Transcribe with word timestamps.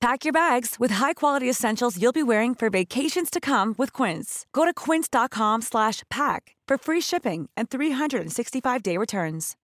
Pack 0.00 0.24
your 0.24 0.32
bags 0.32 0.76
with 0.80 0.92
high-quality 0.92 1.48
essentials 1.48 2.00
you'll 2.00 2.10
be 2.10 2.22
wearing 2.22 2.54
for 2.54 2.70
vacations 2.70 3.28
to 3.28 3.38
come 3.38 3.74
with 3.76 3.92
Quince. 3.92 4.46
Go 4.54 4.64
to 4.64 4.72
quince.com 4.72 5.60
slash 5.60 6.04
pack 6.08 6.56
for 6.66 6.78
free 6.78 7.02
shipping 7.02 7.50
and 7.54 7.68
365-day 7.68 8.96
returns. 8.96 9.56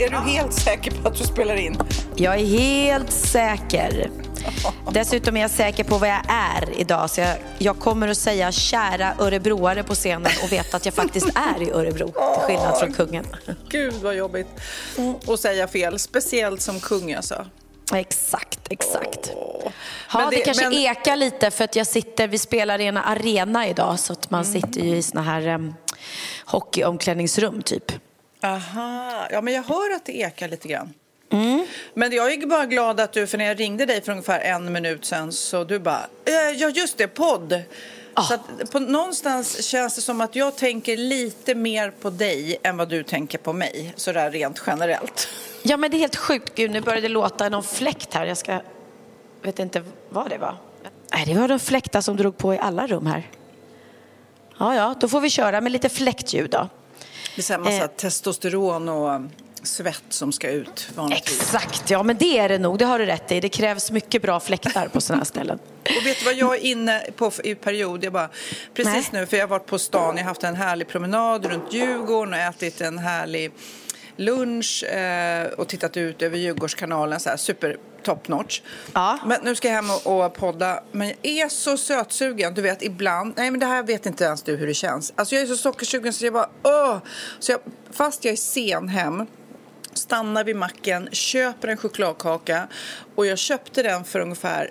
Är 0.00 0.10
du 0.10 0.16
helt 0.16 0.52
säker 0.52 0.90
på 0.90 1.08
att 1.08 1.16
du 1.16 1.24
spelar 1.24 1.56
in? 1.56 1.76
Jag 2.16 2.40
är 2.40 2.46
helt 2.46 3.12
säker. 3.12 4.10
Dessutom 4.92 5.36
är 5.36 5.40
jag 5.40 5.50
säker 5.50 5.84
på 5.84 5.98
vad 5.98 6.08
jag 6.08 6.22
är 6.28 6.80
idag. 6.80 7.10
Så 7.10 7.20
jag, 7.20 7.36
jag 7.58 7.78
kommer 7.78 8.08
att 8.08 8.18
säga 8.18 8.52
kära 8.52 9.14
örebroare 9.18 9.82
på 9.82 9.94
scenen 9.94 10.32
och 10.44 10.52
veta 10.52 10.76
att 10.76 10.84
jag 10.84 10.94
faktiskt 10.94 11.26
är 11.34 11.62
i 11.62 11.70
Örebro. 11.70 12.06
Till 12.06 12.42
skillnad 12.42 12.78
från 12.78 12.92
kungen. 12.92 13.26
Gud 13.68 13.94
vad 13.94 14.14
jobbigt 14.14 14.46
att 15.28 15.40
säga 15.40 15.68
fel. 15.68 15.98
Speciellt 15.98 16.60
som 16.60 16.80
kung 16.80 17.12
alltså. 17.12 17.46
Exakt, 17.94 18.58
exakt. 18.70 19.32
Ja, 20.12 20.28
det, 20.30 20.36
det- 20.36 20.42
kanske 20.42 20.64
men- 20.64 20.72
ekar 20.78 21.16
lite 21.16 21.50
för 21.50 21.64
att 21.64 21.76
jag 21.76 21.86
sitter, 21.86 22.28
vi 22.28 22.38
spelar 22.38 22.78
i 22.80 22.86
en 22.86 22.96
arena 22.96 23.68
idag 23.68 23.98
så 24.00 24.12
att 24.12 24.30
man 24.30 24.44
sitter 24.44 24.80
ju 24.80 24.96
i 24.96 25.02
såna 25.02 25.22
här 25.22 25.48
um, 25.48 25.74
hockeyomklädningsrum 26.46 27.62
typ. 27.62 27.92
Aha, 28.42 29.26
ja 29.30 29.40
men 29.40 29.54
jag 29.54 29.62
hör 29.62 29.94
att 29.96 30.06
det 30.06 30.12
ekar 30.20 30.48
lite 30.48 30.68
grann. 30.68 30.94
Men 31.94 32.12
jag 32.12 32.32
är 32.32 32.46
bara 32.46 32.66
glad 32.66 33.00
att 33.00 33.12
du, 33.12 33.26
för 33.26 33.38
när 33.38 33.44
jag 33.44 33.60
ringde 33.60 33.86
dig 33.86 34.02
för 34.02 34.12
ungefär 34.12 34.40
en 34.40 34.72
minut 34.72 35.04
sen 35.04 35.32
så 35.32 35.64
du 35.64 35.78
bara, 35.78 36.06
eh, 36.24 36.34
ja 36.56 36.68
just 36.68 36.98
det, 36.98 37.08
podd. 37.08 37.62
Så 38.28 38.34
att 38.34 38.70
på 38.70 38.78
någonstans 38.78 39.64
känns 39.64 39.94
det 39.94 40.00
som 40.00 40.20
att 40.20 40.36
jag 40.36 40.56
tänker 40.56 40.96
lite 40.96 41.54
mer 41.54 41.90
på 41.90 42.10
dig 42.10 42.56
än 42.62 42.76
vad 42.76 42.88
du 42.88 43.02
tänker 43.02 43.38
på 43.38 43.52
mig, 43.52 43.92
sådär 43.96 44.30
rent 44.30 44.62
generellt. 44.66 45.28
Ja 45.62 45.76
men 45.76 45.90
det 45.90 45.96
är 45.96 45.98
helt 45.98 46.16
sjukt, 46.16 46.54
gud 46.54 46.70
nu 46.70 46.80
började 46.80 47.00
det 47.02 47.08
låta 47.08 47.48
någon 47.48 47.62
fläkt 47.64 48.14
här. 48.14 48.26
Jag 48.26 48.36
ska, 48.36 48.60
vet 49.42 49.58
inte 49.58 49.82
vad 50.08 50.30
det 50.30 50.38
var. 50.38 50.56
Nej, 51.14 51.24
det 51.26 51.34
var 51.34 51.48
de 51.48 51.58
fläktar 51.58 52.00
som 52.00 52.16
drog 52.16 52.38
på 52.38 52.54
i 52.54 52.58
alla 52.58 52.86
rum 52.86 53.06
här. 53.06 53.30
Ja, 54.58 54.74
ja, 54.74 54.94
då 55.00 55.08
får 55.08 55.20
vi 55.20 55.30
köra 55.30 55.60
med 55.60 55.72
lite 55.72 55.88
fläktljud 55.88 56.50
då. 56.50 56.68
Det 57.34 57.40
är 57.40 57.42
så 57.42 57.52
här 57.52 57.60
massa 57.60 57.82
Eh. 57.82 57.86
testosteron 57.86 58.88
och 58.88 59.20
svett 59.62 60.04
som 60.08 60.32
ska 60.32 60.50
ut 60.50 60.88
vanligtvis. 60.94 61.40
Exakt, 61.40 61.90
ja 61.90 62.02
men 62.02 62.16
det 62.16 62.38
är 62.38 62.48
det 62.48 62.58
nog, 62.58 62.78
det 62.78 62.84
har 62.84 62.98
du 62.98 63.06
rätt 63.06 63.32
i. 63.32 63.40
Det 63.40 63.48
krävs 63.48 63.90
mycket 63.90 64.22
bra 64.22 64.40
fläktar 64.40 64.88
på 64.88 65.00
sådana 65.00 65.20
här 65.20 65.24
ställen. 65.24 65.58
Och 65.82 66.06
vet 66.06 66.18
du 66.18 66.24
vad 66.24 66.34
jag 66.34 66.54
är 66.54 66.60
inne 66.60 67.02
på 67.16 67.32
i 67.44 67.54
period? 67.54 68.04
Jag 68.04 68.12
bara, 68.12 68.28
precis 68.74 69.12
Nej. 69.12 69.20
nu, 69.20 69.26
för 69.26 69.36
jag 69.36 69.44
har 69.44 69.48
varit 69.48 69.66
på 69.66 69.78
stan, 69.78 70.16
jag 70.16 70.24
har 70.24 70.28
haft 70.28 70.44
en 70.44 70.56
härlig 70.56 70.88
promenad 70.88 71.46
runt 71.46 71.72
Djurgården 71.72 72.34
och 72.34 72.40
ätit 72.40 72.80
en 72.80 72.98
härlig 72.98 73.52
lunch 74.16 74.84
eh, 74.84 75.46
och 75.46 75.68
tittat 75.68 75.96
ut 75.96 76.22
över 76.22 76.38
Djurgårdskanalen, 76.38 77.20
så 77.20 77.30
här 77.30 77.36
super 77.36 77.76
top 78.02 78.28
notch. 78.28 78.60
Ja. 78.92 79.18
Men 79.26 79.40
nu 79.44 79.54
ska 79.54 79.68
jag 79.68 79.74
hem 79.74 79.90
och, 79.90 80.24
och 80.24 80.34
podda, 80.34 80.82
men 80.92 81.08
jag 81.08 81.18
är 81.24 81.48
så 81.48 81.76
sötsugen. 81.76 82.54
Du 82.54 82.62
vet, 82.62 82.82
ibland, 82.82 83.34
nej 83.36 83.50
men 83.50 83.60
det 83.60 83.66
här 83.66 83.82
vet 83.82 84.06
inte 84.06 84.24
ens 84.24 84.42
du 84.42 84.56
hur 84.56 84.66
det 84.66 84.74
känns. 84.74 85.12
Alltså 85.16 85.34
jag 85.34 85.42
är 85.42 85.46
så 85.46 85.56
sockersugen 85.56 86.12
så 86.12 86.24
jag 86.24 86.32
bara, 86.32 86.48
åh! 86.62 86.98
Så 87.38 87.52
jag, 87.52 87.60
fast 87.90 88.24
jag 88.24 88.32
är 88.32 88.36
sen 88.36 88.88
hem 88.88 89.26
stannar 89.94 90.44
vid 90.44 90.56
macken, 90.56 91.08
köper 91.12 91.68
en 91.68 91.76
chokladkaka 91.76 92.68
och 93.14 93.26
jag 93.26 93.38
köpte 93.38 93.82
den 93.82 94.04
för 94.04 94.20
ungefär 94.20 94.70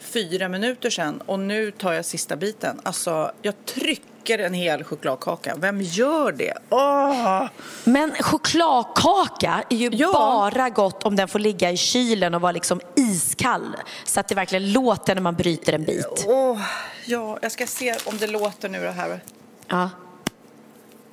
fyra 0.00 0.48
minuter 0.48 0.90
sedan 0.90 1.22
och 1.26 1.38
nu 1.40 1.70
tar 1.70 1.92
jag 1.92 2.04
sista 2.04 2.36
biten. 2.36 2.80
Alltså, 2.82 3.32
jag 3.42 3.54
trycker 3.64 4.38
en 4.38 4.54
hel 4.54 4.84
chokladkaka. 4.84 5.54
Vem 5.58 5.80
gör 5.82 6.32
det? 6.32 6.54
Åh! 6.70 7.44
Men 7.84 8.10
chokladkaka 8.20 9.62
är 9.70 9.76
ju 9.76 9.90
Ja. 9.92 10.10
bara 10.12 10.68
gott 10.70 11.04
om 11.04 11.16
den 11.16 11.28
får 11.28 11.38
ligga 11.38 11.70
i 11.70 11.76
kylen 11.76 12.34
och 12.34 12.40
vara 12.40 12.52
liksom 12.52 12.80
iskall. 12.96 13.76
Så 14.04 14.20
att 14.20 14.28
det 14.28 14.34
verkligen 14.34 14.72
låter 14.72 15.14
när 15.14 15.22
man 15.22 15.34
bryter 15.34 15.72
en 15.72 15.84
bit. 15.84 16.24
Åh, 16.26 16.60
ja, 17.06 17.38
jag 17.42 17.52
ska 17.52 17.66
se 17.66 17.94
om 18.04 18.18
det 18.18 18.26
låter 18.26 18.68
nu 18.68 18.80
det 18.82 18.90
här. 18.92 19.20
Ja. 19.68 19.90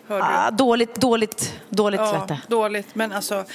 Ah, 0.07 0.51
dåligt, 0.51 0.95
dåligt, 0.95 1.53
dåligt 1.69 1.99
lät 1.99 2.09
Ja, 2.13 2.25
det. 2.27 2.39
dåligt. 2.47 2.95
Men 2.95 3.11
alltså, 3.11 3.45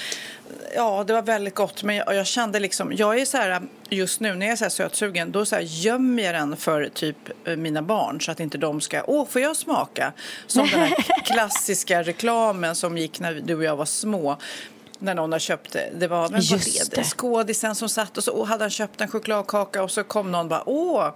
ja, 0.75 1.05
det 1.07 1.13
var 1.13 1.23
väldigt 1.23 1.55
gott. 1.55 1.83
Men 1.83 1.97
jag, 1.97 2.15
jag 2.15 2.27
kände 2.27 2.61
liksom, 2.61 2.93
jag 2.97 3.19
är 3.21 3.25
så 3.25 3.37
här, 3.37 3.63
just 3.89 4.21
nu 4.21 4.35
när 4.35 4.47
jag 4.47 4.53
är 4.53 4.57
så 4.57 4.65
här 4.65 4.71
sötsugen, 4.71 5.33
då 5.33 5.45
så 5.45 5.55
här 5.55 5.63
gömmer 5.63 6.23
jag 6.23 6.35
den 6.35 6.57
för 6.57 6.89
typ 6.95 7.17
eh, 7.45 7.57
mina 7.57 7.83
barn 7.83 8.21
så 8.21 8.33
att 8.33 8.41
inte 8.41 8.59
de 8.59 8.81
ska, 8.81 9.03
åh, 9.07 9.27
får 9.29 9.43
jag 9.43 9.57
smaka? 9.57 10.13
Som 10.47 10.67
den 10.67 10.81
här 10.81 10.95
klassiska 11.25 12.03
reklamen 12.03 12.75
som 12.75 12.99
gick 12.99 13.21
när 13.21 13.35
du 13.35 13.55
och 13.55 13.65
jag 13.65 13.77
var 13.77 13.85
små. 13.85 14.37
När 14.99 15.15
någon 15.15 15.33
har 15.33 15.39
köpt 15.39 15.73
det. 15.73 15.91
Det 15.99 16.09
var, 16.09 16.29
det? 16.29 16.97
det. 16.97 17.05
Skådisen 17.05 17.75
som 17.75 17.89
satt 17.89 18.17
och 18.19 18.25
så 18.25 18.33
åh, 18.33 18.47
hade 18.47 18.65
han 18.65 18.71
köpt 18.71 19.01
en 19.01 19.09
chokladkaka 19.09 19.83
och 19.83 19.91
så 19.91 20.05
kom 20.05 20.33
någon 20.33 20.41
och 20.41 20.47
bara, 20.47 20.69
åh. 20.69 21.11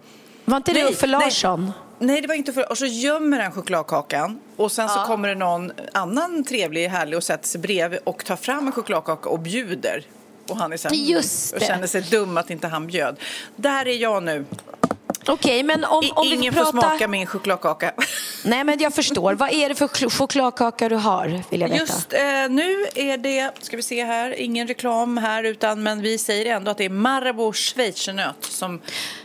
Var 0.45 0.57
inte 0.57 0.73
det 0.73 0.85
Uffe. 0.85 1.07
Larsson? 1.07 1.73
Nej, 1.99 2.21
det 2.21 2.29
var 2.29 2.35
inte 2.35 2.53
för... 2.53 2.71
Och 2.71 2.79
så 2.79 2.87
gömmer 2.87 3.39
den 3.39 3.53
chokladkakan 3.53 4.41
och 4.57 4.73
sen 4.73 4.89
så 4.89 4.99
kommer 4.99 5.29
det 5.29 5.35
någon 5.35 5.73
annan 5.93 6.45
trevlig, 6.45 6.89
härlig 6.89 7.17
och 7.17 7.25
sätter 7.25 7.49
sig 7.49 7.61
bredvid 7.61 7.99
och 8.05 8.25
tar 8.25 8.37
fram 8.37 8.67
en 8.67 8.73
chokladkaka 8.73 9.29
och 9.29 9.39
bjuder. 9.39 10.05
Och 10.49 10.57
han 10.57 10.73
är 10.73 10.95
Just 10.95 11.55
och 11.55 11.61
känner 11.61 11.87
sig 11.87 12.03
dum 12.03 12.37
att 12.37 12.51
inte 12.51 12.69
han 12.69 12.87
bjöd. 12.87 13.17
Där 13.57 13.89
är 13.89 13.97
jag 13.97 14.23
nu. 14.23 14.45
Okej, 15.27 15.63
men 15.63 15.85
om, 15.85 16.05
om 16.15 16.29
vi 16.29 16.35
ingen 16.35 16.55
får 16.55 16.65
får 16.65 16.73
prata... 16.73 16.89
smaka 16.89 17.09
min 17.09 17.27
chokladkaka. 17.27 17.93
Nej, 18.45 18.65
men 18.65 18.79
jag 18.79 18.95
förstår. 18.95 19.35
Vad 19.35 19.53
är 19.53 19.69
det 19.69 19.75
för 19.75 19.87
chok- 19.87 20.11
chokladkaka 20.11 20.89
du 20.89 20.97
har, 20.97 21.43
vill 21.51 21.61
jag 21.61 21.69
veta. 21.69 21.81
Just 21.81 22.13
eh, 22.13 22.21
nu 22.51 22.87
är 22.95 23.17
det, 23.19 23.51
ska 23.61 23.77
vi 23.77 23.83
se 23.83 24.05
här, 24.05 24.41
ingen 24.41 24.67
reklam 24.67 25.17
här 25.17 25.45
utan 25.45 25.83
men 25.83 26.03
vi 26.03 26.19
säger 26.19 26.55
ändå 26.57 26.71
att 26.71 26.79
det 26.79 26.85
är 26.85 26.91
Marabou 26.91 27.53
schweizernöt 27.53 28.37
som, 28.45 28.81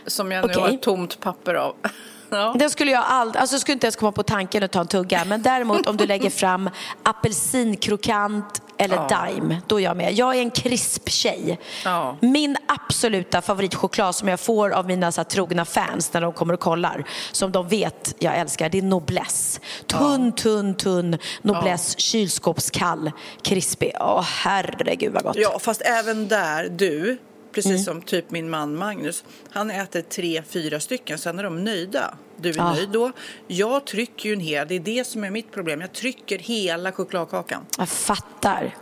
som 0.06 0.32
jag 0.32 0.46
nu 0.46 0.52
Okej. 0.52 0.62
har 0.70 0.76
tomt 0.76 1.20
papper 1.20 1.54
av. 1.54 1.74
ja. 2.30 2.54
Den 2.58 2.70
skulle 2.70 2.90
jag 2.90 3.04
aldrig, 3.06 3.40
alltså 3.40 3.54
jag 3.54 3.60
skulle 3.60 3.72
inte 3.72 3.86
ens 3.86 3.96
komma 3.96 4.12
på 4.12 4.22
tanken 4.22 4.62
att 4.62 4.70
ta 4.70 4.80
en 4.80 4.86
tugga. 4.86 5.24
Men 5.24 5.42
däremot 5.42 5.86
om 5.86 5.96
du 5.96 6.06
lägger 6.06 6.30
fram 6.30 6.70
apelsinkrokant 7.02 8.62
eller 8.80 9.08
Daim, 9.08 9.56
då 9.66 9.80
är 9.80 9.84
jag 9.84 9.96
med. 9.96 10.12
Jag 10.12 10.36
är 10.36 10.40
en 10.40 10.50
krisp-tjej. 10.50 11.58
Ja. 11.84 12.16
Min 12.20 12.56
absoluta 12.66 13.42
favoritchoklad 13.42 14.14
som 14.14 14.28
jag 14.28 14.40
får 14.40 14.70
av 14.70 14.86
mina 14.86 15.12
så 15.12 15.20
här, 15.20 15.24
trogna 15.24 15.64
fans 15.64 16.12
när 16.12 16.20
de 16.20 16.32
kommer 16.32 16.54
och 16.54 16.60
kollar, 16.60 17.04
som 17.32 17.52
de 17.52 17.68
vet 17.68 18.14
jag 18.18 18.38
älskar, 18.38 18.68
det 18.68 18.78
är 18.78 18.82
Noblesse. 18.82 19.60
Tunn, 19.86 20.32
tunn, 20.32 20.74
tunn 20.74 21.18
Noblesse, 21.42 22.00
kylskåpskall, 22.00 23.10
krispig. 23.42 23.92
Åh 24.00 24.22
herregud 24.22 25.12
vad 25.12 25.22
gott. 25.22 25.36
Ja, 25.36 25.58
fast 25.58 25.82
även 25.84 26.28
där, 26.28 26.68
du, 26.68 27.18
precis 27.52 27.84
som 27.84 28.02
typ 28.02 28.30
min 28.30 28.50
man 28.50 28.76
Magnus, 28.76 29.24
han 29.50 29.70
äter 29.70 30.00
tre, 30.00 30.42
fyra 30.48 30.80
stycken, 30.80 31.18
sen 31.18 31.38
är 31.38 31.42
de 31.42 31.64
nöjda. 31.64 32.14
Du 32.42 32.50
är 32.50 32.54
Ja. 32.56 32.72
nöjd 32.72 32.88
då. 32.88 33.12
Jag 33.46 33.86
trycker 33.86 34.28
ju 34.28 34.32
en 34.32 34.40
hel, 34.40 34.68
det 34.68 34.74
är 34.74 34.80
det 34.80 35.04
som 35.06 35.24
är 35.24 35.30
mitt 35.30 35.52
problem. 35.52 35.80
Jag 35.80 35.92
trycker 35.92 36.38
hela 36.38 36.92
chokladkakan. 36.92 37.66
Jag 37.78 37.88
fattar. 37.88 38.74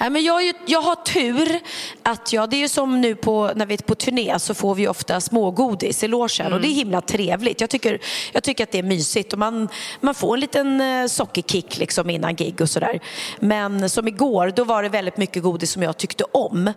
Nej, 0.00 0.10
men 0.10 0.24
jag, 0.24 0.52
jag 0.66 0.82
har 0.82 0.94
tur 0.94 1.60
att 2.02 2.32
jag, 2.32 2.50
det 2.50 2.56
är 2.56 2.58
ju 2.58 2.68
som 2.68 3.00
nu 3.00 3.14
på, 3.14 3.52
när 3.56 3.66
vi 3.66 3.74
är 3.74 3.78
på 3.78 3.94
turné 3.94 4.38
så 4.38 4.54
får 4.54 4.74
vi 4.74 4.88
ofta 4.88 5.20
smågodis 5.20 6.04
i 6.04 6.08
logen 6.08 6.46
mm. 6.46 6.52
och 6.52 6.60
det 6.60 6.68
är 6.68 6.74
himla 6.74 7.00
trevligt. 7.00 7.60
Jag 7.60 7.70
tycker, 7.70 7.98
jag 8.32 8.42
tycker 8.42 8.64
att 8.64 8.70
det 8.72 8.78
är 8.78 8.82
mysigt 8.82 9.32
och 9.32 9.38
man, 9.38 9.68
man 10.00 10.14
får 10.14 10.34
en 10.34 10.40
liten 10.40 10.80
eh, 10.80 11.06
sockerkick 11.06 11.78
liksom 11.78 12.10
innan 12.10 12.36
gig 12.36 12.60
och 12.60 12.70
sådär. 12.70 13.00
Men 13.40 13.90
som 13.90 14.08
igår, 14.08 14.52
då 14.56 14.64
var 14.64 14.82
det 14.82 14.88
väldigt 14.88 15.16
mycket 15.16 15.42
godis 15.42 15.70
som 15.72 15.82
jag 15.82 15.96
tyckte 15.96 16.24
om. 16.24 16.72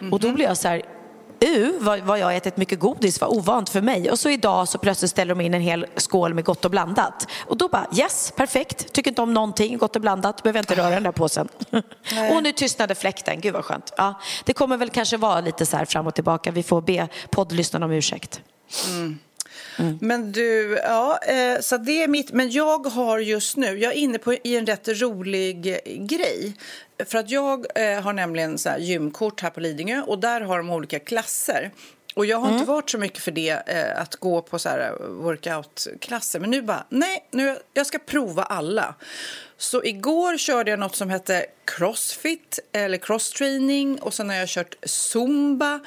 Mm. 0.00 0.12
Och 0.12 0.20
då 0.20 0.32
blev 0.32 0.48
jag 0.48 0.56
så 0.56 0.68
här, 0.68 0.82
uh, 1.44 1.70
vad, 1.78 2.00
vad 2.00 2.18
jag 2.18 2.36
ätit 2.36 2.56
mycket 2.56 2.80
godis, 2.80 3.20
var 3.20 3.28
ovant 3.28 3.70
för 3.70 3.80
mig. 3.80 4.10
Och 4.10 4.18
så 4.18 4.30
idag 4.30 4.68
så 4.68 4.78
plötsligt 4.78 5.10
ställer 5.10 5.34
de 5.34 5.40
in 5.40 5.54
en 5.54 5.60
hel 5.60 5.86
skål 5.96 6.34
med 6.34 6.44
gott 6.44 6.64
och 6.64 6.70
blandat. 6.70 7.28
Och 7.46 7.56
då 7.56 7.68
bara 7.68 7.86
yes, 7.98 8.32
perfekt, 8.36 8.92
tycker 8.92 9.10
inte 9.10 9.22
om 9.22 9.34
någonting, 9.34 9.78
gott 9.78 9.96
och 9.96 10.02
blandat, 10.02 10.42
behöver 10.42 10.60
inte 10.60 10.74
röra 10.74 10.90
den 10.90 11.02
där 11.02 11.12
påsen. 11.12 11.48
och 12.32 12.42
nu 12.42 12.52
tystnade 12.52 12.94
fläkten, 12.94 13.40
gud 13.40 13.52
vad 13.52 13.64
skönt. 13.64 13.92
Ja, 13.96 14.20
det 14.44 14.52
kommer 14.52 14.76
väl 14.76 14.90
kanske 14.90 15.16
vara 15.16 15.40
lite 15.40 15.66
så 15.66 15.76
här 15.76 15.84
fram 15.84 16.06
och 16.06 16.14
tillbaka, 16.14 16.50
vi 16.50 16.62
får 16.62 16.80
be 16.80 17.08
poddlyssnarna 17.30 17.86
om 17.86 17.92
ursäkt. 17.92 18.40
Mm. 18.88 19.18
Mm. 19.78 19.98
Men 20.00 20.32
du, 20.32 20.80
ja, 20.82 21.18
eh, 21.18 21.60
så 21.60 21.76
det 21.76 22.02
är 22.02 22.08
mitt. 22.08 22.32
Men 22.32 22.50
jag 22.50 22.86
har 22.86 23.18
just 23.18 23.56
nu, 23.56 23.78
jag 23.78 23.92
är 23.92 23.96
inne 23.96 24.18
på 24.18 24.34
i 24.34 24.56
en 24.56 24.66
rätt 24.66 24.88
rolig 24.88 25.62
grej. 26.08 26.52
För 27.06 27.18
att 27.18 27.30
jag 27.30 27.66
eh, 27.74 28.00
har 28.00 28.12
nämligen 28.12 28.58
så 28.58 28.68
här 28.68 28.78
gymkort 28.78 29.40
här 29.40 29.50
på 29.50 29.60
Lidingö 29.60 30.02
och 30.02 30.18
där 30.18 30.40
har 30.40 30.58
de 30.58 30.70
olika 30.70 30.98
klasser. 30.98 31.70
Och 32.14 32.26
jag 32.26 32.38
har 32.38 32.46
mm. 32.46 32.58
inte 32.58 32.70
varit 32.70 32.90
så 32.90 32.98
mycket 32.98 33.22
för 33.22 33.30
det, 33.30 33.62
eh, 33.66 34.00
att 34.00 34.16
gå 34.16 34.42
på 34.42 34.58
så 34.58 34.68
här 34.68 34.96
workout-klasser. 35.08 36.40
Men 36.40 36.50
nu 36.50 36.62
bara, 36.62 36.86
nej, 36.88 37.28
nu, 37.30 37.58
jag 37.72 37.86
ska 37.86 37.98
prova 37.98 38.42
alla. 38.42 38.94
Så 39.56 39.84
igår 39.84 40.36
körde 40.36 40.70
jag 40.70 40.80
något 40.80 40.96
som 40.96 41.10
hette 41.10 41.46
crossfit 41.64 42.58
eller 42.72 42.98
crosstraining 42.98 43.98
och 44.00 44.14
sen 44.14 44.28
har 44.28 44.36
jag 44.36 44.48
kört 44.48 44.74
zumba 44.82 45.80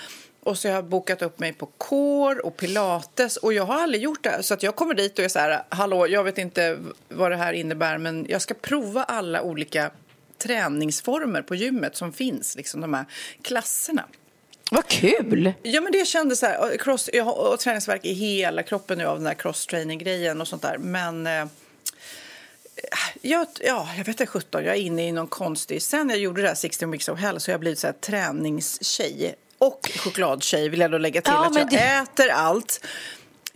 och 0.44 0.58
så 0.58 0.68
har 0.68 0.76
jag 0.76 0.86
bokat 0.86 1.22
upp 1.22 1.40
mig 1.40 1.54
på 1.54 1.66
kår 1.66 2.46
och 2.46 2.58
pilates 2.58 3.38
och 3.38 3.54
jag 3.54 3.64
har 3.64 3.82
aldrig 3.82 4.04
gjort 4.04 4.24
det. 4.24 4.44
Så 4.44 4.54
att 4.54 4.64
jag 4.64 4.76
kommer 4.76 4.94
dit 4.94 5.20
och 5.20 5.26
är 5.26 5.30
så 5.30 5.40
här, 5.40 5.64
hallå, 5.70 6.08
jag 6.08 6.24
vet 6.24 6.38
inte 6.38 6.78
vad 7.10 7.32
det 7.32 7.38
här 7.38 7.54
innebär 7.54 7.98
men 7.98 8.26
jag 8.30 8.42
ska 8.42 8.54
prova 8.54 9.04
alla 9.04 9.42
olika 9.42 9.92
träningsformer 10.38 11.42
på 11.42 11.56
gymmet 11.56 11.96
som 11.96 12.14
finns, 12.14 12.56
liksom 12.56 12.82
de 12.82 12.94
här 12.94 13.06
klasserna. 13.42 14.04
Vad 14.72 14.88
kul! 14.88 15.54
Ja, 15.64 15.82
men 15.82 15.92
det 15.92 16.08
kändes 16.08 16.40
så 16.40 16.46
här, 16.46 16.78
cross, 16.78 17.10
jag 17.14 17.24
har 17.24 17.58
träningsverk 17.58 18.06
i 18.06 18.14
hela 18.14 18.64
kroppen 18.64 18.98
nu 18.98 19.06
av 19.06 19.18
den 19.18 19.28
här 19.28 19.34
cross-training-grejen 19.34 20.42
och 20.42 20.48
sånt 20.48 20.62
där. 20.62 20.78
Men 20.78 21.28
eh, 21.28 21.46
jag, 23.22 23.48
ja, 23.60 23.90
jag 23.98 24.06
vet 24.06 24.08
inte, 24.08 24.26
17, 24.26 24.64
jag 24.64 24.76
är 24.76 24.80
inne 24.80 25.08
i 25.08 25.12
någon 25.12 25.28
konstig... 25.28 25.82
Sen 25.82 26.10
jag 26.10 26.20
gjorde 26.20 26.42
det 26.42 26.48
här 26.48 26.56
16 26.56 26.92
weeks 26.92 27.10
of 27.10 27.20
hell 27.20 27.40
så 27.40 27.50
har 27.50 27.54
jag 27.54 27.60
blivit 27.60 27.80
så 27.80 27.88
här 27.88 27.94
träningstjej 27.94 29.36
och 29.58 29.92
chokladtjej 29.96 30.70
vill 30.70 30.80
jag 30.80 30.92
då 30.92 30.98
lägga 30.98 31.22
till. 31.22 31.34
Ja, 31.34 31.48
att 31.48 31.56
jag 31.56 31.70
det... 31.70 31.78
äter 31.78 32.30
allt. 32.30 32.86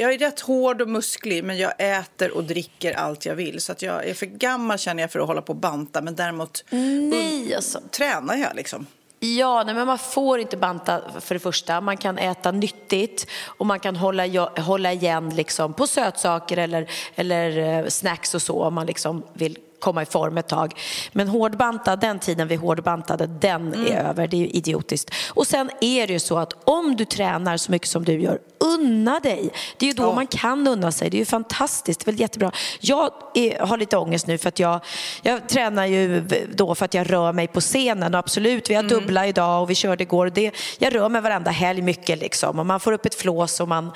Jag 0.02 0.14
är 0.14 0.18
rätt 0.18 0.40
hård 0.40 0.82
och 0.82 0.90
musklig, 0.90 1.44
men 1.44 1.58
jag 1.58 1.74
äter 1.78 2.32
och 2.32 2.44
dricker 2.44 2.94
allt 2.94 3.26
jag 3.26 3.36
vill. 3.36 3.62
Så 3.62 3.72
att 3.72 3.82
jag 3.82 4.08
är 4.08 4.14
för 4.14 4.26
gammal 4.26 4.78
känner 4.78 5.04
jag 5.04 5.12
för 5.12 5.20
att 5.20 5.28
hålla 5.28 5.42
på 5.42 5.54
och 5.54 5.60
banta, 5.60 6.02
men 6.02 6.16
däremot 6.16 6.64
nej, 6.70 7.56
alltså. 7.56 7.80
tränar 7.92 8.36
jag 8.36 8.56
liksom. 8.56 8.86
Ja, 9.20 9.64
nej, 9.64 9.76
men 9.76 9.88
man 9.88 9.98
får 9.98 10.40
inte 10.40 10.58
banta 10.58 11.02
för 11.20 11.36
det 11.36 11.40
första. 11.40 11.82
Man 11.82 11.98
kan 11.98 12.18
äta 12.18 12.52
nyttigt 12.52 13.28
och 13.46 13.66
man 13.66 13.80
kan 13.80 13.96
hålla, 13.96 14.50
hålla 14.62 14.94
igen 14.94 15.30
liksom 15.30 15.74
på 15.74 15.88
sötsaker 15.88 16.58
eller, 16.58 16.90
eller 17.16 17.58
eh, 17.58 17.88
snacks 17.88 18.36
och 18.36 18.42
så 18.42 18.64
om 18.64 18.74
man 18.74 18.86
liksom 18.86 19.24
vill 19.34 19.58
komma 19.82 20.02
i 20.02 20.06
form 20.06 20.38
ett 20.38 20.48
tag. 20.48 20.74
Men 21.12 21.28
hårdbanta, 21.28 21.96
den 21.96 22.20
tiden 22.20 22.48
vi 22.48 22.56
hårdbantade, 22.56 23.28
den 23.28 23.74
mm. 23.74 23.88
är 23.88 24.10
över. 24.10 24.28
Det 24.28 24.38
är 24.38 24.42
ju 24.42 24.48
idiotiskt. 24.48 25.12
Och 25.30 25.48
sen 25.48 25.70
är 25.82 26.08
det 26.08 26.14
ju 26.14 26.20
så 26.20 26.38
att 26.38 26.54
om 26.64 26.96
du 26.96 27.06
tränar 27.06 27.58
så 27.58 27.72
mycket 27.72 27.88
som 27.88 28.06
du 28.06 28.22
gör, 28.22 28.40
unna 28.60 29.20
dig. 29.20 29.50
Det 29.78 29.86
är 29.86 29.88
ju 29.88 29.94
då 29.94 30.04
ja. 30.04 30.16
man 30.16 30.28
kan 30.28 30.68
unna 30.68 30.92
sig. 30.92 31.10
Det 31.10 31.18
är 31.18 31.20
ju 31.20 31.26
fantastiskt, 31.26 32.00
det 32.00 32.04
är 32.04 32.12
väl 32.12 32.20
jättebra. 32.20 32.52
Jag 32.80 33.12
är, 33.34 33.60
har 33.60 33.78
lite 33.78 33.98
ångest 33.98 34.28
nu 34.28 34.38
för 34.38 34.50
att 34.50 34.60
jag, 34.60 34.80
jag 35.22 35.50
tränar 35.50 35.86
ju 35.86 36.22
då 36.54 36.76
för 36.76 36.86
att 36.86 36.94
jag 36.94 37.12
rör 37.12 37.34
mig 37.34 37.48
på 37.48 37.62
scenen. 37.62 38.14
Och 38.14 38.20
absolut, 38.20 38.70
vi 38.70 38.74
har 38.74 38.84
mm. 38.84 39.00
dubbla 39.00 39.28
idag 39.28 39.62
och 39.62 39.70
vi 39.70 39.76
körde 39.76 40.04
igår. 40.04 40.30
Det, 40.30 40.52
jag 40.80 40.96
rör 40.96 41.10
mig 41.10 41.22
varenda 41.22 41.52
helg 41.52 41.82
mycket 41.82 42.20
liksom. 42.20 42.60
Och 42.60 42.66
man 42.66 42.80
får 42.80 42.92
upp 42.92 43.06
ett 43.06 43.16
flås 43.16 43.60
och 43.60 43.68
man, 43.68 43.92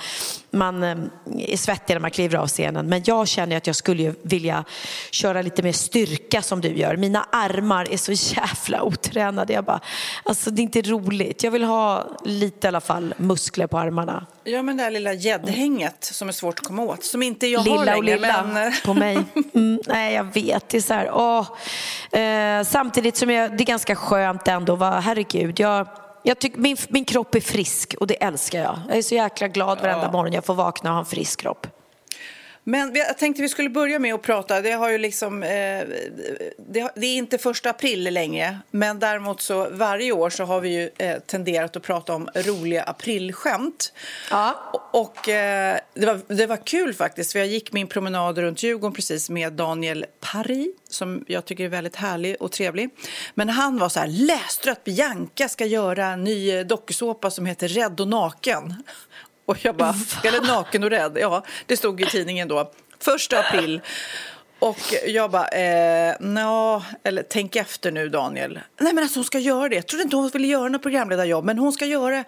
man 0.56 0.84
eh, 0.84 0.98
är 1.38 1.58
svettig 1.58 1.94
när 1.96 2.00
man 2.00 2.12
kliver 2.12 2.38
av 2.38 2.48
scenen. 2.48 2.90
Men 2.90 3.02
jag 3.06 3.28
känner 3.28 3.58
att 3.58 3.68
jag 3.68 3.76
skulle 3.76 4.14
vilja 4.22 4.64
köra 5.12 5.42
lite 5.42 5.64
mer 5.64 5.72
styrka 5.72 6.42
som 6.42 6.62
du 6.62 6.78
gör. 6.78 6.98
Mina 6.98 7.26
armar 7.32 7.92
är 7.92 7.98
så 7.98 8.12
jävla 8.12 8.84
otränade. 8.84 9.54
Jag 9.54 9.64
bara, 9.64 9.80
alltså 10.24 10.52
det 10.52 10.62
är 10.62 10.64
inte 10.64 10.82
roligt. 10.82 11.44
Jag 11.44 11.52
vill 11.52 11.64
ha 11.64 12.18
lite 12.26 12.68
i 12.68 12.70
alla 12.70 12.82
fall 12.82 13.14
muskler 13.18 13.68
på 13.68 13.80
armarna. 13.80 14.26
Ja, 14.44 14.62
men 14.62 14.78
det 14.78 14.84
här 14.84 14.92
lilla 14.92 15.14
gäddhänget 15.14 16.04
som 16.04 16.28
är 16.28 16.32
svårt 16.32 16.60
att 16.60 16.66
komma 16.66 16.84
åt. 16.84 17.04
Som 17.04 17.24
inte 17.24 17.48
jag 17.48 17.64
lilla 17.64 17.78
har 17.78 17.86
längre. 17.86 17.98
Och 17.98 18.04
lilla 18.04 18.44
men... 18.44 18.74
på 18.86 18.94
mig. 18.94 19.18
Mm, 19.56 19.82
nej, 19.88 20.14
jag 20.14 20.34
vet. 20.34 20.70
Det 20.70 20.78
är 20.78 20.82
så 20.82 20.94
här, 20.94 21.12
åh. 21.14 22.20
Eh, 22.20 22.64
samtidigt 22.64 23.18
som 23.18 23.30
jag, 23.30 23.58
det 23.58 23.64
är 23.64 23.66
ganska 23.66 23.96
skönt 23.96 24.48
ändå. 24.48 24.76
Va? 24.76 25.00
Herregud, 25.00 25.60
jag... 25.60 25.88
Jag 26.28 26.40
tycker 26.40 26.60
min, 26.60 26.78
min 26.90 27.06
kropp 27.06 27.36
är 27.36 27.40
frisk 27.40 27.96
och 28.00 28.08
det 28.08 28.24
älskar 28.24 28.60
jag. 28.60 28.80
Jag 28.88 28.98
är 28.98 29.02
så 29.02 29.16
jäkla 29.16 29.48
glad 29.48 29.82
varenda 29.82 30.06
ja. 30.06 30.12
morgon 30.12 30.34
jag 30.34 30.46
får 30.46 30.54
vakna 30.54 30.90
och 30.90 30.94
ha 30.94 31.00
en 31.00 31.06
frisk 31.06 31.42
kropp. 31.42 31.68
Men 32.68 32.96
jag 32.96 33.18
tänkte 33.18 33.42
vi 33.42 33.50
skulle 33.50 33.70
börja 33.70 34.00
med 34.00 34.14
att 34.14 34.22
prata. 34.22 34.62
Det, 34.62 34.72
har 34.72 34.90
ju 34.90 34.98
liksom, 34.98 35.44
eh, 35.44 35.50
det, 36.58 36.92
det, 36.96 37.06
är 37.06 37.16
inte 37.16 37.38
första 37.38 37.70
april 37.70 38.04
längre, 38.04 38.60
men 38.72 39.00
däremot 39.00 39.42
så 39.42 39.70
varje 39.72 40.12
år 40.12 40.30
så 40.30 40.44
har 40.44 40.62
vi 40.62 40.70
ju 40.70 40.90
eh, 40.98 41.20
tenderat 41.20 41.76
att 41.76 41.84
prata 41.84 42.14
om 42.14 42.30
roliga 42.36 42.84
aprilskämt. 42.84 43.94
Ja. 44.32 44.72
Och, 44.94 45.30
eh, 45.30 45.80
det, 45.94 46.06
var, 46.06 46.36
det 46.36 46.48
var 46.48 46.66
kul 46.66 46.94
faktiskt, 46.94 47.32
för 47.32 47.40
jag 47.40 47.48
gick 47.48 47.74
min 47.74 47.88
promenad 47.88 48.38
runt 48.38 48.64
Djurgården 48.64 48.96
precis 48.96 49.30
med 49.30 49.54
Daniel 49.54 50.06
Parry 50.20 50.72
som 50.96 51.26
jag 51.28 51.46
tycker 51.46 51.64
är 51.64 51.70
väldigt 51.70 51.96
härlig 51.96 52.36
och 52.40 52.52
trevlig. 52.52 52.90
Men 53.34 53.50
han 53.50 53.78
var 53.78 53.90
så 53.90 54.00
här, 54.00 54.08
läste 54.08 54.68
du 54.68 54.72
att 54.72 54.84
Bianca 54.84 55.50
ska 55.50 55.66
göra 55.66 56.06
en 56.06 56.24
ny 56.24 56.64
dokusåpa 56.64 57.32
som 57.32 57.46
heter 57.46 57.68
Rädd 57.68 58.00
och 58.00 58.08
naken? 58.08 58.84
Och 59.46 59.66
jag 59.66 59.76
bara, 59.76 59.96
eller 60.24 60.42
naken 60.42 60.84
och 60.84 60.90
rädd. 60.90 61.18
Ja, 61.20 61.44
det 61.66 61.78
stod 61.78 62.02
i 62.02 62.06
tidningen 62.06 62.48
då. 62.48 62.72
Första 63.00 63.40
april. 63.40 63.82
Och 64.60 64.80
jag 65.08 65.32
bara, 65.32 65.48
eh, 65.48 66.16
no, 66.20 66.84
eller 67.04 67.24
tänk 67.24 67.56
efter 67.56 67.92
nu 67.92 68.10
Daniel. 68.10 68.60
Nej 68.80 68.94
men 68.94 69.04
alltså 69.04 69.20
hon 69.20 69.26
ska 69.26 69.40
göra 69.40 69.70
det. 69.70 69.76
Jag 69.76 69.88
trodde 69.88 70.04
inte 70.04 70.16
hon 70.16 70.30
ville 70.30 70.48
göra 70.48 70.70
något 70.70 70.82
programledarjobb, 70.82 71.46
men 71.46 71.60
hon 71.60 71.74
ska 71.74 71.86
göra 71.86 72.24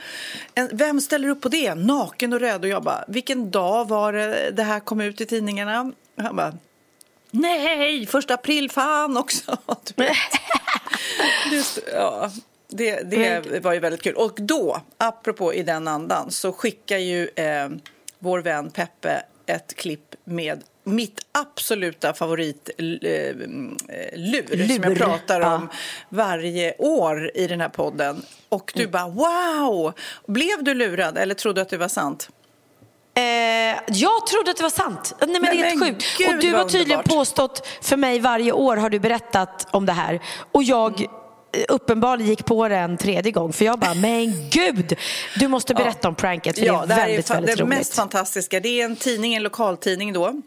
en, 0.55 0.69
Vem 0.73 1.01
ställer 1.01 1.29
upp 1.29 1.41
på 1.41 1.49
det? 1.49 1.75
Naken 1.75 2.33
och 2.33 2.39
rädd. 2.39 2.61
Och 2.61 2.67
jag 2.67 2.83
bara, 2.83 3.05
vilken 3.07 3.51
dag 3.51 3.87
var 3.87 4.13
det 4.13 4.51
det 4.51 4.63
här 4.63 4.79
kom 4.79 5.01
ut 5.01 5.21
i 5.21 5.25
tidningarna? 5.25 5.91
Och 6.15 6.23
han 6.23 6.35
bara, 6.35 6.53
nej, 7.31 8.05
första 8.05 8.33
april, 8.33 8.71
fan 8.71 9.17
också. 9.17 9.57
Just, 11.51 11.79
ja. 11.93 12.31
Det, 12.67 13.01
det 13.01 13.59
var 13.63 13.73
ju 13.73 13.79
väldigt 13.79 14.01
kul. 14.01 14.15
Och 14.15 14.33
då, 14.35 14.81
apropå 14.97 15.53
i 15.53 15.63
den 15.63 15.87
andan, 15.87 16.31
så 16.31 16.51
skickar 16.51 16.97
ju 16.97 17.29
eh, 17.35 17.69
vår 18.19 18.39
vän 18.39 18.69
Peppe 18.69 19.23
ett 19.45 19.75
klipp 19.75 20.15
med 20.23 20.63
mitt 20.83 21.19
absoluta 21.31 22.13
favoritlur 22.13 22.99
eh, 23.03 24.19
lur, 24.19 24.67
som 24.67 24.83
jag 24.83 24.97
pratar 24.97 25.41
om 25.41 25.67
ja. 25.71 25.77
varje 26.09 26.75
år 26.77 27.31
i 27.33 27.47
den 27.47 27.61
här 27.61 27.69
podden. 27.69 28.21
Och 28.49 28.71
du 28.75 28.83
mm. 28.83 28.91
bara 28.91 29.07
wow! 29.07 29.93
Blev 30.25 30.63
du 30.63 30.73
lurad 30.73 31.17
eller 31.17 31.35
trodde 31.35 31.59
du 31.59 31.61
att 31.61 31.69
det 31.69 31.77
var 31.77 31.87
sant? 31.87 32.29
Eh, 33.13 33.23
jag 33.87 34.27
trodde 34.27 34.51
att 34.51 34.57
det 34.57 34.63
var 34.63 34.69
sant. 34.69 35.13
Nej, 35.19 35.29
men, 35.29 35.41
men 35.41 35.51
det 35.51 35.61
är 35.61 35.65
helt 35.65 35.83
sjukt. 35.83 36.17
Gud, 36.17 36.35
och 36.35 36.41
du 36.41 36.53
har 36.53 36.63
tydligen 36.63 36.99
underbart. 36.99 37.05
påstått 37.05 37.67
för 37.81 37.97
mig 37.97 38.19
varje 38.19 38.51
år 38.51 38.77
har 38.77 38.89
du 38.89 38.99
berättat 38.99 39.67
om 39.71 39.85
det 39.85 39.93
här. 39.93 40.19
Och 40.51 40.63
jag 40.63 40.99
mm 40.99 41.11
uppenbarligen 41.67 42.29
gick 42.29 42.45
på 42.45 42.67
det 42.67 42.75
en 42.75 42.97
tredje 42.97 43.31
gång 43.31 43.53
för 43.53 43.65
jag 43.65 43.79
bara, 43.79 43.93
men 43.93 44.49
gud, 44.49 44.97
du 45.39 45.47
måste 45.47 45.73
berätta 45.73 45.99
ja. 46.01 46.09
om 46.09 46.15
pranket 46.15 46.59
för 46.59 46.65
ja, 46.65 46.85
det 46.85 46.93
är 46.93 46.97
väldigt, 46.97 47.27
det 47.27 47.33
är 47.33 47.35
väldigt 47.35 47.57
det 47.57 47.63
roligt. 47.63 47.71
Det 47.71 47.77
mest 47.77 47.95
fantastiska, 47.95 48.59
det 48.59 48.81
är 48.81 48.85
en 48.85 48.95
tidning, 48.95 49.35
en 49.35 49.43
lokaltidning 49.43 50.13
då 50.13 50.41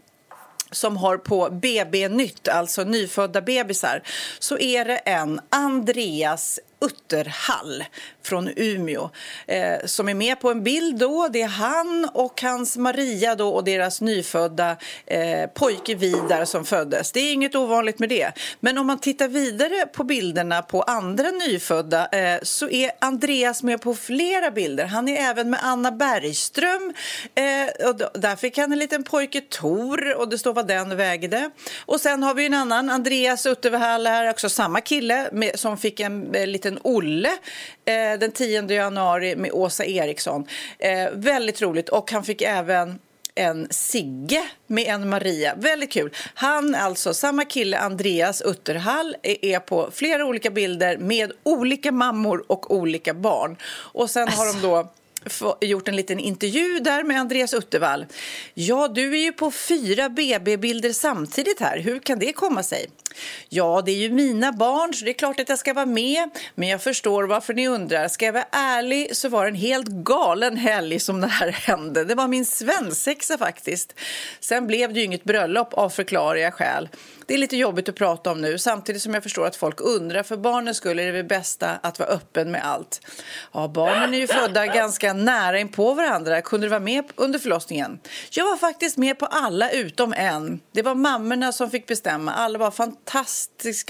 som 0.70 0.96
har 0.96 1.16
på 1.16 1.48
BB-nytt, 1.50 2.48
alltså 2.48 2.84
nyfödda 2.84 3.40
bebisar, 3.40 4.02
så 4.38 4.58
är 4.58 4.84
det 4.84 4.96
en 4.96 5.40
Andreas 5.50 6.58
Utterhall 6.80 7.84
från 8.22 8.50
Umeå 8.56 9.10
eh, 9.46 9.84
som 9.84 10.08
är 10.08 10.14
med 10.14 10.40
på 10.40 10.50
en 10.50 10.62
bild 10.62 10.98
då. 10.98 11.28
Det 11.32 11.42
är 11.42 11.48
han 11.48 12.08
och 12.14 12.42
hans 12.42 12.76
Maria 12.76 13.34
då 13.34 13.48
och 13.48 13.64
deras 13.64 14.00
nyfödda 14.00 14.76
eh, 15.06 15.46
pojke 15.54 15.94
Vidar 15.94 16.44
som 16.44 16.64
föddes. 16.64 17.12
Det 17.12 17.20
är 17.20 17.32
inget 17.32 17.54
ovanligt 17.54 17.98
med 17.98 18.08
det. 18.08 18.32
Men 18.60 18.78
om 18.78 18.86
man 18.86 18.98
tittar 18.98 19.28
vidare 19.28 19.86
på 19.86 20.04
bilderna 20.04 20.62
på 20.62 20.82
andra 20.82 21.30
nyfödda 21.30 22.08
eh, 22.08 22.38
så 22.42 22.68
är 22.68 22.90
Andreas 22.98 23.62
med 23.62 23.80
på 23.80 23.94
flera 23.94 24.50
bilder. 24.50 24.84
Han 24.84 25.08
är 25.08 25.30
även 25.30 25.50
med 25.50 25.60
Anna 25.62 25.92
Bergström. 25.92 26.94
Eh, 27.34 27.88
och 27.88 28.20
där 28.20 28.36
fick 28.36 28.58
han 28.58 28.72
en 28.72 28.78
liten 28.78 29.02
pojke 29.02 29.40
Tor 29.40 30.16
och 30.16 30.28
det 30.28 30.38
står 30.38 30.52
vad 30.52 30.66
den 30.66 30.96
vägde. 30.96 31.50
Och 31.86 32.00
sen 32.00 32.22
har 32.22 32.34
vi 32.34 32.46
en 32.46 32.54
annan, 32.54 32.90
Andreas 32.90 33.46
Utterhall 33.46 34.06
här, 34.06 34.30
också 34.30 34.48
samma 34.48 34.80
kille 34.80 35.28
med, 35.32 35.58
som 35.58 35.78
fick 35.78 36.00
en 36.00 36.34
eh, 36.34 36.46
liten 36.46 36.69
Olle 36.82 37.30
eh, 37.84 38.18
den 38.18 38.32
10 38.32 38.70
januari 38.70 39.36
med 39.36 39.52
Åsa 39.52 39.84
Eriksson. 39.84 40.46
Eh, 40.78 41.10
väldigt 41.12 41.62
roligt 41.62 41.88
och 41.88 42.10
han 42.12 42.24
fick 42.24 42.42
även 42.42 42.98
en 43.34 43.66
Sigge 43.70 44.48
med 44.66 44.84
en 44.84 45.08
Maria. 45.08 45.54
Väldigt 45.54 45.92
kul. 45.92 46.14
Han, 46.34 46.74
alltså 46.74 47.14
samma 47.14 47.44
kille, 47.44 47.78
Andreas 47.78 48.42
Utterhall, 48.42 49.16
eh, 49.22 49.36
är 49.42 49.60
på 49.60 49.90
flera 49.92 50.24
olika 50.24 50.50
bilder 50.50 50.98
med 50.98 51.32
olika 51.42 51.92
mammor 51.92 52.44
och 52.46 52.74
olika 52.74 53.14
barn. 53.14 53.56
Och 53.64 54.10
sen 54.10 54.28
har 54.28 54.46
de 54.46 54.60
då 54.62 54.92
gjort 55.60 55.88
en 55.88 55.96
liten 55.96 56.18
intervju 56.18 56.80
där 56.80 57.04
med 57.04 57.20
Andreas 57.20 57.54
Uttervall. 57.54 58.06
Ja, 58.54 58.88
du 58.88 59.12
är 59.14 59.22
ju 59.22 59.32
på 59.32 59.50
fyra 59.50 60.08
BB-bilder 60.08 60.92
samtidigt 60.92 61.60
här. 61.60 61.78
Hur 61.78 61.98
kan 61.98 62.18
det 62.18 62.32
komma 62.32 62.62
sig? 62.62 62.86
Ja, 63.48 63.82
det 63.86 63.92
är 63.92 63.96
ju 63.96 64.10
mina 64.10 64.52
barn, 64.52 64.94
så 64.94 65.04
det 65.04 65.10
är 65.10 65.14
klart 65.14 65.40
att 65.40 65.48
jag 65.48 65.58
ska 65.58 65.74
vara 65.74 65.86
med. 65.86 66.30
Men 66.54 66.68
jag 66.68 66.82
förstår 66.82 67.24
varför 67.24 67.54
ni 67.54 67.68
undrar. 67.68 68.08
Ska 68.08 68.24
jag 68.24 68.32
vara 68.32 68.46
ärlig 68.50 69.16
så 69.16 69.28
var 69.28 69.44
det 69.44 69.50
en 69.50 69.54
helt 69.54 69.88
galen 69.88 70.56
helg 70.56 71.00
som 71.00 71.20
det 71.20 71.26
här 71.26 71.48
hände. 71.52 72.04
Det 72.04 72.14
var 72.14 72.28
min 72.28 72.46
svensexa 72.46 73.38
faktiskt. 73.38 73.94
Sen 74.40 74.66
blev 74.66 74.92
det 74.92 75.00
ju 75.00 75.06
inget 75.06 75.24
bröllop 75.24 75.74
av 75.74 75.90
förklarliga 75.90 76.52
skäl. 76.52 76.88
Det 77.30 77.34
är 77.34 77.38
lite 77.38 77.56
jobbigt 77.56 77.88
att 77.88 77.94
prata 77.94 78.30
om 78.30 78.40
nu, 78.40 78.58
samtidigt 78.58 79.02
som 79.02 79.14
jag 79.14 79.22
förstår 79.22 79.46
att 79.46 79.56
folk 79.56 79.80
undrar. 79.80 80.22
För 80.22 80.36
barnen 80.36 80.74
skulle 80.74 81.02
det 81.02 81.12
väl 81.12 81.24
bästa 81.24 81.70
att 81.82 81.98
vara 81.98 82.08
öppen 82.08 82.50
med 82.50 82.66
allt. 82.66 83.00
Ja, 83.52 83.68
barnen 83.68 84.14
är 84.14 84.18
ju 84.18 84.26
födda 84.26 84.66
ganska 84.66 85.12
nära 85.12 85.58
in 85.58 85.68
på 85.68 85.94
varandra. 85.94 86.42
Kunde 86.42 86.66
du 86.66 86.70
vara 86.70 86.80
med 86.80 87.04
under 87.16 87.38
förlossningen? 87.38 88.00
Jag 88.30 88.44
var 88.44 88.56
faktiskt 88.56 88.96
med 88.96 89.18
på 89.18 89.26
alla 89.26 89.70
utom 89.70 90.14
en. 90.16 90.60
Det 90.72 90.82
var 90.82 90.94
mammorna 90.94 91.52
som 91.52 91.70
fick 91.70 91.86
bestämma. 91.86 92.32
Alla 92.32 92.58
var 92.58 92.70
fantastiska 92.70 92.99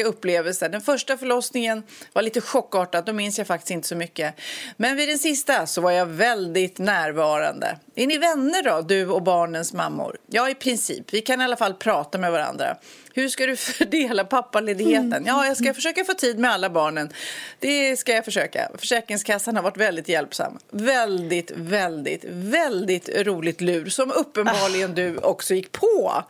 upplevelser. 0.04 0.68
Den 0.68 0.80
första 0.80 1.16
förlossningen 1.16 1.82
var 2.12 2.22
lite 2.22 2.40
chockartad, 2.40 3.04
då 3.04 3.12
minns 3.12 3.38
jag 3.38 3.46
faktiskt 3.46 3.70
inte 3.70 3.88
så 3.88 3.96
mycket. 3.96 4.34
Men 4.76 4.96
vid 4.96 5.08
den 5.08 5.18
sista 5.18 5.66
så 5.66 5.80
var 5.80 5.90
jag 5.90 6.06
väldigt 6.06 6.78
närvarande. 6.78 7.78
Är 7.94 8.06
ni 8.06 8.18
vänner 8.18 8.62
då, 8.62 8.80
du 8.80 9.06
och 9.06 9.22
barnens 9.22 9.72
mammor? 9.72 10.16
Ja, 10.26 10.50
i 10.50 10.54
princip. 10.54 11.12
Vi 11.12 11.20
kan 11.20 11.40
i 11.40 11.44
alla 11.44 11.56
fall 11.56 11.74
prata 11.74 12.18
med 12.18 12.32
varandra. 12.32 12.76
Hur 13.14 13.28
ska 13.28 13.46
du 13.46 13.56
fördela 13.56 14.24
pappaledigheten? 14.24 15.24
Ja, 15.26 15.46
jag 15.46 15.56
ska 15.56 15.74
försöka 15.74 16.04
få 16.04 16.14
tid 16.14 16.38
med 16.38 16.50
alla 16.50 16.70
barnen. 16.70 17.12
Det 17.58 17.96
ska 17.96 18.12
jag 18.12 18.24
försöka. 18.24 18.70
Försäkringskassan 18.78 19.56
har 19.56 19.62
varit 19.62 19.76
väldigt 19.76 20.08
hjälpsam. 20.08 20.58
Väldigt, 20.70 21.50
väldigt, 21.54 22.24
väldigt 22.28 23.08
roligt 23.08 23.60
lur 23.60 23.88
som 23.88 24.10
uppenbarligen 24.10 24.94
du 24.94 25.16
också 25.16 25.54
gick 25.54 25.72
på. 25.72 26.24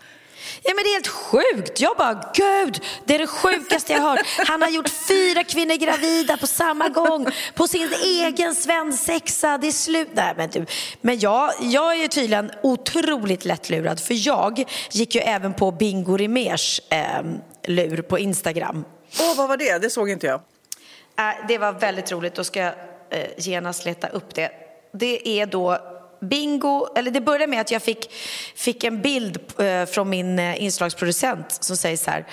Ja, 0.63 0.73
men 0.75 0.85
det 0.85 0.91
är 0.91 0.93
helt 0.93 1.09
sjukt. 1.09 1.81
Jag 1.81 1.97
bara, 1.97 2.33
gud, 2.35 2.85
det 3.05 3.15
är 3.15 3.19
det 3.19 3.27
sjukaste 3.27 3.93
jag 3.93 4.01
har 4.01 4.11
hört. 4.11 4.27
Han 4.47 4.63
har 4.63 4.69
gjort 4.69 4.89
fyra 4.89 5.45
kvinnor 5.45 5.75
gravida 5.75 6.37
på 6.37 6.47
samma 6.47 6.89
gång 6.89 7.27
på 7.55 7.69
sin 7.69 7.93
egen 8.05 8.55
svensexa. 8.55 9.59
Det 9.59 9.67
är 9.67 9.73
slut. 9.73 10.09
Nej, 10.13 10.35
men 10.37 10.51
du. 10.51 10.67
Men 11.01 11.19
jag, 11.19 11.53
jag 11.61 12.01
är 12.01 12.09
tydligen 12.09 12.51
otroligt 12.63 13.45
lättlurad 13.45 14.01
för 14.01 14.27
jag 14.27 14.65
gick 14.91 15.15
ju 15.15 15.21
även 15.21 15.55
på 15.55 15.71
Bingo 15.71 16.17
Rimérs 16.17 16.81
eh, 16.89 17.23
lur 17.67 18.03
på 18.03 18.19
Instagram. 18.19 18.85
Åh, 19.21 19.33
oh, 19.33 19.37
vad 19.37 19.49
var 19.49 19.57
det? 19.57 19.79
Det 19.79 19.91
såg 19.91 20.11
inte 20.11 20.27
jag. 20.27 20.41
Äh, 21.19 21.47
det 21.49 21.59
var 21.59 21.73
väldigt 21.73 22.13
roligt. 22.13 22.35
Då 22.35 22.45
ska 22.45 22.61
jag 22.61 22.75
eh, 23.11 23.27
genast 23.37 23.85
leta 23.85 24.09
upp 24.09 24.35
det. 24.35 24.51
Det 24.93 25.29
är 25.29 25.47
då 25.47 25.79
bingo, 26.21 26.89
eller 26.97 27.11
det 27.11 27.21
började 27.21 27.47
med 27.47 27.61
att 27.61 27.71
jag 27.71 27.83
fick, 27.83 28.13
fick 28.55 28.85
en 28.85 29.03
bild 29.03 29.39
eh, 29.59 29.87
från 29.87 30.11
min 30.11 30.39
eh, 30.39 30.63
inslagsproducent 30.63 31.59
som 31.61 31.77
säger 31.77 31.97
så 31.97 32.11
här 32.11 32.27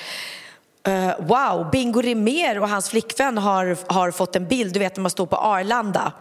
Uh, 0.88 1.13
wow, 1.20 1.70
Bingo 1.72 2.01
Rimér 2.01 2.60
och 2.60 2.70
hans 2.70 2.89
flickvän 2.89 3.38
har, 3.38 3.77
har 3.94 4.12
fått 4.12 4.36
en 4.36 4.48
bild, 4.48 4.74
du 4.74 4.79
vet 4.79 4.96
när 4.96 5.01
man 5.01 5.12
står 5.12 5.25
på 5.25 5.36
Arlanda. 5.36 6.12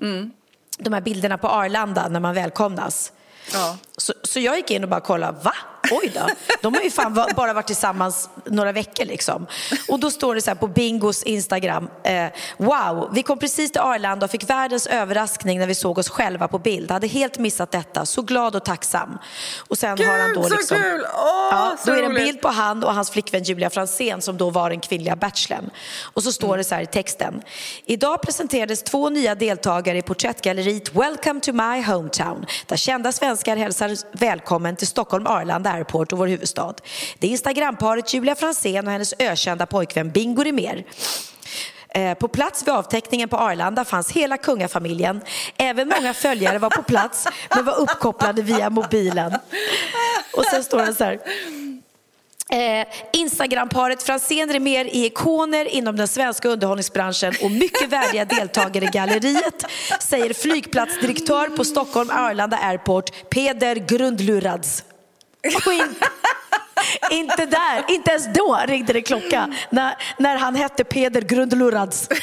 Mm. 0.00 0.30
De 0.78 0.92
här 0.92 1.00
bilderna 1.00 1.38
på 1.38 1.48
Arlanda 1.48 2.08
när 2.08 2.20
man 2.20 2.34
välkomnas. 2.34 3.12
Ja. 3.52 3.76
Så, 3.96 4.12
så 4.22 4.40
jag 4.40 4.56
gick 4.56 4.70
in 4.70 4.82
och 4.82 4.90
bara 4.90 5.00
kollade, 5.00 5.38
va? 5.42 5.54
Oj 5.90 6.12
då, 6.14 6.28
de 6.60 6.74
har 6.74 6.82
ju 6.82 6.90
fan 6.90 7.14
bara 7.36 7.52
varit 7.52 7.66
tillsammans 7.66 8.30
några 8.44 8.72
veckor 8.72 9.04
liksom. 9.04 9.46
Och 9.88 10.00
då 10.00 10.10
står 10.10 10.34
det 10.34 10.42
så 10.42 10.50
här 10.50 10.54
på 10.54 10.66
Bingos 10.66 11.22
Instagram, 11.22 11.88
eh, 12.04 12.26
wow, 12.56 13.10
vi 13.12 13.22
kom 13.22 13.38
precis 13.38 13.72
till 13.72 13.80
Arlanda 13.80 14.24
och 14.24 14.30
fick 14.30 14.50
världens 14.50 14.86
överraskning 14.86 15.58
när 15.58 15.66
vi 15.66 15.74
såg 15.74 15.98
oss 15.98 16.08
själva 16.08 16.48
på 16.48 16.58
bild. 16.58 16.90
Hade 16.90 17.06
helt 17.06 17.38
missat 17.38 17.70
detta, 17.70 18.06
så 18.06 18.22
glad 18.22 18.56
och 18.56 18.64
tacksam. 18.64 19.18
Och 19.68 19.78
sen 19.78 19.96
Gud, 19.96 20.06
har 20.06 20.18
han 20.18 20.34
då 20.34 20.42
liksom, 20.42 20.58
så 20.62 20.74
kul! 20.74 21.04
Åh, 21.14 21.48
ja, 21.50 21.76
så 21.78 21.90
då 21.90 21.96
är 21.96 22.02
det 22.02 22.06
en 22.06 22.14
bild 22.14 22.40
på 22.40 22.48
han 22.48 22.84
och 22.84 22.94
hans 22.94 23.10
flickvän 23.10 23.42
Julia 23.42 23.70
Fransén 23.70 24.22
som 24.22 24.36
då 24.36 24.50
var 24.50 24.70
den 24.70 24.80
kvinnliga 24.80 25.16
bachelorn. 25.16 25.70
Och 26.02 26.22
så 26.22 26.32
står 26.32 26.48
mm. 26.48 26.58
det 26.58 26.64
så 26.64 26.74
här 26.74 26.82
i 26.82 26.86
texten. 26.86 27.42
Idag 27.84 28.22
presenterades 28.22 28.82
två 28.82 29.08
nya 29.08 29.34
deltagare 29.34 29.98
i 29.98 30.02
porträttgalleriet 30.02 30.94
Welcome 30.94 31.40
to 31.40 31.52
my 31.52 31.82
hometown 31.82 32.46
där 32.66 32.76
kända 32.76 33.12
svenskar 33.12 33.56
hälsar 33.56 33.96
välkommen 34.18 34.76
till 34.76 34.86
Stockholm 34.86 35.26
Arlanda 35.26 35.70
Airport 35.80 36.12
och 36.12 36.18
vår 36.18 36.26
huvudstad. 36.26 36.74
Det 37.18 37.26
är 37.26 37.30
Instagramparet 37.30 38.14
Julia 38.14 38.34
Fransén 38.34 38.86
och 38.86 38.92
hennes 38.92 39.14
ökända 39.18 39.66
pojkvän 39.66 40.10
Bingo 40.10 40.42
Rimér. 40.42 40.84
Eh, 41.94 42.14
på 42.14 42.28
plats 42.28 42.62
vid 42.62 42.74
avtäckningen 42.74 43.28
på 43.28 43.36
Arlanda 43.36 43.84
fanns 43.84 44.12
hela 44.12 44.36
kungafamiljen. 44.36 45.20
Även 45.56 45.88
många 45.88 46.14
följare 46.14 46.58
var 46.58 46.70
på 46.70 46.82
plats 46.82 47.26
men 47.54 47.64
var 47.64 47.80
uppkopplade 47.80 48.42
via 48.42 48.70
mobilen. 48.70 49.32
Och 50.36 50.44
sen 50.44 50.64
står 50.64 50.86
det 50.86 50.94
så 50.94 51.04
här. 51.04 51.20
Eh, 52.52 52.86
Instagramparet 53.12 54.02
Franzén 54.02 54.52
Rimér 54.52 54.84
är 54.84 55.04
ikoner 55.06 55.64
inom 55.64 55.96
den 55.96 56.08
svenska 56.08 56.48
underhållningsbranschen 56.48 57.34
och 57.42 57.50
mycket 57.50 57.88
värdiga 57.88 58.24
deltagare 58.24 58.84
i 58.84 58.88
galleriet, 58.88 59.64
säger 60.00 60.34
flygplatsdirektör 60.34 61.46
på 61.56 61.64
Stockholm 61.64 62.10
Arlanda 62.12 62.56
Airport, 62.56 63.30
Peder 63.30 63.76
Grundlurads. 63.76 64.84
Inte, 65.42 66.08
inte 67.10 67.46
där, 67.46 67.84
inte 67.88 68.10
ens 68.10 68.26
då 68.34 68.60
ringde 68.66 68.92
det 68.92 69.02
klocka 69.02 69.54
när, 69.70 69.94
när 70.18 70.36
han 70.36 70.54
hette 70.54 70.84
Peder 70.84 71.22
Grundlurads. 71.22 72.08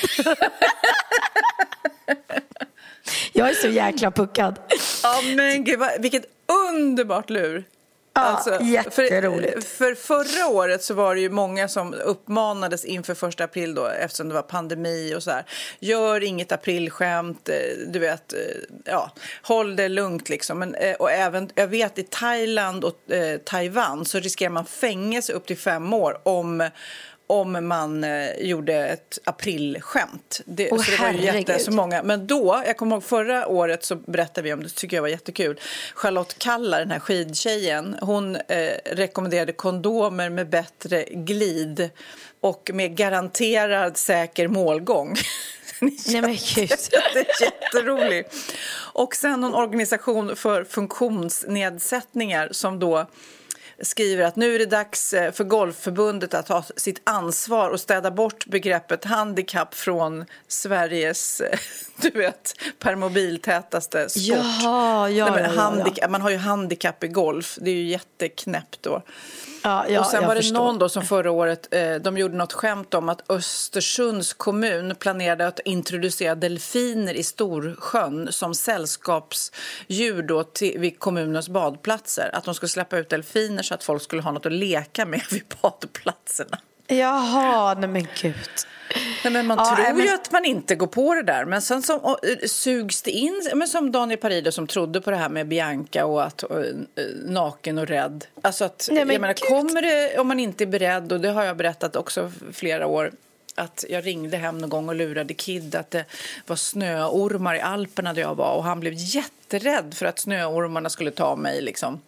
Jag 3.33 3.49
är 3.49 3.53
så 3.53 3.67
jäkla 3.67 4.11
puckad. 4.11 4.59
Ja 5.03 5.21
men 5.35 5.63
gud, 5.63 5.79
vilket 5.99 6.25
underbart 6.69 7.29
lur. 7.29 7.63
Ja, 8.17 8.23
alltså, 8.23 8.57
jätteroligt. 8.61 9.63
För, 9.63 9.95
för 9.95 10.23
förra 10.23 10.47
året 10.47 10.83
så 10.83 10.93
var 10.93 11.15
det 11.15 11.21
ju 11.21 11.29
många 11.29 11.67
som 11.67 11.93
uppmanades 11.93 12.85
inför 12.85 13.13
första 13.13 13.43
april 13.43 13.75
då 13.75 13.85
eftersom 13.87 14.29
det 14.29 14.33
var 14.33 14.41
pandemi 14.41 15.15
och 15.15 15.23
så 15.23 15.31
här. 15.31 15.45
Gör 15.79 16.23
inget 16.23 16.51
aprilskämt, 16.51 17.49
eh, 17.49 17.55
du 17.87 17.99
vet, 17.99 18.33
eh, 18.33 18.39
ja, 18.85 19.11
håll 19.41 19.75
det 19.75 19.89
lugnt 19.89 20.29
liksom. 20.29 20.59
Men, 20.59 20.75
eh, 20.75 20.95
och 20.95 21.11
även, 21.11 21.49
jag 21.55 21.67
vet 21.67 21.97
i 21.97 22.03
Thailand 22.03 22.83
och 22.83 23.11
eh, 23.11 23.37
Taiwan 23.37 24.05
så 24.05 24.19
riskerar 24.19 24.49
man 24.49 24.65
fängelse 24.65 25.33
upp 25.33 25.45
till 25.45 25.57
fem 25.57 25.93
år 25.93 26.21
om 26.23 26.69
om 27.27 27.67
man 27.67 28.03
eh, 28.03 28.29
gjorde 28.39 28.73
ett 28.73 29.19
aprilskämt. 29.23 30.41
Det, 30.45 30.71
oh, 30.71 30.81
så 30.81 30.91
det 30.91 30.97
var 30.97 31.11
ju 31.11 31.21
jätte, 31.21 31.59
så 31.59 31.71
många. 31.71 32.03
Men 32.03 32.27
då, 32.27 32.63
jag 32.65 32.77
kommer 32.77 32.95
ihåg 32.95 33.03
förra 33.03 33.47
året 33.47 33.83
så 33.83 33.95
berättade 33.95 34.41
vi 34.41 34.53
om 34.53 34.63
det, 34.63 34.69
tycker 34.69 34.97
jag 34.97 35.01
var 35.01 35.09
jättekul. 35.09 35.59
Charlotte 35.93 36.39
Kalla, 36.39 36.79
den 36.79 36.91
här 36.91 36.99
skidtjejen, 36.99 37.95
hon 38.01 38.35
eh, 38.35 38.69
rekommenderade 38.85 39.53
kondomer 39.53 40.29
med 40.29 40.49
bättre 40.49 41.03
glid 41.03 41.89
och 42.41 42.71
med 42.73 42.95
garanterad 42.95 43.97
säker 43.97 44.47
målgång. 44.47 45.15
Nej 45.81 46.21
men 46.21 46.37
gud. 46.55 46.69
det 47.13 47.19
är 47.19 47.43
jätteroligt. 47.43 48.35
Och 48.93 49.15
sen 49.15 49.41
någon 49.41 49.53
organisation 49.53 50.35
för 50.35 50.63
funktionsnedsättningar 50.63 52.49
som 52.51 52.79
då 52.79 53.07
skriver 53.81 54.23
att 54.23 54.35
nu 54.35 54.55
är 54.55 54.59
det 54.59 54.65
dags 54.65 55.13
eh, 55.13 55.31
för 55.31 55.43
Golfförbundet 55.43 56.33
att 56.33 56.45
ta 56.45 56.63
sitt 56.75 57.01
ansvar 57.03 57.69
och 57.69 57.79
städa 57.79 58.11
bort 58.11 58.45
begreppet 58.45 59.05
handikapp 59.05 59.75
från 59.75 60.25
Sveriges, 60.47 61.41
eh, 61.41 61.59
du 62.01 62.09
vet, 62.09 62.53
permobiltätaste 62.79 64.09
sport. 64.09 64.23
Jaha, 64.23 65.09
ja, 65.09 65.35
Nej, 65.35 65.51
ja, 65.55 65.85
ja, 65.95 66.07
Man 66.07 66.21
har 66.21 66.29
ju 66.29 66.37
handikapp 66.37 67.03
i 67.03 67.07
golf, 67.07 67.57
det 67.61 67.71
är 67.71 67.75
ju 67.75 67.87
jätteknäppt 67.87 68.83
då. 68.83 69.01
Ja, 69.67 69.85
ja, 69.89 69.99
och 69.99 70.05
sen 70.05 70.27
var 70.27 70.35
det 70.35 70.41
förstår. 70.41 70.57
någon 70.57 70.79
då 70.79 70.89
som 70.89 71.03
förra 71.03 71.31
året, 71.31 71.67
eh, 71.71 71.95
de 71.95 72.17
gjorde 72.17 72.35
något 72.37 72.53
skämt 72.53 72.93
om 72.93 73.09
att 73.09 73.31
Östersunds 73.31 74.33
kommun 74.33 74.95
planerade 74.95 75.47
att 75.47 75.59
introducera 75.59 76.35
delfiner 76.35 77.13
i 77.13 77.23
Storsjön 77.23 78.27
som 78.31 78.55
sällskapsdjur 78.55 80.21
då 80.21 80.43
till, 80.43 80.79
vid 80.79 80.99
kommunens 80.99 81.49
badplatser. 81.49 82.29
Att 82.33 82.43
de 82.43 82.53
skulle 82.53 82.69
släppa 82.69 82.97
ut 82.97 83.09
delfiner 83.09 83.63
så 83.63 83.73
att 83.73 83.83
folk 83.83 84.01
skulle 84.01 84.21
ha 84.21 84.31
något 84.31 84.45
att 84.45 84.51
leka 84.51 85.05
med 85.05 85.21
vid 85.31 85.43
badplatserna. 85.61 86.57
Jaha, 86.87 87.73
nej 87.73 87.89
men 87.89 88.07
gud. 88.21 88.35
Nej, 89.23 89.33
men 89.33 89.45
man 89.47 89.57
Ja, 89.57 89.75
tror 89.75 89.93
men- 89.93 90.05
ju 90.05 90.13
att 90.13 90.31
man 90.31 90.45
inte 90.45 90.75
går 90.75 90.87
på 90.87 91.13
det 91.15 91.23
där, 91.23 91.45
men 91.45 91.61
sen 91.61 91.81
som, 91.81 91.99
och, 91.99 92.25
eh, 92.25 92.47
sugs 92.47 93.01
det 93.01 93.11
in, 93.11 93.41
men 93.55 93.67
som 93.67 93.91
Daniel 93.91 94.19
Parido 94.19 94.51
som 94.51 94.67
trodde 94.67 95.01
på 95.01 95.11
det 95.11 95.17
här 95.17 95.29
med 95.29 95.47
Bianca 95.47 96.05
och 96.05 96.23
att 96.23 96.43
och, 96.43 96.59
eh, 96.59 96.73
naken 97.25 97.77
och 97.77 97.87
rädd. 97.87 98.25
Alltså 98.41 98.65
att, 98.65 98.87
Nej, 98.91 99.05
men 99.05 99.13
jag 99.13 99.21
menar, 99.21 99.33
kommer 99.33 99.81
det, 99.81 100.19
om 100.19 100.27
man 100.27 100.39
inte 100.39 100.63
är 100.63 100.65
beredd, 100.65 101.11
och 101.11 101.19
det 101.21 101.29
har 101.29 101.43
jag 101.43 101.57
berättat 101.57 101.95
också 101.95 102.31
flera 102.53 102.87
år, 102.87 103.11
att 103.55 103.85
jag 103.89 104.05
ringde 104.05 104.37
hem 104.37 104.57
någon 104.57 104.69
gång 104.69 104.89
och 104.89 104.95
lurade 104.95 105.33
Kid 105.33 105.75
att 105.75 105.91
det 105.91 106.05
var 106.45 106.55
snöormar 106.55 107.55
i 107.55 107.61
Alperna 107.61 108.13
där 108.13 108.21
jag 108.21 108.35
var 108.35 108.53
och 108.55 108.63
han 108.63 108.79
blev 108.79 108.93
jätterädd 108.95 109.93
för 109.93 110.05
att 110.05 110.19
snöormarna 110.19 110.89
skulle 110.89 111.11
ta 111.11 111.35
mig 111.35 111.61
liksom. 111.61 112.01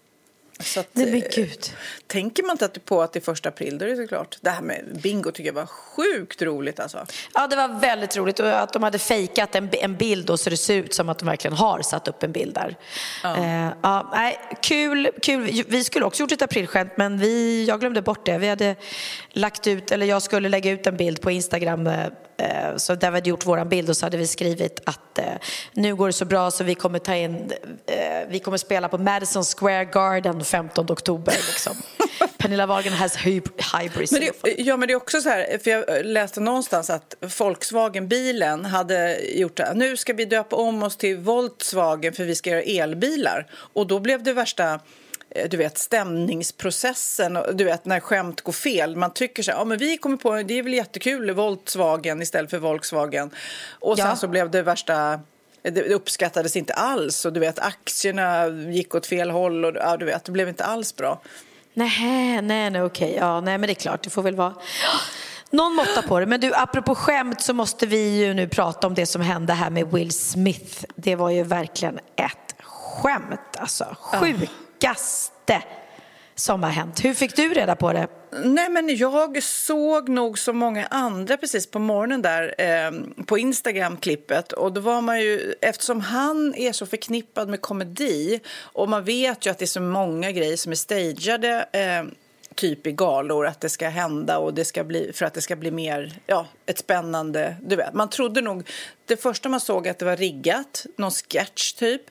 Så 0.64 0.80
att, 0.80 0.88
Nej 0.94 1.06
men 1.06 1.22
eh, 1.22 1.28
gud. 1.36 1.74
Tänker 2.08 2.44
man 2.44 2.52
inte 2.62 2.80
på 2.80 3.02
att 3.02 3.14
det 3.14 3.20
är 3.20 3.22
första 3.22 3.50
april, 3.50 3.78
då 3.78 3.86
är 3.86 3.90
det 3.90 3.96
såklart. 3.96 4.38
Det 4.42 4.50
här 4.50 4.62
med 4.62 4.86
bingo 5.04 5.32
tycker 5.32 5.50
jag 5.50 5.54
var 5.54 5.66
sjukt 5.66 6.42
roligt 6.42 6.80
alltså. 6.80 7.06
Ja, 7.34 7.48
det 7.48 7.56
var 7.56 7.80
väldigt 7.80 8.18
roligt 8.18 8.40
och 8.40 8.60
att 8.62 8.74
de 8.74 8.84
hade 8.84 9.00
fejkat 9.00 9.56
en, 9.56 9.70
en 9.72 9.96
bild 9.96 10.30
och 10.30 10.40
så 10.40 10.50
det 10.50 10.58
ser 10.58 10.76
ut 10.76 10.94
som 10.94 11.10
att 11.10 11.20
de 11.20 11.26
verkligen 11.26 11.58
har 11.58 11.82
satt 11.82 12.08
upp 12.08 12.24
en 12.24 12.32
bild 12.32 12.54
där. 12.56 12.78
Ja. 13.24 13.38
Eh, 13.38 13.74
ja, 13.82 14.10
nej, 14.14 14.40
kul, 14.62 15.10
kul. 15.22 15.64
Vi 15.68 15.84
skulle 15.84 16.06
också 16.06 16.24
gjort 16.24 16.32
ett 16.32 16.42
aprilskämt 16.42 16.92
men 16.96 17.20
vi, 17.20 17.66
jag 17.66 17.80
glömde 17.80 18.02
bort 18.02 18.26
det. 18.26 18.38
Vi 18.38 18.50
hade 18.50 18.76
lagt 19.32 19.68
ut, 19.68 19.92
eller 19.92 20.06
jag 20.06 20.22
skulle 20.22 20.50
lägga 20.50 20.72
ut 20.72 20.88
en 20.88 20.98
bild 20.98 21.22
på 21.22 21.32
Instagram 21.32 21.88
eh, 21.88 22.06
eh, 22.38 22.76
så 22.78 22.96
där 22.96 23.12
vi 23.12 23.18
hade 23.18 23.30
gjort 23.30 23.46
våran 23.46 23.70
bild 23.70 23.90
och 23.90 23.98
så 23.98 24.06
hade 24.06 24.18
vi 24.18 24.28
skrivit 24.28 24.82
att 24.86 25.20
eh, 25.20 25.26
nu 25.74 25.96
går 25.96 26.08
det 26.08 26.14
så 26.14 26.26
bra 26.26 26.52
så 26.52 26.64
vi 26.64 26.76
kommer 26.76 27.00
ta 27.00 27.16
in, 27.16 27.52
eh, 27.86 28.28
vi 28.30 28.40
kommer 28.40 28.58
spela 28.58 28.90
på 28.90 28.98
Madison 28.98 29.44
Square 29.44 29.86
Garden 29.86 30.44
15 30.50 30.86
oktober. 30.92 31.34
Liksom. 31.34 31.76
Pernilla 32.38 32.66
Wahlgren 32.66 32.94
has 32.94 33.18
hy- 33.18 33.42
hybris. 33.82 34.12
Men 34.12 34.22
det, 34.22 34.56
ja, 34.62 34.78
men 34.78 34.88
det 34.88 34.94
är 34.94 34.96
också 34.96 35.22
så 35.22 35.30
här, 35.30 35.58
för 35.64 35.72
jag 35.72 36.06
läste 36.06 36.40
någonstans 36.40 36.90
att 36.90 37.16
Volkswagen-bilen 37.40 38.66
hade 38.66 39.20
gjort 39.20 39.58
det. 39.58 39.72
Nu 39.76 39.98
ska 39.98 40.14
vi 40.14 40.26
döpa 40.26 40.56
om 40.56 40.84
oss 40.84 40.98
till 40.98 41.18
Volkswagen 41.18 42.14
för 42.14 42.24
vi 42.24 42.36
ska 42.36 42.50
göra 42.50 42.62
elbilar. 42.62 43.48
Och 43.74 43.88
då 43.88 44.00
blev 44.00 44.24
det 44.24 44.34
värsta 44.34 44.80
eh, 45.36 45.50
du 45.50 45.58
vet, 45.58 45.78
stämningsprocessen, 45.78 47.38
du 47.54 47.64
vet 47.64 47.86
när 47.86 48.00
skämt 48.00 48.42
går 48.42 48.54
fel. 48.54 48.96
Man 48.96 49.14
tycker 49.14 49.44
så 49.44 49.52
här, 49.52 49.58
ja 49.58 49.66
men 49.66 49.78
vi 49.78 49.98
kommer 49.98 50.18
på, 50.18 50.36
det 50.44 50.60
är 50.60 50.64
väl 50.64 50.74
jättekul, 50.74 51.32
Volkswagen 51.32 52.22
istället 52.22 52.50
för 52.50 52.58
Volkswagen. 52.58 53.30
Och 53.80 53.98
sen 53.98 54.08
Ja. 54.08 54.16
så 54.16 54.28
blev 54.28 54.52
det 54.52 54.62
värsta, 54.62 55.20
det 55.62 55.94
uppskattades 55.94 56.56
inte 56.56 56.74
alls 56.74 57.26
och 57.26 57.34
du 57.34 57.40
vet 57.40 57.60
aktierna 57.60 58.48
gick 58.48 58.96
åt 58.96 59.06
fel 59.06 59.30
håll 59.30 59.66
och 59.66 59.76
ja, 59.76 59.98
du 59.98 60.06
vet, 60.06 60.26
det 60.26 60.32
blev 60.32 60.50
inte 60.50 60.64
alls 60.64 60.96
bra. 60.96 61.22
Nej, 61.74 62.42
nej, 62.42 62.70
nej, 62.70 62.82
okej. 62.82 63.16
Ja, 63.20 63.42
nej, 63.42 63.58
men 63.58 63.68
det 63.68 63.74
är 63.74 63.82
klart, 63.82 64.04
det 64.04 64.10
får 64.10 64.22
väl 64.22 64.36
vara 64.36 64.54
någon 65.50 65.76
måtta 65.76 66.02
på 66.02 66.20
det. 66.20 66.26
Men 66.26 66.40
du, 66.40 66.54
apropå 66.54 66.96
skämt 66.96 67.42
så 67.42 67.54
måste 67.54 67.86
vi 67.86 68.26
ju 68.26 68.34
nu 68.34 68.48
prata 68.48 68.88
om 68.88 68.94
det 68.94 69.06
som 69.06 69.22
hände 69.22 69.54
här 69.54 69.70
med 69.70 69.92
Will 69.92 70.12
Smith. 70.12 70.84
Det 70.96 71.16
var 71.16 71.30
ju 71.30 71.44
verkligen 71.44 72.00
ett 72.16 72.56
skämt, 72.64 73.58
alltså. 73.58 73.96
Sjukaste 74.00 75.62
som 76.40 76.64
har 76.64 76.70
hänt. 76.70 77.06
Hur 77.06 77.14
fick 77.14 77.36
du 77.36 77.54
reda 77.54 77.76
på 77.76 77.94
det? 77.94 78.08
Nej, 78.44 78.70
men 78.70 78.98
jag 78.98 79.44
såg 79.44 80.10
nog 80.10 80.40
som 80.40 80.58
många 80.58 80.86
andra 80.86 81.38
precis 81.38 81.72
på 81.72 81.80
morgonen 81.80 82.22
där 82.22 82.56
eh, 82.58 82.92
på 83.26 83.38
Instagram-klippet. 83.38 84.52
Och 84.52 84.74
då 84.74 84.82
var 84.82 85.02
man 85.02 85.22
ju, 85.22 85.56
eftersom 85.62 86.02
han 86.02 86.56
är 86.56 86.72
så 86.72 86.86
förknippad 86.86 87.50
med 87.50 87.62
komedi 87.62 88.40
och 88.58 88.90
man 88.90 89.04
vet 89.04 89.46
ju 89.46 89.50
att 89.50 89.58
det 89.58 89.66
är 89.66 89.68
så 89.68 89.82
många 89.82 90.32
grejer 90.32 90.58
som 90.58 90.72
är 90.72 90.76
stageade 90.76 91.66
eh, 91.72 92.04
typ 92.56 92.88
i 92.88 92.92
galor, 92.92 93.46
att 93.46 93.62
det 93.62 93.70
ska 93.70 93.90
hända 93.90 94.38
och 94.38 94.54
det 94.54 94.66
ska 94.66 94.84
bli, 94.84 95.12
för 95.14 95.26
att 95.26 95.34
det 95.34 95.42
ska 95.42 95.56
bli 95.56 95.72
mer, 95.72 96.14
ja, 96.26 96.48
ett 96.66 96.78
spännande, 96.78 97.56
du 97.62 97.76
vet. 97.76 97.94
Man 97.94 98.10
trodde 98.10 98.42
nog, 98.42 98.70
det 99.06 99.18
första 99.18 99.50
man 99.50 99.60
såg 99.60 99.88
att 99.88 100.00
det 100.00 100.06
var 100.06 100.18
riggat, 100.18 100.86
någon 100.98 101.12
sketch 101.12 101.74
typ, 101.74 102.02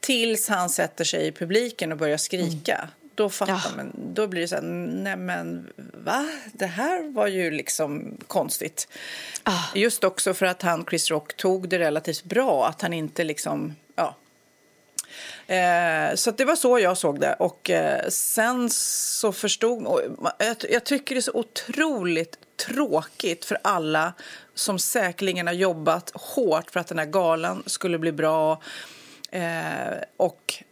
tills 0.00 0.48
han 0.48 0.70
sätter 0.70 1.04
sig 1.04 1.26
i 1.26 1.32
publiken 1.32 1.92
och 1.92 1.98
börjar 1.98 2.16
skrika. 2.16 2.88
Då 3.16 3.28
fattar 3.30 3.52
Ja. 3.52 3.76
man, 3.76 3.92
då 4.14 4.26
blir 4.26 4.40
det 4.40 4.48
så 4.48 4.54
här, 4.54 4.62
nej 4.62 5.16
men 5.16 5.72
va? 5.76 6.28
Det 6.52 6.66
här 6.66 7.12
var 7.12 7.26
ju 7.26 7.50
liksom 7.50 8.16
konstigt. 8.26 8.88
Ah. 9.42 9.64
Just 9.74 10.04
också 10.04 10.34
för 10.34 10.46
att 10.46 10.62
han, 10.62 10.84
Chris 10.84 11.10
Rock, 11.10 11.36
tog 11.36 11.68
det 11.68 11.78
relativt 11.78 12.24
bra, 12.24 12.66
att 12.66 12.82
han 12.82 12.92
inte 12.92 13.24
liksom, 13.24 13.76
ja. 13.94 14.16
Eh, 15.46 16.14
så 16.14 16.30
det 16.30 16.44
var 16.44 16.56
så 16.56 16.78
jag 16.78 16.98
såg 16.98 17.20
det. 17.20 17.34
Och 17.38 17.70
eh, 17.70 18.08
sen 18.08 18.70
så 18.70 19.32
förstod... 19.32 19.86
Och 19.86 20.00
jag, 20.38 20.56
jag 20.70 20.84
tycker 20.84 21.14
det 21.14 21.18
är 21.18 21.22
så 21.22 21.34
otroligt 21.34 22.38
tråkigt 22.56 23.44
för 23.44 23.58
alla 23.62 24.12
som 24.54 24.78
säkerligen 24.78 25.46
har 25.46 25.54
jobbat 25.54 26.10
hårt 26.14 26.70
för 26.70 26.80
att 26.80 26.86
den 26.86 26.98
här 26.98 27.06
galan 27.06 27.62
skulle 27.66 27.98
bli 27.98 28.12
bra. 28.12 28.62
Eh, 29.30 29.98
och 30.16 30.64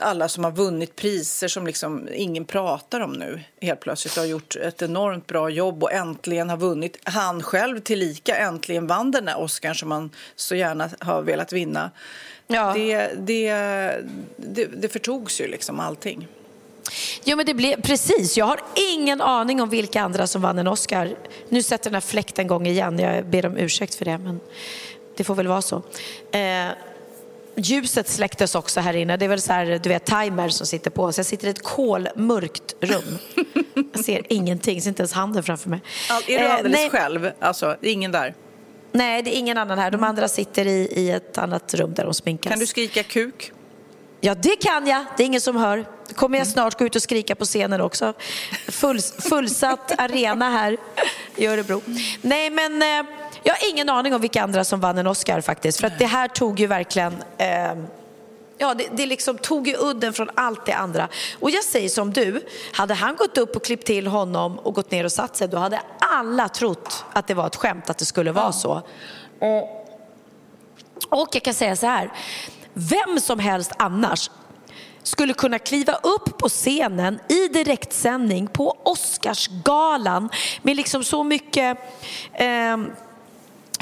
alla 0.00 0.28
som 0.28 0.44
har 0.44 0.50
vunnit 0.50 0.96
priser 0.96 1.48
som 1.48 1.66
liksom 1.66 2.08
ingen 2.12 2.44
pratar 2.44 3.00
om 3.00 3.12
nu 3.12 3.40
helt 3.60 3.80
plötsligt 3.80 4.16
har 4.16 4.24
gjort 4.24 4.56
ett 4.56 4.82
enormt 4.82 5.26
bra 5.26 5.50
jobb 5.50 5.82
och 5.82 5.92
äntligen 5.92 6.50
har 6.50 6.56
vunnit. 6.56 6.96
Han 7.04 7.42
själv 7.42 7.80
tillika 7.80 8.36
äntligen 8.36 8.86
vann 8.86 9.10
den 9.10 9.24
där 9.24 9.38
Oscar 9.38 9.74
som 9.74 9.88
man 9.88 10.10
så 10.36 10.54
gärna 10.54 10.90
har 11.00 11.22
velat 11.22 11.52
vinna. 11.52 11.90
Ja. 12.46 12.72
Det, 12.74 13.10
det, 13.18 13.52
det, 14.36 14.64
det 14.64 14.88
förtogs 14.88 15.40
ju 15.40 15.48
liksom 15.48 15.80
allting. 15.80 16.28
Jo 17.24 17.36
men 17.36 17.46
det 17.46 17.54
blev, 17.54 17.82
precis, 17.82 18.36
jag 18.36 18.46
har 18.46 18.60
ingen 18.92 19.20
aning 19.20 19.62
om 19.62 19.68
vilka 19.68 20.02
andra 20.02 20.26
som 20.26 20.42
vann 20.42 20.58
en 20.58 20.66
Oscar. 20.66 21.16
Nu 21.48 21.62
sätter 21.62 21.84
den 21.84 21.94
här 21.94 22.00
fläkten 22.00 22.44
igång 22.44 22.66
igen, 22.66 22.98
jag 22.98 23.26
ber 23.26 23.46
om 23.46 23.56
ursäkt 23.56 23.94
för 23.94 24.04
det 24.04 24.18
men 24.18 24.40
det 25.16 25.24
får 25.24 25.34
väl 25.34 25.46
vara 25.46 25.62
så. 25.62 25.82
Eh, 26.32 26.68
ljuset 27.58 28.08
släcktes 28.08 28.54
också 28.54 28.80
här 28.80 28.96
inne, 28.96 29.16
det 29.16 29.24
är 29.24 29.28
väl 29.28 29.40
så 29.40 29.52
här, 29.52 29.80
du 29.82 29.88
vet 29.88 30.04
timer 30.04 30.48
som 30.48 30.66
sitter 30.66 30.90
på 30.90 31.12
så 31.12 31.18
jag 31.18 31.26
sitter 31.26 31.46
i 31.46 31.50
ett 31.50 31.62
kolmörkt 31.62 32.74
rum. 32.80 33.18
Jag 33.92 34.04
ser 34.04 34.22
ingenting, 34.28 34.82
ser 34.82 34.88
inte 34.88 35.02
ens 35.02 35.12
handen 35.12 35.42
framför 35.42 35.70
mig. 35.70 35.80
All, 36.10 36.22
är 36.26 36.38
du 36.38 36.44
Eh, 36.44 36.54
alldeles 36.54 36.78
nej, 36.80 36.90
själv? 36.90 37.30
Alltså, 37.40 37.76
det 37.80 37.88
är 37.88 37.92
ingen 37.92 38.12
där? 38.12 38.34
Nej, 38.92 39.22
det 39.22 39.36
är 39.36 39.38
ingen 39.38 39.58
annan 39.58 39.78
här. 39.78 39.90
De 39.90 40.04
andra 40.04 40.28
sitter 40.28 40.66
i, 40.66 40.92
i 40.96 41.10
ett 41.10 41.38
annat 41.38 41.74
rum 41.74 41.94
där 41.94 42.04
de 42.04 42.14
sminkas. 42.14 42.50
Kan 42.50 42.58
du 42.58 42.66
skrika 42.66 43.02
kuk? 43.02 43.52
Ja, 44.20 44.34
det 44.34 44.56
kan 44.56 44.86
jag. 44.86 45.04
Det 45.16 45.22
är 45.22 45.26
ingen 45.26 45.40
som 45.40 45.56
hör. 45.56 45.84
Det 46.08 46.14
kommer 46.14 46.38
jag 46.38 46.46
snart 46.46 46.78
gå 46.78 46.84
ut 46.84 46.96
och 46.96 47.02
skrika 47.02 47.34
på 47.34 47.44
scenen 47.44 47.80
också. 47.80 48.12
Full, 48.68 49.00
fullsatt 49.00 49.92
arena 49.98 50.50
här 50.50 50.76
i 51.36 51.46
Örebro. 51.46 51.82
Nej, 52.22 52.50
men 52.50 52.82
eh, 52.82 53.06
jag 53.42 53.54
har 53.54 53.70
ingen 53.70 53.88
aning 53.88 54.14
om 54.14 54.20
vilka 54.20 54.42
andra 54.42 54.64
som 54.64 54.80
vann 54.80 54.98
en 54.98 55.06
Oscar 55.06 55.40
faktiskt. 55.40 55.80
För 55.80 55.86
att 55.86 55.98
det 55.98 56.06
här 56.06 56.28
tog 56.28 56.60
ju 56.60 56.66
verkligen... 56.66 57.22
Eh, 57.38 57.74
Ja, 58.60 58.74
det, 58.74 58.88
det 58.92 59.06
liksom 59.06 59.38
tog 59.38 59.68
ju 59.68 59.76
udden 59.78 60.12
från 60.12 60.30
allt 60.34 60.66
det 60.66 60.72
andra. 60.72 61.08
Och 61.38 61.50
jag 61.50 61.64
säger 61.64 61.88
som 61.88 62.12
du, 62.12 62.46
hade 62.72 62.94
han 62.94 63.16
gått 63.16 63.38
upp 63.38 63.56
och 63.56 63.64
klippt 63.64 63.86
till 63.86 64.06
honom 64.06 64.58
och 64.58 64.74
gått 64.74 64.90
ner 64.90 65.04
och 65.04 65.12
satt 65.12 65.36
sig, 65.36 65.48
då 65.48 65.56
hade 65.56 65.80
alla 65.98 66.48
trott 66.48 67.04
att 67.12 67.26
det 67.26 67.34
var 67.34 67.46
ett 67.46 67.56
skämt, 67.56 67.90
att 67.90 67.98
det 67.98 68.04
skulle 68.04 68.32
vara 68.32 68.52
så. 68.52 68.82
Och 71.08 71.28
jag 71.32 71.42
kan 71.42 71.54
säga 71.54 71.76
så 71.76 71.86
här, 71.86 72.12
vem 72.72 73.20
som 73.20 73.38
helst 73.38 73.72
annars 73.76 74.30
skulle 75.02 75.34
kunna 75.34 75.58
kliva 75.58 75.92
upp 75.92 76.38
på 76.38 76.48
scenen 76.48 77.20
i 77.28 77.48
direktsändning 77.48 78.46
på 78.46 78.78
Oscarsgalan 78.82 80.28
med 80.62 80.76
liksom 80.76 81.04
så 81.04 81.24
mycket 81.24 81.78
eh, 82.32 82.76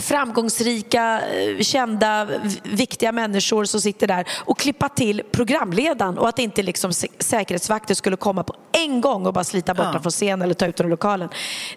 framgångsrika, 0.03 1.21
eh, 1.29 1.61
kända, 1.61 2.29
viktiga 2.63 3.13
människor 3.13 3.65
som 3.65 3.81
sitter 3.81 4.07
där 4.07 4.29
och 4.45 4.59
klippa 4.59 4.89
till 4.89 5.23
programledaren 5.33 6.19
och 6.19 6.29
att 6.29 6.39
inte 6.39 6.63
liksom 6.63 6.91
sä- 6.91 7.11
säkerhetsvakter 7.19 7.95
skulle 7.95 8.17
komma 8.17 8.43
på 8.43 8.55
en 8.73 9.01
gång 9.01 9.27
och 9.27 9.33
bara 9.33 9.45
slita 9.45 9.75
bort 9.75 9.83
Ja. 9.85 9.87
honom 9.87 10.03
från 10.03 10.11
scenen 10.13 10.43
eller 10.43 10.55
ta 10.55 10.67
ut 10.67 10.79
honom 10.79 10.89
ur 10.89 10.91
lokalen. 10.91 11.29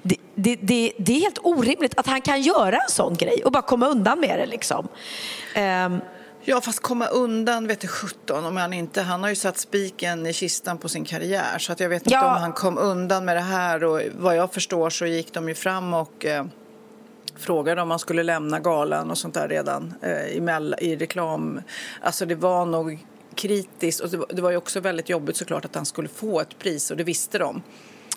Det, 0.03 0.15
det, 0.35 0.55
det, 0.55 0.91
det 0.97 1.15
är 1.17 1.21
helt 1.21 1.39
orimligt 1.43 1.99
att 1.99 2.07
han 2.07 2.21
kan 2.21 2.41
göra 2.41 2.75
en 2.75 2.89
sån 2.89 3.15
grej 3.15 3.41
och 3.45 3.51
bara 3.51 3.61
komma 3.63 3.87
undan 3.87 4.19
med 4.19 4.39
det 4.39 4.45
liksom. 4.45 4.87
Ehm, 5.55 5.99
Ja, 6.43 6.61
fast 6.61 6.79
komma 6.79 7.05
undan 7.07 7.67
vet 7.67 7.79
du 7.79 7.87
17 7.87 8.45
om 8.45 8.57
han 8.57 8.73
inte... 8.73 9.01
Han 9.01 9.21
har 9.23 9.29
ju 9.29 9.35
satt 9.35 9.57
spiken 9.57 10.25
i 10.27 10.33
kistan 10.33 10.77
på 10.77 10.89
sin 10.89 11.05
karriär 11.05 11.57
så 11.59 11.71
att 11.71 11.79
jag 11.79 11.89
vet 11.89 12.01
inte 12.01 12.13
Ja. 12.13 12.35
om 12.35 12.41
han 12.41 12.53
kom 12.53 12.77
undan 12.77 13.25
med 13.25 13.35
det 13.35 13.41
här 13.41 13.83
och 13.83 14.01
vad 14.19 14.35
jag 14.35 14.53
förstår 14.53 14.89
så 14.89 15.05
gick 15.05 15.33
de 15.33 15.49
ju 15.49 15.55
fram 15.55 15.93
och 15.93 16.25
eh, 16.25 16.45
frågade 17.39 17.81
om 17.81 17.89
han 17.89 17.99
skulle 17.99 18.23
lämna 18.23 18.59
galan 18.59 19.11
och 19.11 19.17
sånt 19.17 19.33
där 19.33 19.47
redan 19.47 19.93
eh, 20.01 20.27
i, 20.79 20.95
reklam. 20.95 21.61
Alltså 22.01 22.25
det 22.25 22.35
var 22.35 22.65
nog 22.65 23.05
kritiskt. 23.35 23.99
Och 23.99 24.09
det 24.09 24.17
var, 24.17 24.25
det 24.29 24.41
var 24.41 24.55
också 24.55 24.79
väldigt 24.79 25.09
jobbigt 25.09 25.37
såklart 25.37 25.65
att 25.65 25.75
han 25.75 25.85
skulle 25.85 26.07
få 26.07 26.41
ett 26.41 26.59
pris 26.59 26.91
och 26.91 26.97
det 26.97 27.03
visste 27.03 27.37
de. 27.37 27.61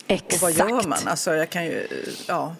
Exakt. 0.06 0.34
Och 0.34 0.40
vad 0.40 0.52
gör 0.52 0.88
man? 0.88 0.98
Alltså 1.06 1.34
jag 1.34 1.50
kan 1.50 1.64
ju, 1.64 1.88
ja. 2.28 2.54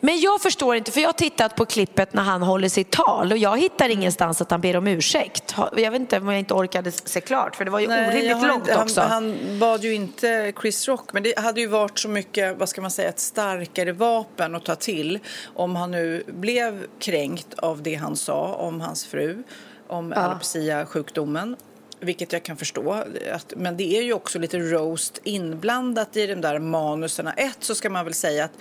Men 0.00 0.20
jag 0.20 0.40
förstår 0.42 0.76
inte, 0.76 0.92
för 0.92 1.00
jag 1.00 1.08
har 1.08 1.12
tittat 1.12 1.56
på 1.56 1.66
klippet 1.66 2.12
när 2.12 2.22
han 2.22 2.42
håller 2.42 2.68
sitt 2.68 2.90
tal 2.90 3.32
och 3.32 3.38
jag 3.38 3.58
hittar 3.58 3.88
ingenstans 3.88 4.40
att 4.40 4.50
han 4.50 4.60
ber 4.60 4.76
om 4.76 4.86
ursäkt. 4.86 5.54
Jag 5.76 5.90
vet 5.90 6.00
inte 6.00 6.18
om 6.18 6.28
jag 6.28 6.38
inte 6.38 6.54
orkade 6.54 6.92
se 6.92 7.20
klart, 7.20 7.56
för 7.56 7.64
det 7.64 7.70
var 7.70 7.80
ju 7.80 7.88
Nej, 7.88 8.08
orimligt 8.08 8.48
långt 8.48 8.68
inte, 8.68 8.82
också. 8.82 9.00
Han, 9.00 9.10
han 9.10 9.58
bad 9.58 9.84
ju 9.84 9.94
inte 9.94 10.52
Chris 10.60 10.88
Rock, 10.88 11.12
men 11.12 11.22
det 11.22 11.38
hade 11.38 11.60
ju 11.60 11.66
varit 11.66 11.98
så 11.98 12.08
mycket, 12.08 12.58
vad 12.58 12.68
ska 12.68 12.80
man 12.80 12.90
säga, 12.90 13.08
ett 13.08 13.20
starkare 13.20 13.92
vapen 13.92 14.54
att 14.54 14.64
ta 14.64 14.74
till 14.74 15.18
om 15.54 15.76
han 15.76 15.90
nu 15.90 16.24
blev 16.26 16.86
kränkt 16.98 17.54
av 17.58 17.82
det 17.82 17.94
han 17.94 18.16
sa 18.16 18.54
om 18.54 18.80
hans 18.80 19.06
fru, 19.06 19.42
om 19.88 20.12
Ja. 20.16 20.22
alopecia-sjukdomen. 20.22 21.56
Vilket 22.02 22.32
jag 22.32 22.42
kan 22.42 22.56
förstå. 22.56 23.04
Att, 23.32 23.52
men 23.56 23.76
det 23.76 23.98
är 23.98 24.02
ju 24.02 24.12
också 24.12 24.38
lite 24.38 24.58
roast 24.58 25.20
inblandat 25.24 26.16
i 26.16 26.26
de 26.26 26.34
där 26.34 26.58
manuserna. 26.58 27.32
Ett 27.32 27.56
så 27.60 27.74
ska 27.74 27.90
man 27.90 28.04
väl 28.04 28.14
säga 28.14 28.44
att 28.44 28.52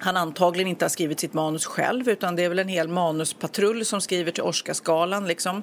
han 0.00 0.16
antagligen 0.16 0.68
inte 0.68 0.84
har 0.84 0.90
skrivit 0.90 1.20
sitt 1.20 1.34
manus 1.34 1.66
själv 1.66 2.08
utan 2.08 2.36
det 2.36 2.44
är 2.44 2.48
väl 2.48 2.58
en 2.58 2.68
hel 2.68 2.88
manuspatrull 2.88 3.84
som 3.84 4.00
skriver 4.00 4.32
till 4.32 4.42
Oscarsgalan 4.42 5.28
liksom. 5.28 5.62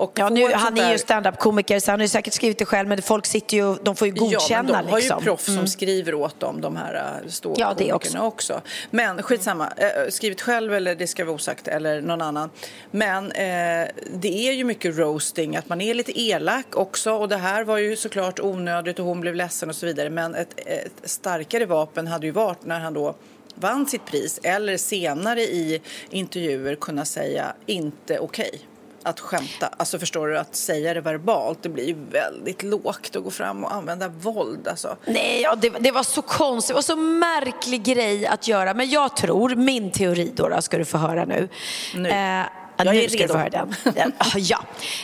Och 0.00 0.12
Ja, 0.14 0.28
nu, 0.28 0.52
han 0.52 0.78
är 0.78 0.92
ju 0.92 0.98
stand-up-komiker 0.98 1.80
så 1.80 1.90
han 1.90 2.00
har 2.00 2.04
ju 2.04 2.08
säkert 2.08 2.34
skrivit 2.34 2.58
det 2.58 2.64
själv 2.64 2.88
men 2.88 3.02
folk 3.02 3.26
sitter 3.26 3.56
ju, 3.56 3.74
de 3.82 3.96
får 3.96 4.08
ju 4.08 4.14
godkänna 4.14 4.72
ja, 4.72 4.82
de 4.82 4.90
har 4.90 4.98
liksom. 4.98 5.18
ju 5.18 5.24
proffs 5.24 5.54
som 5.54 5.66
skriver 5.66 6.14
åt 6.14 6.40
dem, 6.40 6.60
de 6.60 6.76
här 6.76 6.94
äh, 6.94 7.00
Ja, 7.00 7.20
det 7.22 7.32
ståuppkomikerna 7.32 8.24
också. 8.26 8.60
Men 8.90 9.22
skitsamma, 9.22 9.72
äh, 9.76 10.10
skrivit 10.10 10.40
själv 10.40 10.74
eller 10.74 10.94
det 10.94 11.06
ska 11.06 11.24
vara 11.24 11.34
osagt 11.34 11.68
eller 11.68 12.00
någon 12.00 12.22
annan. 12.22 12.50
Men 12.90 13.24
eh, 13.32 13.88
det 14.12 14.48
är 14.48 14.52
ju 14.52 14.64
mycket 14.64 14.98
roasting, 14.98 15.56
att 15.56 15.68
man 15.68 15.80
är 15.80 15.94
lite 15.94 16.20
elak 16.20 16.76
också 16.76 17.12
och 17.12 17.28
det 17.28 17.36
här 17.36 17.64
var 17.64 17.78
ju 17.78 17.96
såklart 17.96 18.40
onödigt 18.40 18.98
och 18.98 19.04
hon 19.04 19.20
blev 19.20 19.34
ledsen 19.34 19.68
och 19.68 19.76
så 19.76 19.86
vidare. 19.86 20.10
Men 20.10 20.34
ett, 20.34 20.60
ett 20.66 21.00
starkare 21.02 21.66
vapen 21.66 22.06
hade 22.06 22.26
ju 22.26 22.32
varit 22.32 22.64
när 22.64 22.80
han 22.80 22.94
då 22.94 23.14
vann 23.60 23.86
sitt 23.86 24.04
pris 24.04 24.40
eller 24.42 24.76
senare 24.76 25.40
i 25.40 25.80
intervjuer 26.10 26.74
kunna 26.74 27.04
säga 27.04 27.52
inte 27.66 28.18
okej. 28.18 28.60
Att 29.02 29.20
skämta, 29.20 29.66
alltså 29.76 29.98
förstår 29.98 30.28
du, 30.28 30.38
att 30.38 30.56
säga 30.56 30.94
det 30.94 31.00
verbalt, 31.00 31.62
det 31.62 31.68
blir 31.68 31.86
ju 31.86 31.96
väldigt 32.10 32.62
lågt 32.62 33.16
att 33.16 33.24
gå 33.24 33.30
fram 33.30 33.64
och 33.64 33.74
använda 33.74 34.08
våld. 34.08 34.68
Alltså. 34.68 34.96
Nej, 35.04 35.40
ja, 35.42 35.54
det, 35.54 35.68
det 35.80 35.90
var 35.90 36.02
så 36.02 36.22
konstigt, 36.22 36.68
det 36.68 36.74
var 36.74 36.82
så 36.82 36.96
märklig 36.96 37.82
grej 37.82 38.26
att 38.26 38.48
göra. 38.48 38.74
Men 38.74 38.90
jag 38.90 39.16
tror, 39.16 39.54
min 39.54 39.90
teori 39.90 40.32
då, 40.34 40.48
då 40.48 40.62
ska 40.62 40.78
du 40.78 40.84
få 40.84 40.98
höra 40.98 41.24
nu. 41.24 41.48
Nu. 41.94 42.08
Eh, 42.08 42.16
ja, 42.16 42.44
Jag 42.76 42.86
nu 42.94 43.02
är 43.02 43.08
ska 43.08 43.18
du 43.18 43.24
redo. 43.24 43.34
höra 43.38 43.48
den. 43.50 43.74
Ja, 44.18 44.38
ja. 44.38 44.58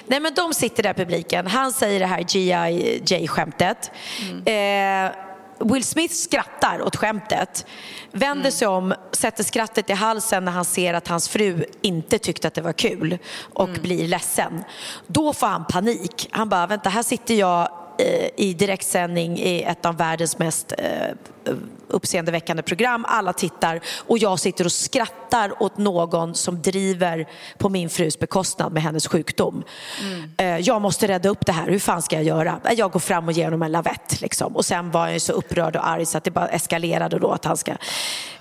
Nej, 0.07 0.21
men 0.21 0.35
de 0.35 0.55
sitter 0.55 0.83
där 0.83 0.95
publiken. 0.95 1.47
Han 1.47 1.73
säger 1.73 2.01
det 2.01 2.07
här 2.07 2.23
G.I.J-skämtet. 2.23 3.90
Mm. 4.45 5.07
Eh, 5.07 5.12
Will 5.59 5.85
Smith 5.85 6.14
skrattar 6.14 6.83
åt 6.83 6.97
skämtet, 6.97 7.66
vänder 8.12 8.40
Mm. 8.40 8.53
sig 8.53 8.69
om, 8.69 8.95
sätter 9.12 9.45
skrattet 9.45 9.90
i 9.90 9.92
halsen 9.92 10.45
när 10.45 10.53
han 10.53 10.64
ser 10.64 10.95
att 10.95 11.09
hans 11.09 11.29
fru 11.29 11.64
inte 11.83 12.19
tyckte 12.19 12.49
att 12.49 12.55
det 12.55 12.62
var 12.62 12.73
kul 12.73 13.19
och 13.55 13.69
Mm. 13.69 13.83
blir 13.83 14.09
ledsen. 14.09 14.64
Då 15.07 15.33
får 15.33 15.47
han 15.47 15.64
panik. 15.64 16.29
Han 16.31 16.49
bara, 16.49 16.66
vänta 16.66 16.88
här 16.90 17.03
sitter 17.03 17.35
jag 17.35 17.69
eh, 17.99 18.29
i 18.37 18.55
direktsändning 18.55 19.38
i 19.38 19.62
ett 19.62 19.87
av 19.87 19.97
världens 19.97 20.38
mest 20.38 20.73
eh, 20.79 20.87
uppseendeväckande 21.89 22.63
program. 22.63 23.05
Alla 23.09 23.33
tittar 23.33 23.81
och 24.07 24.19
jag 24.19 24.39
sitter 24.39 24.65
och 24.65 24.73
skrattar 24.73 25.63
åt 25.63 25.79
någon 25.79 26.35
som 26.35 26.63
driver 26.63 27.29
på 27.59 27.69
min 27.69 27.91
frus 27.91 28.19
bekostnad 28.19 28.73
med 28.73 28.83
hennes 28.83 29.07
sjukdom. 29.09 29.63
Eh, 30.37 30.57
Jag 30.59 30.83
måste 30.83 31.09
rädda 31.09 31.29
upp 31.29 31.47
det 31.47 31.53
här. 31.53 31.67
Hur 31.71 31.79
fan 31.79 32.03
ska 32.03 32.17
jag 32.17 32.25
göra? 32.25 32.61
Jag 32.77 32.91
går 32.93 33.01
fram 33.01 33.27
och 33.27 33.33
ger 33.33 33.45
honom 33.45 33.63
en 33.63 33.73
lavett. 33.73 34.21
Liksom. 34.21 34.57
Och 34.57 34.65
sen 34.65 34.91
var 34.91 35.09
ju 35.09 35.21
så 35.21 35.33
upprörd 35.33 35.77
och 35.77 35.89
arg 35.89 36.07
så 36.07 36.19
att 36.19 36.25
det 36.25 36.31
bara 36.31 36.49
eskalerade 36.49 37.19
då 37.19 37.31
att 37.31 37.45
han 37.45 37.57
ska... 37.57 37.73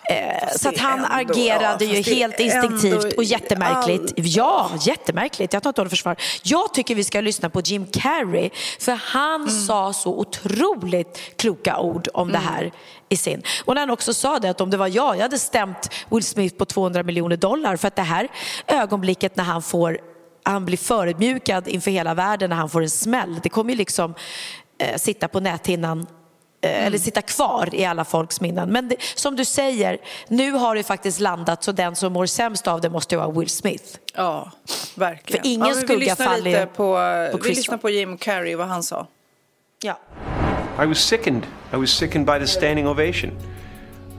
Eh, 0.10 0.48
så 0.58 0.70
att 0.70 0.78
han 0.78 0.94
ändå- 1.06 1.34
agerade 1.34 1.86
ja, 1.86 1.92
ju 1.94 2.04
fast 2.04 2.16
helt 2.16 2.40
instinktivt 2.40 3.14
och 3.18 3.24
jättemärkligt. 3.24 4.02
all- 4.02 4.14
Ja, 4.16 4.70
jättemärkligt. 4.82 5.54
Jag 5.54 5.64
tar 5.64 5.70
inte 5.70 5.82
honom 5.82 5.90
försvar. 5.90 6.16
Jag 6.44 6.74
tycker 6.74 6.96
vi 6.96 7.04
ska 7.04 7.22
lyssna 7.22 7.50
på 7.50 7.62
Jim 7.62 7.86
Carrey 7.86 8.50
för 8.80 8.92
han 8.92 9.36
Mm. 9.42 9.50
sa 9.50 9.94
så 9.94 10.20
otroligt 10.20 11.20
kloka 11.36 11.80
ord 11.80 12.08
om 12.14 12.32
det 12.32 12.38
här 12.38 12.72
i 13.10 13.18
sin. 13.18 13.42
Och 13.66 13.76
när 13.76 13.82
han 13.82 13.90
också 13.90 14.14
sa 14.14 14.40
det 14.40 14.50
att 14.50 14.62
om 14.62 14.70
det 14.70 14.78
var 14.78 14.88
jag, 14.88 15.16
jag 15.16 15.22
hade 15.22 15.40
stämt 15.40 15.90
Will 16.10 16.24
Smith 16.24 16.56
på 16.56 16.66
200 16.66 17.04
miljoner 17.04 17.38
dollar 17.38 17.76
för 17.76 17.88
att 17.88 17.96
det 17.96 18.02
här 18.02 18.28
ögonblicket 18.68 19.36
när 19.36 19.44
han 19.44 19.62
får 19.62 19.98
han 20.44 20.66
blir 20.66 20.78
förödmjukad 20.78 21.68
inför 21.68 21.92
hela 21.92 22.14
världen 22.14 22.50
när 22.50 22.58
han 22.58 22.70
får 22.70 22.82
en 22.82 22.90
smäll. 22.90 23.40
Det 23.44 23.50
kommer 23.50 23.72
ju 23.72 23.78
liksom 23.78 24.14
eh, 24.78 24.98
sitta 24.98 25.28
på 25.28 25.40
näthinnan 25.40 26.08
eh, 26.62 26.86
eller 26.86 26.98
sitta 26.98 27.22
kvar 27.22 27.70
i 27.74 27.86
alla 27.86 28.06
folks 28.06 28.42
minnen. 28.42 28.70
Men 28.70 28.88
det, 28.88 28.96
som 29.16 29.36
du 29.36 29.46
säger, 29.46 29.98
nu 30.28 30.52
har 30.52 30.76
det 30.76 30.84
faktiskt 30.84 31.20
landat 31.20 31.64
så 31.64 31.72
den 31.72 31.96
som 31.96 32.14
mår 32.14 32.26
sämst 32.26 32.68
av 32.68 32.82
det 32.82 32.90
måste 32.90 33.16
ju 33.16 33.20
vara 33.20 33.32
Will 33.32 33.50
Smith. 33.50 33.98
Ja, 34.16 34.52
verkligen. 34.96 35.44
För 35.44 35.50
ingen 35.50 35.68
ja, 35.68 35.74
skugga 35.74 35.96
vi 35.96 36.06
lyssnar 36.06 36.26
faller 36.26 36.66
på, 36.66 36.74
på 37.32 37.38
Vi 37.38 37.44
Chris 37.44 37.58
lyssnar 37.58 37.76
Rock. 37.76 37.82
på 37.82 37.90
Jim 37.90 38.18
Carrey, 38.18 38.56
vad 38.56 38.68
han 38.68 38.84
sa. 38.84 39.08
Ja. 39.82 40.00
I 40.78 40.86
was 40.86 41.00
sickened. 41.00 41.48
I 41.72 41.78
was 41.78 41.92
sickened 41.92 42.26
by 42.26 42.38
the 42.38 42.48
standing 42.48 42.86
ovation. 42.86 43.38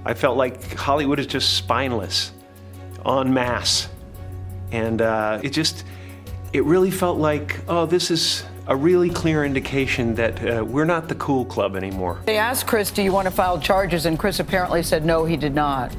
I 0.07 0.15
felt 0.15 0.39
like 0.39 0.75
Hollywood 0.75 1.19
is 1.19 1.27
just 1.27 1.55
spineless, 1.55 2.33
en 3.05 3.35
masse. 3.35 3.89
And 4.73 5.03
uh, 5.03 5.41
it 5.43 5.51
just, 5.51 5.85
it 6.55 6.65
really 6.65 6.91
felt 6.91 7.19
like, 7.19 7.61
oh, 7.69 7.85
this 7.85 8.11
is 8.11 8.43
a 8.69 8.75
really 8.75 9.11
clear 9.11 9.45
indication 9.45 10.15
that 10.15 10.43
uh, 10.45 10.65
we're 10.65 10.87
not 10.87 11.09
the 11.09 11.15
cool 11.17 11.45
club 11.45 11.77
anymore. 11.77 12.21
They 12.25 12.39
asked 12.39 12.67
Chris, 12.67 12.91
Do 12.91 13.03
you 13.03 13.13
want 13.13 13.27
to 13.27 13.31
file 13.31 13.61
charges? 13.61 14.07
And 14.07 14.19
Chris 14.19 14.41
apparently 14.41 14.83
said 14.83 15.05
no, 15.05 15.27
he 15.27 15.37
did 15.37 15.55
not. 15.55 15.95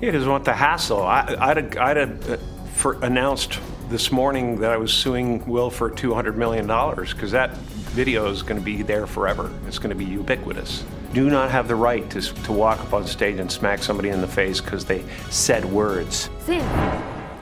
He 0.00 0.10
doesn't 0.10 0.30
want 0.30 0.44
the 0.44 0.54
hassle. 0.54 1.02
I, 1.02 1.36
I'd 1.40 1.56
have, 1.56 1.76
I'd 1.78 1.96
have 1.96 2.30
uh, 2.30 2.36
for 2.74 3.02
announced 3.02 3.58
this 3.88 4.12
morning 4.12 4.60
that 4.60 4.70
I 4.70 4.76
was 4.76 4.92
suing 4.92 5.44
Will 5.46 5.70
for 5.70 5.90
$200 5.90 6.36
million 6.36 6.66
because 6.66 7.32
that 7.32 7.50
video 7.96 8.30
is 8.30 8.42
going 8.42 8.60
to 8.60 8.64
be 8.64 8.82
there 8.82 9.06
forever. 9.06 9.50
It's 9.68 9.78
going 9.78 9.98
to 9.98 10.04
be 10.04 10.04
ubiquitous. 10.04 10.84
Do 11.14 11.30
not 11.30 11.50
have 11.50 11.68
the 11.68 11.74
right 11.74 12.10
to, 12.10 12.20
to 12.20 12.52
walk 12.52 12.80
up 12.80 12.92
on 12.92 13.06
stage 13.06 13.40
and 13.40 13.50
smack 13.50 13.82
somebody 13.82 14.10
in 14.10 14.20
the 14.20 14.28
face 14.28 14.60
because 14.60 14.84
they 14.84 15.02
said 15.30 15.64
words. 15.64 16.30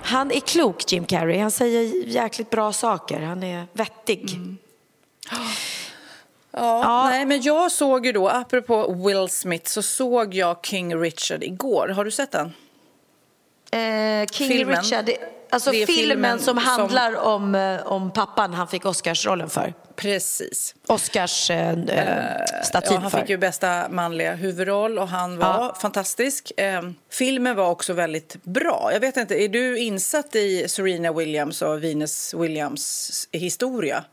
Han 0.03 0.31
är 0.31 0.41
klok, 0.41 0.93
Jim 0.93 1.07
Carrey. 1.07 1.39
Han 1.39 1.51
säger 1.51 2.07
jäkligt 2.07 2.51
bra 2.51 2.73
saker. 2.73 3.21
Han 3.21 3.43
är 3.43 3.67
vettig. 3.73 4.39
Ja, 6.57 7.09
Nej, 7.11 7.27
men 7.27 7.43
jag 7.43 7.73
såg 7.73 8.07
ju 8.07 8.13
då, 8.13 8.29
apropå 8.29 8.95
Will 9.07 9.29
Smith, 9.29 9.71
så 9.71 9.83
såg 9.83 10.35
jag 10.35 10.57
King 10.63 10.97
Richard 10.97 11.43
igår. 11.43 11.89
Har 11.89 12.05
du 12.05 12.11
sett 12.11 12.33
den? 12.33 12.53
Eh, 13.71 14.27
King 14.27 14.49
Filmen. 14.49 14.77
Richard, 14.77 15.11
alltså 15.55 15.71
filmen, 15.71 15.87
filmen 15.87 16.39
som 16.39 16.45
som- 16.45 16.59
handlar 16.59 17.17
om, 17.17 17.55
eh, 17.55 17.87
om 17.87 18.11
pappan 18.11 18.55
han 18.55 18.69
fick 18.69 18.85
Oscarsrollen 18.87 19.51
för. 19.51 19.75
Precis. 19.97 20.75
Oscars 20.87 21.51
eh, 21.51 21.71
eh, 21.71 22.27
staty 22.65 22.87
Ja, 22.95 22.99
han 22.99 23.11
för. 23.11 23.19
fick 23.21 23.29
ju 23.29 23.39
bästa 23.39 23.89
manliga 23.91 24.35
huvudroll 24.35 24.99
och 24.99 25.09
han 25.09 25.39
var 25.39 25.47
Ja. 25.47 25.77
fantastisk. 25.81 26.53
Eh, 26.57 26.83
filmen 27.13 27.57
var 27.57 27.71
också 27.71 27.93
väldigt 27.93 28.37
bra. 28.45 28.91
Jag 28.93 29.01
vet 29.01 29.17
inte, 29.17 29.35
är 29.45 29.49
du 29.49 29.79
insatt 29.79 30.35
i 30.35 30.69
Serena 30.69 31.13
Williams 31.13 31.63
och 31.63 31.85
Venus 31.85 32.35
Williams 32.35 33.29
historia? 33.33 34.05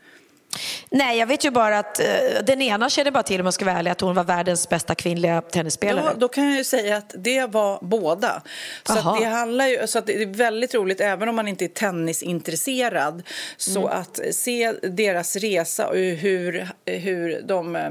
Nej, 0.90 1.18
jag 1.18 1.26
vet 1.26 1.44
ju 1.44 1.50
bara 1.50 1.78
att 1.78 2.00
eh, 2.00 2.06
den 2.46 2.62
ena 2.62 2.90
känner 2.90 3.10
bara 3.10 3.22
till, 3.22 3.40
om 3.40 3.46
jag 3.46 3.54
ska 3.54 3.64
vara 3.64 3.78
ärlig, 3.78 3.90
att 3.90 4.00
hon 4.00 4.14
var 4.14 4.24
världens 4.24 4.68
bästa 4.68 4.94
kvinnliga 4.94 5.40
tennisspelare. 5.40 6.04
Ja, 6.06 6.12
då 6.18 6.28
kan 6.28 6.44
jag 6.48 6.56
ju 6.56 6.64
säga 6.64 6.96
att 6.96 7.14
det 7.18 7.46
var 7.46 7.78
båda. 7.82 8.42
Så 8.86 8.94
det 9.20 9.26
handlar 9.26 9.66
ju, 9.66 9.86
så 9.86 9.98
att 9.98 10.06
det 10.06 10.22
är 10.22 10.26
väldigt 10.26 10.74
roligt, 10.74 11.00
även 11.00 11.28
om 11.28 11.36
man 11.36 11.48
inte 11.48 11.64
är 11.64 11.68
tennisintresserad, 11.68 13.22
så 13.56 13.80
Mm. 13.88 14.00
att 14.00 14.20
se 14.32 14.72
deras 14.72 15.36
resa 15.36 15.88
och 15.88 15.96
hur, 15.96 16.68
hur 16.86 17.42
de 17.42 17.76
eh, 17.76 17.90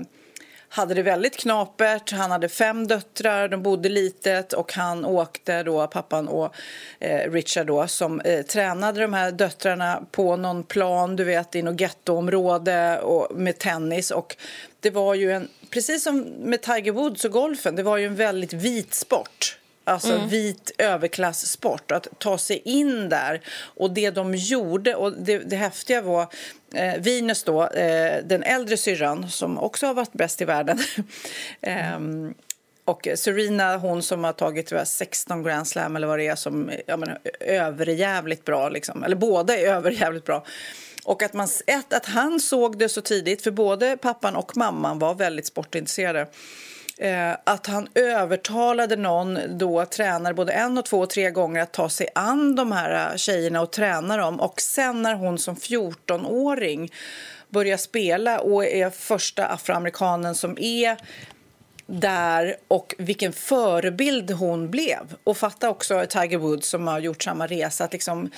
hade 0.73 0.93
det 0.93 1.01
väldigt 1.01 1.37
knapert. 1.37 2.11
Han 2.11 2.31
hade 2.31 2.49
fem 2.49 2.87
döttrar, 2.87 3.47
de 3.47 3.63
bodde 3.63 3.89
litet 3.89 4.53
och 4.53 4.73
han 4.73 5.05
åkte 5.05 5.63
då, 5.63 5.87
pappan 5.87 6.27
och 6.27 6.55
eh, 6.99 7.31
Richard 7.31 7.67
då, 7.67 7.87
som 7.87 8.21
eh, 8.21 8.45
tränade 8.45 9.01
de 9.01 9.13
här 9.13 9.31
döttrarna 9.31 10.03
på 10.11 10.35
någon 10.35 10.63
plan, 10.63 11.15
du 11.15 11.23
vet, 11.23 11.55
i 11.55 11.61
något 11.61 11.81
gettoområde 11.81 12.99
och 12.99 13.27
med 13.35 13.57
tennis. 13.57 14.11
Och 14.11 14.35
det 14.79 14.89
var 14.89 15.15
ju 15.15 15.31
en, 15.31 15.47
precis 15.69 16.03
som 16.03 16.19
med 16.21 16.61
Tiger 16.61 16.91
Woods 16.91 17.25
och 17.25 17.31
golfen, 17.31 17.75
det 17.75 17.83
var 17.83 17.97
ju 17.97 18.05
en 18.05 18.15
väldigt 18.15 18.53
vit 18.53 18.93
sport. 18.93 19.57
Alltså 19.91 20.25
vit 20.29 20.71
överklasssport, 20.77 21.91
att 21.91 22.07
ta 22.17 22.37
sig 22.37 22.61
in 22.65 23.09
där. 23.09 23.41
Och 23.59 23.91
det 23.91 24.09
de 24.09 24.35
gjorde, 24.35 24.95
och 24.95 25.13
det, 25.13 25.37
det 25.37 25.55
häftiga 25.55 26.01
var 26.01 26.27
eh, 26.73 26.93
Venus 26.99 27.43
då, 27.43 27.67
eh, 27.67 28.23
den 28.23 28.43
äldre 28.43 28.77
syrran 28.77 29.29
som 29.29 29.57
också 29.57 29.87
har 29.87 29.93
varit 29.93 30.13
bäst 30.13 30.41
i 30.41 30.45
världen. 30.45 30.79
ehm, 31.61 32.33
och 32.85 33.07
Serena, 33.15 33.77
hon 33.77 34.03
som 34.03 34.23
har 34.23 34.33
tagit 34.33 34.73
16 34.83 35.43
Grand 35.43 35.67
Slam 35.67 35.95
eller 35.95 36.07
vad 36.07 36.19
det 36.19 36.27
är, 36.27 36.35
som 36.35 36.71
ja, 36.87 36.97
men, 36.97 37.17
överjävligt 37.39 38.45
bra. 38.45 38.69
Liksom. 38.69 39.03
Eller 39.03 39.15
båda 39.15 39.57
är 39.57 39.67
överjävligt 39.67 40.25
bra. 40.25 40.45
Och 41.03 41.23
att, 41.23 41.33
man, 41.33 41.47
ett, 41.67 41.93
att 41.93 42.05
han 42.05 42.39
såg 42.39 42.77
det 42.77 42.89
så 42.89 43.01
tidigt, 43.01 43.41
för 43.41 43.51
både 43.51 43.97
pappan 43.97 44.35
och 44.35 44.57
mamman 44.57 44.99
var 44.99 45.13
väldigt 45.13 45.45
sportintresserade. 45.45 46.27
Eh, 47.01 47.33
att 47.43 47.67
han 47.67 47.87
övertalade 47.95 48.95
någon 48.95 49.39
då, 49.49 49.85
tränare 49.85 50.33
både 50.33 50.53
en 50.53 50.77
och 50.77 50.85
två 50.85 50.99
och 50.99 51.09
tre 51.09 51.31
gånger 51.31 51.61
att 51.61 51.73
ta 51.73 51.89
sig 51.89 52.07
an 52.15 52.55
de 52.55 52.71
här 52.71 53.11
eh, 53.11 53.17
tjejerna 53.17 53.61
och 53.61 53.71
träna 53.71 54.17
dem. 54.17 54.39
Och 54.39 54.61
sen 54.61 55.01
när 55.01 55.15
hon 55.15 55.37
som 55.37 55.55
14-åring 55.55 56.91
börjar 57.49 57.77
spela 57.77 58.39
och 58.39 58.65
är 58.65 58.89
första 58.89 59.47
afroamerikanen 59.47 60.35
som 60.35 60.57
är 60.59 60.97
där 61.85 62.55
och 62.67 62.95
vilken 62.97 63.33
förebild 63.33 64.31
hon 64.31 64.71
blev. 64.71 65.15
Och 65.23 65.37
fatta 65.37 65.69
också 65.69 66.05
Tiger 66.09 66.37
Woods 66.37 66.69
som 66.69 66.87
har 66.87 66.99
gjort 66.99 67.23
samma 67.23 67.47
resa. 67.47 67.83
Att 67.83 67.93
liksom, 67.93 68.29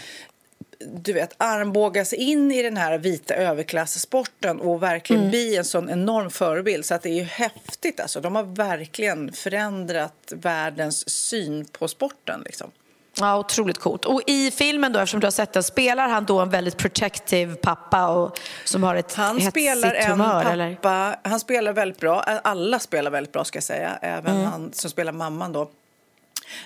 du 0.93 1.13
vet, 1.13 1.35
armbågas 1.37 2.13
in 2.13 2.51
i 2.51 2.63
den 2.63 2.77
här 2.77 2.97
vita 2.97 3.33
överklassporten 3.33 4.59
och 4.59 4.83
verkligen 4.83 5.21
mm. 5.21 5.29
bli 5.31 5.57
en 5.57 5.65
sån 5.65 5.89
enorm 5.89 6.29
förebild. 6.29 6.85
Så 6.85 6.93
att 6.93 7.01
det 7.01 7.09
är 7.09 7.15
ju 7.15 7.23
häftigt. 7.23 7.99
Alltså. 7.99 8.21
De 8.21 8.35
har 8.35 8.43
verkligen 8.43 9.33
förändrat 9.33 10.33
världens 10.35 11.09
syn 11.09 11.65
på 11.65 11.87
sporten. 11.87 12.41
Liksom. 12.45 12.71
Ja, 13.19 13.37
otroligt 13.37 13.77
coolt. 13.77 14.05
Och 14.05 14.21
i 14.27 14.51
filmen 14.51 14.93
då, 14.93 14.99
eftersom 14.99 15.19
du 15.19 15.25
har 15.25 15.31
sett 15.31 15.53
den, 15.53 15.63
spelar 15.63 16.09
han 16.09 16.25
då 16.25 16.39
en 16.39 16.49
väldigt 16.49 16.77
protective 16.77 17.55
pappa 17.55 18.07
och, 18.07 18.39
som 18.63 18.83
har 18.83 18.95
ett 18.95 19.13
han 19.13 19.41
spelar 19.41 19.93
en 19.93 20.11
humör, 20.11 20.43
pappa, 20.43 20.51
eller? 20.51 21.29
Han 21.29 21.39
spelar 21.39 21.73
väldigt 21.73 21.99
bra. 21.99 22.19
Alla 22.21 22.79
spelar 22.79 23.11
väldigt 23.11 23.33
bra 23.33 23.43
ska 23.43 23.57
jag 23.57 23.63
säga. 23.63 23.99
Även 24.01 24.35
mm. 24.35 24.45
han 24.45 24.73
som 24.73 24.89
spelar 24.89 25.11
mamman 25.11 25.53
då. 25.53 25.71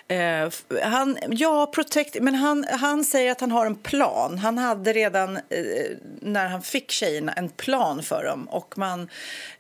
Eh, 0.08 0.50
han, 0.84 1.18
ja, 1.30 1.72
protect, 1.76 2.18
men 2.22 2.36
han, 2.36 2.66
han 2.70 3.04
säger 3.04 3.32
att 3.32 3.42
han 3.42 3.52
har 3.52 3.66
en 3.66 3.76
plan. 3.76 4.38
Han 4.38 4.58
hade 4.58 4.94
redan 4.94 5.38
eh, 5.38 5.42
när 6.22 6.48
han 6.48 6.62
fick 6.62 6.92
tjejerna 6.92 7.34
en 7.34 7.50
plan 7.50 8.04
för 8.04 8.24
dem. 8.24 8.48
Och 8.48 8.78
man 8.78 9.10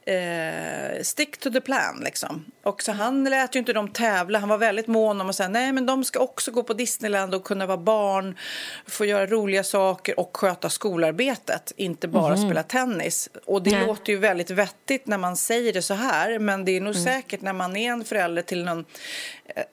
eh, 0.08 1.02
stick 1.02 1.38
to 1.38 1.50
the 1.50 1.62
plan 1.62 2.02
liksom. 2.04 2.46
Och 2.64 2.82
så 2.82 2.92
han 2.92 3.24
lät 3.24 3.56
ju 3.56 3.60
inte 3.60 3.74
dem 3.74 3.90
tävla. 3.90 4.40
Han 4.40 4.50
var 4.50 4.58
väldigt 4.58 4.88
mån 4.88 5.22
om 5.22 5.30
att 5.30 5.36
säga 5.36 5.50
nej 5.50 5.74
men 5.74 5.86
de 5.86 6.04
ska 6.04 6.20
också 6.20 6.52
gå 6.52 6.64
på 6.64 6.74
Disneyland 6.74 7.36
och 7.36 7.44
kunna 7.44 7.66
vara 7.66 7.78
barn, 7.78 8.38
få 8.88 9.06
göra 9.06 9.26
roliga 9.26 9.64
saker 9.64 10.20
och 10.20 10.38
sköta 10.38 10.70
skolarbetet, 10.70 11.74
inte 11.76 12.08
bara 12.08 12.34
mm. 12.34 12.50
spela 12.50 12.64
tennis. 12.64 13.30
Och 13.46 13.62
det 13.62 13.72
nej. 13.72 13.88
låter 13.88 14.14
ju 14.14 14.20
väldigt 14.20 14.50
vettigt 14.50 15.08
när 15.08 15.18
man 15.18 15.38
säger 15.38 15.74
det 15.74 15.82
så 15.82 15.94
här, 15.94 16.40
men 16.40 16.66
det 16.66 16.72
är 16.78 16.82
nog 16.82 16.96
mm. 16.96 17.06
säkert 17.06 17.42
när 17.42 17.54
man 17.54 17.76
är 17.76 17.92
en 17.92 18.06
förälder 18.06 18.42
till 18.42 18.64
någon, 18.64 18.86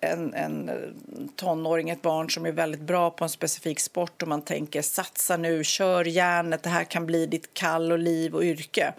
en, 0.01 0.35
en 0.35 0.71
tonåring, 1.37 1.91
ett 1.91 2.03
barn 2.03 2.31
som 2.31 2.47
är 2.47 2.53
väldigt 2.53 2.81
bra 2.81 3.11
på 3.11 3.25
en 3.25 3.31
specifik 3.31 3.81
sport 3.81 4.23
och 4.23 4.29
man 4.29 4.43
tänker 4.43 4.83
satsa 4.83 5.37
nu, 5.37 5.65
kör 5.65 6.05
järnet, 6.05 6.63
det 6.63 6.71
här 6.71 6.85
kan 6.85 7.07
bli 7.07 7.27
ditt 7.27 7.55
kall 7.55 7.93
och 7.93 7.99
liv 7.99 8.35
och 8.35 8.43
yrke. 8.43 8.95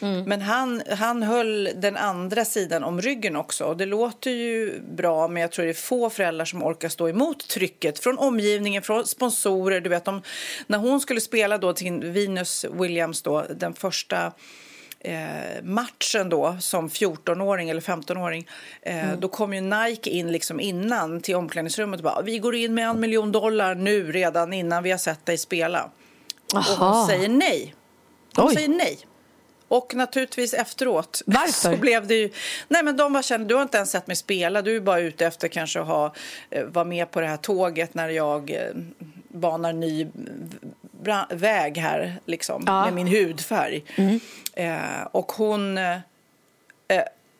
Mm. 0.00 0.24
Men 0.24 0.40
han, 0.40 0.82
han 0.90 1.22
höll 1.22 1.68
den 1.76 1.96
andra 1.96 2.44
sidan 2.44 2.84
om 2.84 3.00
ryggen 3.00 3.36
också. 3.36 3.64
Och 3.64 3.76
det 3.76 3.86
låter 3.86 4.30
ju 4.30 4.80
bra, 4.80 5.28
men 5.28 5.42
jag 5.42 5.52
tror 5.52 5.64
det 5.64 5.70
är 5.70 5.74
få 5.74 6.10
föräldrar 6.10 6.44
som 6.44 6.62
orkar 6.62 6.88
stå 6.88 7.08
emot 7.08 7.48
trycket 7.48 7.98
från 7.98 8.18
omgivningen, 8.18 8.82
från 8.82 9.06
sponsorer. 9.06 9.80
Du 9.80 9.90
vet, 9.90 10.04
de, 10.04 10.22
när 10.66 10.78
hon 10.78 11.00
skulle 11.00 11.20
spela 11.20 11.58
då 11.58 11.72
till 11.72 12.00
Venus 12.00 12.64
Williams, 12.72 13.22
då, 13.22 13.44
den 13.56 13.74
första 13.74 14.32
eh, 15.04 15.62
matchen 15.62 16.28
då 16.28 16.56
som 16.60 16.88
14-åring 16.88 17.70
eller 17.70 17.80
15-åring 17.80 18.48
eh, 18.82 19.04
mm. 19.04 19.20
då 19.20 19.28
kom 19.28 19.54
ju 19.54 19.60
Nike 19.60 20.10
in 20.10 20.32
liksom 20.32 20.60
innan 20.60 21.20
till 21.20 21.36
omklädningsrummet 21.36 22.00
och 22.00 22.04
bara 22.04 22.22
vi 22.22 22.38
går 22.38 22.54
in 22.54 22.74
med 22.74 22.88
en 22.88 23.00
miljon 23.00 23.32
dollar 23.32 23.74
nu 23.74 24.12
redan 24.12 24.52
innan 24.52 24.82
vi 24.82 24.90
har 24.90 24.98
sett 24.98 25.26
dig 25.26 25.38
spela. 25.38 25.90
Aha. 26.54 26.72
Och 26.72 26.94
hon 26.94 27.06
säger 27.06 27.28
nej. 27.28 27.74
Hon 28.36 28.48
Oj. 28.48 28.54
säger 28.54 28.68
nej. 28.68 28.98
Och 29.68 29.94
naturligtvis 29.94 30.54
efteråt 30.54 31.22
Varför? 31.26 31.52
så 31.52 31.76
blev 31.76 32.06
det 32.06 32.14
ju... 32.14 32.30
Nej 32.68 32.82
men 32.82 32.96
de 32.96 33.12
var 33.12 33.22
kände, 33.22 33.46
du 33.46 33.54
har 33.54 33.62
inte 33.62 33.76
ens 33.76 33.90
sett 33.90 34.06
mig 34.06 34.16
spela, 34.16 34.62
du 34.62 34.76
är 34.76 34.80
bara 34.80 35.00
ute 35.00 35.26
efter 35.26 35.48
kanske 35.48 35.80
att 35.80 35.86
ha, 35.86 36.14
eh, 36.50 36.64
vara 36.64 36.84
med 36.84 37.10
på 37.10 37.20
det 37.20 37.26
här 37.26 37.36
tåget 37.36 37.94
när 37.94 38.08
jag 38.08 38.50
eh, 38.50 38.58
banar 39.28 39.72
ny 39.72 40.06
väg 41.30 41.78
här 41.78 42.18
liksom 42.26 42.64
ja. 42.66 42.84
med 42.84 42.94
min 42.94 43.06
hudfärg. 43.06 43.84
Mm. 43.96 44.20
Eh, 44.52 45.06
och 45.12 45.32
hon... 45.32 45.78
Eh, 45.78 45.98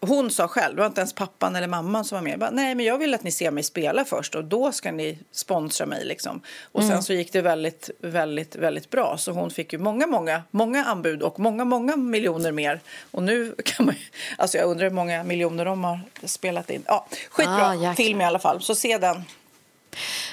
hon 0.06 0.30
sa 0.30 0.48
själv, 0.48 0.76
det 0.76 0.80
var 0.80 0.86
inte 0.86 1.00
ens 1.00 1.12
pappan 1.12 1.56
eller 1.56 1.66
mamman 1.66 2.04
som 2.04 2.16
var 2.16 2.22
med. 2.22 2.38
Bara, 2.38 2.50
Nej, 2.50 2.74
men 2.74 2.86
jag 2.86 2.98
vill 2.98 3.14
att 3.14 3.22
ni 3.22 3.30
ser 3.30 3.50
mig 3.50 3.62
spela 3.62 4.04
först 4.04 4.34
och 4.34 4.44
då 4.44 4.72
ska 4.72 4.92
ni 4.92 5.18
sponsra 5.32 5.86
mig. 5.86 6.04
Liksom. 6.04 6.40
Och 6.72 6.82
sen 6.82 6.90
mm. 6.90 7.02
så 7.02 7.12
gick 7.12 7.32
det 7.32 7.42
väldigt, 7.42 7.90
väldigt, 8.00 8.56
väldigt 8.56 8.90
bra. 8.90 9.16
Så 9.18 9.32
hon 9.32 9.50
fick 9.50 9.72
ju 9.72 9.78
många, 9.78 10.06
många, 10.06 10.42
många 10.50 10.84
anbud 10.84 11.22
och 11.22 11.40
många, 11.40 11.64
många 11.64 11.96
miljoner 11.96 12.52
mer. 12.52 12.80
Och 13.10 13.22
nu 13.22 13.54
kan 13.64 13.86
man 13.86 13.94
alltså 14.38 14.58
jag 14.58 14.68
undrar 14.68 14.84
hur 14.84 14.94
många 14.94 15.24
miljoner 15.24 15.64
de 15.64 15.84
har 15.84 16.00
spelat 16.24 16.70
in. 16.70 16.82
Ja, 16.86 17.06
skitbra 17.30 17.90
ah, 17.90 17.94
film 17.94 18.20
i 18.20 18.24
alla 18.24 18.38
fall, 18.38 18.60
så 18.60 18.74
se 18.74 18.98
den. 18.98 19.22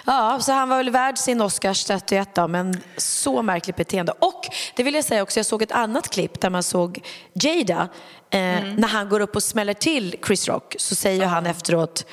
Ja, 0.06 0.39
så 0.41 0.52
han 0.52 0.69
var 0.69 0.78
väl 0.78 0.89
värd 0.89 1.17
sin 1.17 1.41
Oscarsstatyett 1.41 2.36
då, 2.36 2.47
men 2.47 2.82
så 2.97 3.41
märkligt 3.41 3.76
beteende. 3.76 4.13
Och 4.19 4.50
det 4.76 4.84
vill 4.84 4.93
jag 4.93 5.06
säga 5.06 5.24
också, 5.24 5.39
jag 5.39 5.45
såg 5.45 5.62
ett 5.62 5.71
annat 5.71 6.10
klipp 6.10 6.41
där 6.41 6.50
man 6.50 6.63
såg 6.63 7.00
Jada 7.34 7.89
eh, 8.30 8.39
mm. 8.39 8.76
när 8.76 8.88
han 8.88 9.10
går 9.10 9.19
upp 9.19 9.36
och 9.36 9.43
smäller 9.43 9.74
till 9.74 10.15
Chris 10.26 10.47
Rock 10.47 10.76
så 10.78 10.95
säger 10.95 11.26
han 11.26 11.45
efteråt 11.45 12.06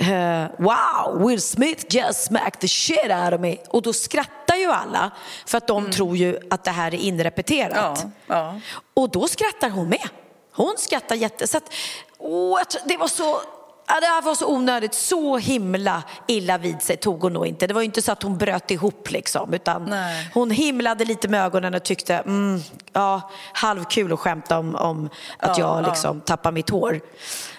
Uh, 0.00 0.46
wow, 0.58 1.28
Will 1.28 1.40
Smith 1.40 1.84
just 1.88 2.24
smacked 2.24 2.60
the 2.60 2.68
shit 2.68 3.10
out 3.10 3.32
of 3.32 3.40
me. 3.40 3.56
Och 3.68 3.82
då 3.82 3.92
skrattar 3.92 4.56
ju 4.56 4.70
alla 4.70 5.10
för 5.46 5.58
att 5.58 5.66
de 5.66 5.78
mm. 5.78 5.92
tror 5.92 6.16
ju 6.16 6.38
att 6.50 6.64
det 6.64 6.70
här 6.70 6.94
är 6.94 6.98
inrepeterat. 6.98 8.04
Ja, 8.04 8.10
ja. 8.26 8.60
Och 8.94 9.10
då 9.10 9.28
skrattar 9.28 9.70
hon 9.70 9.88
med. 9.88 10.08
Hon 10.52 10.74
skrattar 10.78 11.16
jätte... 11.16 11.46
Så 11.46 11.56
att, 11.56 11.72
oh, 12.18 12.60
det 12.84 12.96
var 12.96 13.08
så 13.08 13.40
Ja, 13.88 14.00
det 14.00 14.06
här 14.06 14.22
var 14.22 14.34
så 14.34 14.46
onödigt, 14.46 14.94
så 14.94 15.36
himla 15.36 16.02
illa 16.26 16.58
vid 16.58 16.82
sig 16.82 16.96
tog 16.96 17.22
hon 17.22 17.32
nog 17.32 17.46
inte. 17.46 17.66
Det 17.66 17.74
var 17.74 17.80
ju 17.80 17.84
inte 17.84 18.02
så 18.02 18.12
att 18.12 18.22
hon 18.22 18.38
bröt 18.38 18.70
ihop 18.70 19.10
liksom, 19.10 19.54
utan 19.54 19.84
Nej. 19.84 20.30
hon 20.34 20.50
himlade 20.50 21.04
lite 21.04 21.28
med 21.28 21.44
ögonen 21.44 21.74
och 21.74 21.82
tyckte, 21.82 22.14
mm, 22.14 22.60
ja, 22.92 23.30
halvkul 23.52 24.12
att 24.12 24.20
skämta 24.20 24.58
om, 24.58 24.74
om 24.74 25.10
att 25.38 25.58
ja, 25.58 25.76
jag 25.76 25.84
liksom 25.84 26.16
ja. 26.16 26.24
tappar 26.24 26.52
mitt 26.52 26.70
hår. 26.70 27.00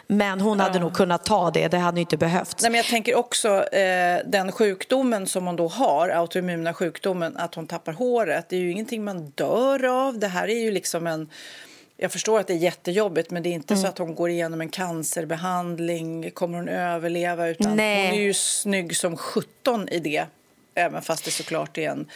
Men 0.08 0.42
hon 0.42 0.60
hade 0.60 0.78
ja. 0.78 0.84
nog 0.84 0.94
kunnat 0.94 1.26
ta 1.26 1.52
det, 1.52 1.68
det 1.68 1.78
hade 1.78 2.00
inte 2.02 2.18
behövts. 2.18 2.62
Nej, 2.62 2.72
men 2.72 2.78
jag 2.78 2.86
tänker 2.86 3.16
också 3.16 3.64
eh, 3.64 4.20
den 4.26 4.52
sjukdomen 4.52 5.28
som 5.28 5.46
hon 5.46 5.56
då 5.56 5.68
har, 5.68 6.10
autoimmuna 6.10 6.74
sjukdomen, 6.74 7.38
att 7.38 7.56
hon 7.56 7.68
tappar 7.68 7.94
håret. 7.94 8.50
Det 8.50 8.56
är 8.56 8.60
ju 8.60 8.72
ingenting 8.72 9.04
man 9.04 9.30
dör 9.30 9.86
av. 9.86 10.20
Det 10.20 10.28
här 10.28 10.48
är 10.48 10.60
ju 10.60 10.72
liksom 10.72 11.08
en 11.08 11.30
jag 12.02 12.12
förstår 12.12 12.40
att 12.40 12.48
det 12.48 12.54
är 12.54 12.58
jättejobbigt 12.58 13.32
men 13.32 13.44
det 13.44 13.50
är 13.50 13.54
inte 13.54 13.74
mm. 13.74 13.82
så 13.82 13.88
att 13.88 13.98
hon 13.98 14.16
går 14.16 14.30
igenom 14.30 14.62
en 14.62 14.70
cancerbehandling. 14.70 16.32
Kommer 16.32 16.58
hon 16.58 16.70
överleva? 16.70 17.48
Utan 17.48 17.76
Nej. 17.76 18.10
Hon 18.10 18.20
är 18.20 18.22
ju 18.22 18.34
snygg 18.34 18.96
som 18.96 19.18
17 19.18 19.90
i 19.90 20.00
det. 20.00 20.26
Även 20.76 21.02
fast 21.02 21.26
det 21.26 21.32
såklart 21.32 21.78
är 21.78 21.90
en, 21.90 22.10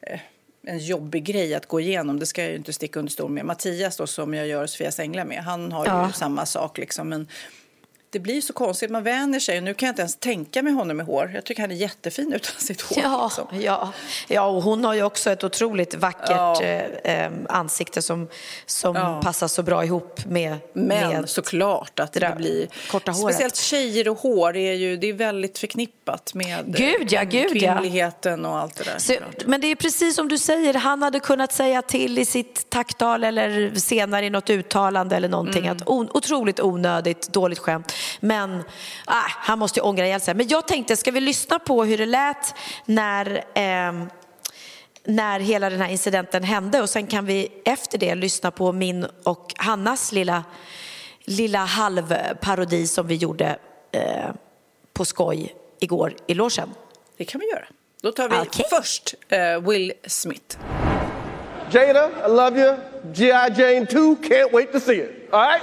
eh, 0.00 0.20
en 0.66 0.78
jobbig 0.78 1.24
grej 1.24 1.54
att 1.54 1.66
gå 1.66 1.80
igenom. 1.80 2.18
Det 2.18 2.26
ska 2.26 2.44
jag 2.44 2.54
inte 2.54 2.72
sticka 2.72 2.98
under 2.98 3.12
stol 3.12 3.30
med. 3.30 3.44
Mattias 3.44 3.96
då, 3.96 4.06
som 4.06 4.34
jag 4.34 4.46
gör 4.46 4.66
Sofias 4.66 4.98
Änglar 4.98 5.24
med, 5.24 5.44
han 5.44 5.72
har 5.72 5.86
ja. 5.86 6.06
ju 6.06 6.12
samma 6.12 6.46
sak. 6.46 6.78
Liksom. 6.78 7.08
Men 7.08 7.28
det 8.12 8.18
blir 8.18 8.40
så 8.40 8.52
konstigt. 8.52 8.90
Man 8.90 9.02
vänjer 9.02 9.40
sig. 9.40 9.60
Nu 9.60 9.74
kan 9.74 9.86
jag 9.86 9.92
inte 9.92 10.02
ens 10.02 10.16
tänka 10.16 10.62
mig 10.62 10.72
honom 10.72 10.96
med 10.96 11.06
hår. 11.06 11.30
Jag 11.34 11.44
tycker 11.44 11.62
han 11.62 11.70
är 11.70 11.74
jättefin 11.74 12.32
utan 12.32 12.54
sitt 12.58 12.80
hår. 12.80 12.98
Ja, 13.02 13.24
liksom. 13.24 13.60
ja. 13.60 13.92
ja 14.28 14.46
och 14.46 14.62
hon 14.62 14.84
har 14.84 14.94
ju 14.94 15.02
också 15.02 15.30
ett 15.30 15.44
otroligt 15.44 15.94
vackert 15.94 16.30
ja. 16.30 16.62
eh, 16.62 17.30
ansikte 17.48 18.02
som, 18.02 18.28
som 18.66 18.96
ja. 18.96 19.20
passar 19.24 19.48
så 19.48 19.62
bra 19.62 19.84
ihop 19.84 20.24
med 20.24 20.56
Men 20.72 20.86
med 20.86 21.28
såklart 21.28 22.00
att 22.00 22.12
det, 22.12 22.20
det 22.20 22.34
blir... 22.36 22.68
Korta 22.90 23.12
håret. 23.12 23.34
Speciellt 23.34 23.56
tjejer 23.56 24.08
och 24.08 24.18
hår 24.18 24.56
är 24.56 24.72
ju 24.72 24.96
det 24.96 25.08
är 25.08 25.12
väldigt 25.12 25.58
förknippat 25.58 26.34
med 26.34 26.76
gud, 26.76 27.12
ja, 27.12 27.22
gud, 27.22 27.50
kvinnligheten 27.50 28.44
och 28.44 28.58
allt 28.58 28.76
det 28.76 28.84
där. 28.84 28.98
Så, 28.98 29.14
men 29.46 29.60
det 29.60 29.66
är 29.66 29.74
precis 29.74 30.16
som 30.16 30.28
du 30.28 30.38
säger, 30.38 30.74
han 30.74 31.02
hade 31.02 31.20
kunnat 31.20 31.52
säga 31.52 31.82
till 31.82 32.18
i 32.18 32.24
sitt 32.24 32.70
tacktal 32.70 33.24
eller 33.24 33.74
senare 33.74 34.26
i 34.26 34.30
något 34.30 34.50
uttalande 34.50 35.16
eller 35.16 35.28
någonting 35.28 35.66
mm. 35.66 35.76
att 35.76 35.88
otroligt 35.88 36.60
onödigt, 36.60 37.32
dåligt 37.32 37.58
skämt. 37.58 37.92
Men 38.20 38.56
äh, 38.58 38.62
han 39.26 39.58
måste 39.58 39.80
ju 39.80 39.84
ångra 39.84 40.06
ihjäl 40.06 40.20
sig. 40.20 40.34
Men 40.34 40.48
jag 40.48 40.68
tänkte, 40.68 40.96
ska 40.96 41.10
vi 41.10 41.20
lyssna 41.20 41.58
på 41.58 41.84
hur 41.84 41.98
det 41.98 42.06
lät 42.06 42.54
när 42.84 43.44
eh, 43.54 44.06
när 45.04 45.40
hela 45.40 45.70
den 45.70 45.80
här 45.80 45.88
incidenten 45.88 46.42
hände 46.42 46.80
och 46.80 46.90
sen 46.90 47.06
kan 47.06 47.26
vi 47.26 47.48
efter 47.64 47.98
det 47.98 48.14
lyssna 48.14 48.50
på 48.50 48.72
min 48.72 49.06
och 49.24 49.54
Hannas 49.56 50.12
lilla, 50.12 50.44
lilla 51.24 51.58
halvparodi 51.58 52.86
som 52.86 53.06
vi 53.06 53.14
gjorde 53.14 53.58
eh, 53.92 54.30
på 54.92 55.04
skoj 55.04 55.54
igår 55.80 56.14
i 56.26 56.34
logen. 56.34 56.68
Det 57.16 57.24
kan 57.24 57.40
vi 57.40 57.50
göra. 57.50 57.66
Då 58.02 58.12
tar 58.12 58.28
vi 58.28 58.36
okay. 58.36 58.64
först 58.70 59.14
uh, 59.32 59.68
Will 59.68 59.92
Smith. 60.06 60.58
Jada, 61.70 62.10
I 62.26 62.28
love 62.28 62.60
you. 62.60 62.76
G.I. 63.14 63.48
Jane 63.56 63.86
2, 63.86 64.16
can't 64.16 64.52
wait 64.52 64.72
to 64.72 64.80
see 64.80 64.96
it. 64.96 65.28
All 65.32 65.40
right? 65.40 65.62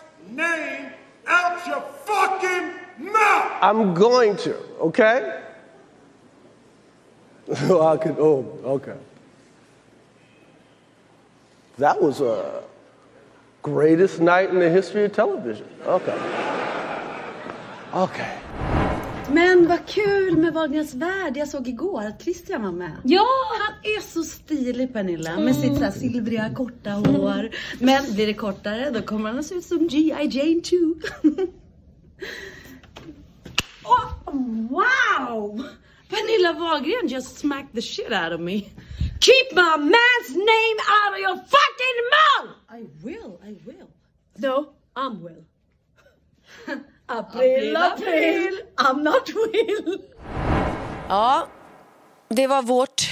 name 0.31 0.91
out 1.27 1.65
your 1.67 1.81
fucking 2.05 3.11
mouth. 3.11 3.51
I'm 3.61 3.93
going 3.93 4.37
to, 4.37 4.55
okay? 4.79 5.43
Oh, 7.63 7.85
I 7.85 7.97
could, 7.97 8.15
oh, 8.17 8.45
okay. 8.63 8.95
That 11.77 12.01
was 12.01 12.21
a 12.21 12.63
greatest 13.61 14.21
night 14.21 14.49
in 14.49 14.59
the 14.59 14.69
history 14.69 15.03
of 15.03 15.11
television. 15.11 15.67
Okay. 15.85 16.17
Okay. 17.93 18.37
Men 19.33 19.67
vad 19.67 19.87
kul 19.87 20.37
med 20.37 20.53
Wagners 20.53 20.93
värld. 20.93 21.37
Jag 21.37 21.47
såg 21.47 21.67
igår 21.67 22.05
att 22.05 22.21
Christian 22.21 22.63
var 22.63 22.71
med. 22.71 22.97
Ja! 23.03 23.27
Han 23.59 23.73
är 23.83 24.01
så 24.01 24.23
stilig 24.23 24.93
Pernilla. 24.93 25.39
Med 25.39 25.55
sitt 25.55 25.77
så 25.77 25.83
här 25.83 25.91
silvriga 25.91 26.53
korta 26.55 26.89
hår. 26.89 27.49
Men 27.79 28.13
blir 28.13 28.27
det 28.27 28.33
kortare 28.33 28.89
då 28.89 29.01
kommer 29.01 29.29
han 29.29 29.39
att 29.39 29.45
se 29.45 29.55
ut 29.55 29.65
som 29.65 29.87
G.I. 29.87 30.27
Jane 30.31 30.61
2. 30.61 30.75
oh, 33.83 34.13
wow! 34.69 35.63
Pernilla 36.09 36.53
Wahlgren 36.59 37.07
just 37.07 37.37
smacked 37.37 37.73
the 37.73 37.81
shit 37.81 38.11
out 38.11 38.33
of 38.33 38.39
me. 38.39 38.59
Keep 39.21 39.55
my 39.55 39.77
man's 39.77 40.35
name 40.35 40.77
out 40.97 41.13
of 41.13 41.19
your 41.19 41.35
fucking 41.35 41.97
mouth! 42.17 42.49
I 42.69 42.87
will, 43.03 43.39
I 43.43 43.55
will. 43.65 43.87
No, 44.37 44.73
I'm 44.95 45.21
will. 45.23 45.45
April, 47.11 47.75
april, 47.75 48.57
I'm 48.77 49.03
not 49.03 49.29
will. 49.35 49.97
Ja, 51.09 51.47
det 52.29 52.47
var 52.47 52.61
vårt 52.61 53.09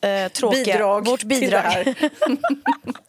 eh, 0.00 0.32
tråkiga... 0.32 0.64
Bidrag 0.64 1.06
vårt 1.06 1.20
till 1.20 1.28
bidrag. 1.28 1.62
det 1.62 1.94
här. 2.00 2.10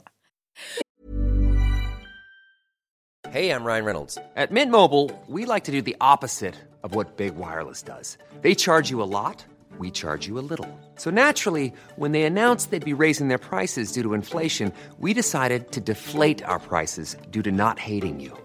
Hey, 3.32 3.50
I'm 3.50 3.66
Ryan 3.66 3.86
Reynolds. 3.86 4.18
At 4.38 4.52
Mint 4.52 4.72
Mobile, 4.72 5.12
we 5.28 5.46
like 5.46 5.66
to 5.66 5.72
do 5.72 5.82
the 5.82 5.98
opposite 6.00 6.56
of 6.84 6.96
what 6.96 7.18
Big 7.18 7.36
Wireless 7.36 7.84
does. 7.84 8.18
They 8.42 8.56
charge 8.56 8.90
you 8.90 9.04
a 9.04 9.10
lot, 9.12 9.44
we 9.78 9.92
charge 9.92 10.26
you 10.26 10.40
a 10.40 10.46
little. 10.50 10.70
So 10.96 11.10
naturally, 11.10 11.74
when 11.98 12.14
they 12.14 12.24
announced 12.24 12.72
they'd 12.72 12.86
be 12.86 13.04
raising 13.04 13.28
their 13.28 13.38
prices 13.50 13.92
due 13.92 14.04
to 14.04 14.14
inflation, 14.14 14.72
we 15.00 15.14
decided 15.14 15.74
to 15.74 15.82
deflate 15.82 16.44
our 16.46 16.60
prices 16.60 17.18
due 17.30 17.42
to 17.42 17.52
not 17.52 17.78
hating 17.78 18.22
you. 18.22 18.45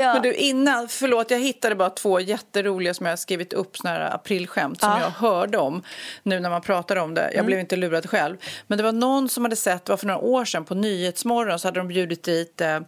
Ja. 0.00 0.12
Men 0.12 0.22
du, 0.22 0.34
innan, 0.34 0.88
förlåt, 0.88 1.30
jag 1.30 1.38
hittade 1.38 1.74
bara 1.74 1.90
två 1.90 2.20
jätteroliga 2.20 2.94
som 2.94 3.06
jag 3.06 3.12
har 3.12 3.16
skrivit 3.16 3.52
upp 3.52 3.76
såna 3.76 3.90
här 3.90 4.14
aprilskämt 4.14 4.80
som 4.80 4.90
ja. 4.90 5.00
jag 5.00 5.10
hörde 5.10 5.58
om 5.58 5.82
nu 6.22 6.40
när 6.40 6.50
man 6.50 6.62
pratar 6.62 6.96
om 6.96 7.14
det. 7.14 7.22
Jag 7.22 7.34
mm. 7.34 7.46
blev 7.46 7.60
inte 7.60 7.76
lurad 7.76 8.10
själv. 8.10 8.36
Men 8.66 8.78
det 8.78 8.84
var 8.84 8.92
någon 8.92 9.28
som 9.28 9.44
hade 9.44 9.56
sett, 9.56 9.84
det 9.84 9.92
var 9.92 9.96
för 9.96 10.06
några 10.06 10.20
år 10.20 10.44
sedan 10.44 10.64
på 10.64 10.74
Nyhetsmorgon 10.74 11.58
så 11.58 11.68
hade 11.68 11.80
de 11.80 11.88
bjudit 11.88 12.22
dit 12.22 12.60
eh, 12.60 12.80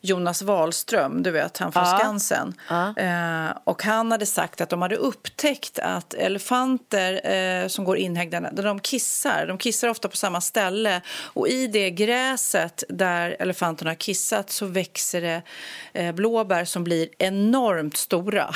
Jonas 0.00 0.42
Wahlström, 0.42 1.22
du 1.22 1.30
vet, 1.30 1.58
han 1.58 1.72
från 1.72 1.84
ja. 1.84 1.98
Skansen. 1.98 2.54
Ja. 2.68 2.96
Eh, 2.96 3.56
och 3.64 3.82
han 3.82 4.12
hade 4.12 4.26
sagt 4.26 4.60
att 4.60 4.68
de 4.68 4.82
hade 4.82 4.96
upptäckt 4.96 5.78
att 5.78 6.14
elefanter 6.14 7.30
eh, 7.32 7.68
som 7.68 7.84
går 7.84 7.96
inhägnade, 7.96 8.62
de 8.62 8.80
kissar. 8.80 9.46
De 9.46 9.58
kissar 9.58 9.88
ofta 9.88 10.08
på 10.08 10.16
samma 10.16 10.40
ställe 10.40 11.00
och 11.10 11.48
i 11.48 11.66
det 11.66 11.90
gräset 11.90 12.84
där 12.88 13.36
elefanterna 13.38 13.90
har 13.90 13.94
kissat 13.94 14.50
så 14.50 14.66
växer 14.66 15.20
det 15.20 15.42
eh, 15.92 16.12
blåbär 16.12 16.64
som 16.64 16.84
blir 16.84 17.08
enormt 17.18 17.96
stora. 17.96 18.50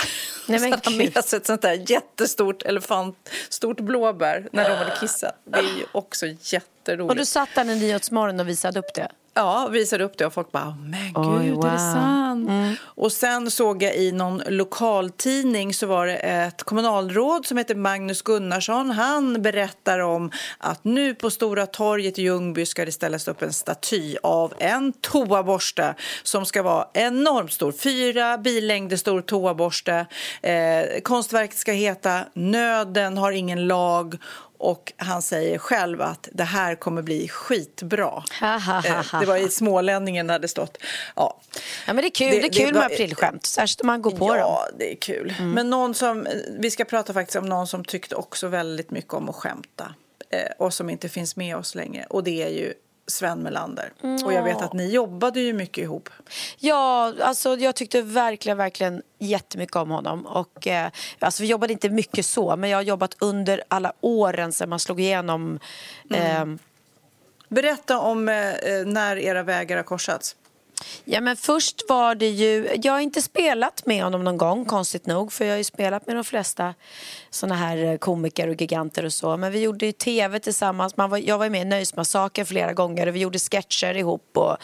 Nej, 0.48 0.60
men 0.60 0.72
så 0.72 0.78
han 0.84 0.96
med 0.96 1.24
sig 1.24 1.36
ett 1.36 1.46
sånt 1.46 1.62
där 1.62 1.90
jättestort 1.90 2.62
elefant, 2.62 3.30
stort 3.48 3.80
blåbär 3.80 4.48
när 4.52 4.70
de 4.70 4.76
hade 4.76 4.96
kissat. 5.00 5.34
Det 5.44 5.58
är 5.58 5.62
ju 5.62 5.84
också 5.92 6.26
jätteroligt. 6.26 7.10
Och 7.10 7.16
du 7.16 7.24
satt 7.24 7.48
där 7.54 7.70
i 7.70 7.80
Nyhetsmorgon 7.80 8.40
och 8.40 8.48
visade 8.48 8.78
upp 8.78 8.94
det? 8.94 9.08
Ja, 9.36 9.68
visade 9.72 10.04
upp 10.04 10.18
det 10.18 10.26
och 10.26 10.32
folk 10.32 10.52
bara, 10.52 10.76
men 10.80 11.12
gud, 11.12 11.40
Oj, 11.40 11.50
wow. 11.50 11.66
är 11.66 11.72
det 11.72 11.78
sant? 11.78 12.48
Mm. 12.48 12.74
Och 12.84 13.12
sen 13.12 13.50
såg 13.50 13.82
jag 13.82 13.96
i 13.96 14.12
någon 14.12 14.42
lokaltidning 14.48 15.74
så 15.74 15.86
var 15.86 16.06
det 16.06 16.16
ett 16.16 16.62
kommunalråd 16.62 17.46
som 17.46 17.58
heter 17.58 17.74
Magnus 17.74 18.22
Gunnarsson. 18.22 18.90
Han 18.90 19.42
berättar 19.42 19.98
om 19.98 20.30
att 20.58 20.84
nu 20.84 21.14
på 21.14 21.30
Stora 21.30 21.66
torget 21.66 22.18
i 22.18 22.22
Ljungby 22.22 22.66
ska 22.66 22.84
det 22.84 22.92
ställas 22.92 23.28
upp 23.28 23.42
en 23.42 23.52
staty 23.52 24.16
av 24.22 24.54
en 24.58 24.92
toaborste 24.92 25.94
som 26.22 26.46
ska 26.46 26.62
vara 26.62 26.88
enormt 26.94 27.52
stor. 27.52 27.72
Fyra 27.72 28.38
billängder 28.38 28.96
stor 28.96 29.20
toaborste. 29.20 30.06
Eh, 30.42 31.00
konstverket 31.02 31.56
ska 31.56 31.72
heta 31.72 32.20
Nöden 32.34 33.18
har 33.18 33.32
ingen 33.32 33.66
lag 33.66 34.18
och 34.64 34.92
han 34.96 35.22
säger 35.22 35.58
själv 35.58 36.02
att 36.02 36.28
det 36.32 36.44
här 36.44 36.74
kommer 36.74 37.02
bli 37.02 37.28
skitbra. 37.28 38.22
Eh, 38.42 39.20
det 39.20 39.26
var 39.26 39.36
i 39.36 39.48
Smålänningen 39.48 40.26
det 40.26 40.32
hade 40.32 40.48
stått. 40.48 40.78
Ja. 41.16 41.40
ja 41.86 41.92
men 41.92 41.96
det 41.96 42.06
är 42.06 42.10
kul, 42.10 42.30
det, 42.30 42.40
det 42.40 42.46
är 42.46 42.52
kul 42.52 42.66
det 42.66 42.78
med 42.78 42.86
aprilskämt, 42.86 43.46
särskilt 43.46 43.80
om 43.80 43.86
man 43.86 44.02
går 44.02 44.10
på 44.10 44.26
ja, 44.26 44.32
dem. 44.32 44.40
Ja, 44.40 44.68
det 44.78 44.92
är 44.92 44.96
kul. 44.96 45.34
Mm. 45.38 45.50
Men 45.50 45.70
någon 45.70 45.94
som, 45.94 46.26
vi 46.58 46.70
ska 46.70 46.84
prata 46.84 47.12
faktiskt 47.12 47.36
om 47.36 47.46
någon 47.46 47.66
som 47.66 47.84
tyckte 47.84 48.14
också 48.14 48.48
väldigt 48.48 48.90
mycket 48.90 49.14
om 49.14 49.28
att 49.28 49.34
skämta 49.34 49.94
eh, 50.30 50.50
och 50.58 50.74
som 50.74 50.90
inte 50.90 51.08
finns 51.08 51.36
med 51.36 51.56
oss 51.56 51.74
längre. 51.74 52.06
Och 52.10 52.24
det 52.24 52.42
är 52.42 52.50
ju 52.50 52.74
Sven 53.06 53.38
Melander. 53.42 53.92
Mm. 54.02 54.24
Och 54.24 54.32
jag 54.32 54.42
vet 54.42 54.62
att 54.62 54.72
ni 54.72 54.90
jobbade 54.90 55.40
ju 55.40 55.52
mycket 55.52 55.84
ihop. 55.84 56.08
Ja, 56.58 57.14
alltså 57.20 57.56
jag 57.56 57.74
tyckte 57.74 58.02
verkligen, 58.02 58.58
verkligen 58.58 59.02
jättemycket 59.18 59.76
om 59.76 59.90
honom. 59.90 60.26
Och, 60.26 60.66
eh, 60.66 60.90
alltså 61.18 61.42
vi 61.42 61.48
jobbade 61.48 61.72
inte 61.72 61.90
mycket 61.90 62.26
så, 62.26 62.56
men 62.56 62.70
jag 62.70 62.78
har 62.78 62.82
jobbat 62.82 63.16
under 63.18 63.62
alla 63.68 63.92
åren 64.00 64.52
sedan 64.52 64.68
man 64.68 64.80
slog 64.80 65.00
igenom. 65.00 65.58
Mm. 66.10 66.52
Eh, 66.52 66.58
Berätta 67.48 67.98
om 67.98 68.28
eh, 68.28 68.34
när 68.86 69.16
era 69.16 69.42
vägar 69.42 69.76
har 69.76 69.84
korsats. 69.84 70.36
Ja, 71.04 71.20
men 71.20 71.36
först 71.36 71.82
var 71.88 72.14
det 72.14 72.28
ju... 72.28 72.68
Jag 72.82 72.92
har 72.92 73.00
inte 73.00 73.22
spelat 73.22 73.86
med 73.86 74.04
honom 74.04 74.24
någon 74.24 74.36
gång, 74.36 74.64
konstigt 74.64 75.06
nog. 75.06 75.32
För 75.32 75.44
jag 75.44 75.52
har 75.52 75.58
ju 75.58 75.64
spelat 75.64 76.06
med 76.06 76.16
de 76.16 76.24
flesta 76.24 76.74
såna 77.30 77.54
här 77.54 77.84
eh, 77.84 77.96
komiker 77.96 78.48
och 78.48 78.60
giganter 78.60 79.04
och 79.04 79.12
så. 79.12 79.36
Men 79.36 79.52
vi 79.52 79.60
gjorde 79.60 79.86
ju 79.86 79.92
tv 79.92 80.38
tillsammans. 80.38 80.96
Man 80.96 81.10
var, 81.10 81.18
jag 81.18 81.38
var 81.38 81.48
med 81.48 81.62
i 81.62 81.64
Nöjesmassakern 81.64 82.46
flera 82.46 82.72
gånger 82.72 83.06
och 83.06 83.14
vi 83.14 83.20
gjorde 83.20 83.38
sketcher 83.38 83.96
ihop 83.96 84.30
och, 84.34 84.56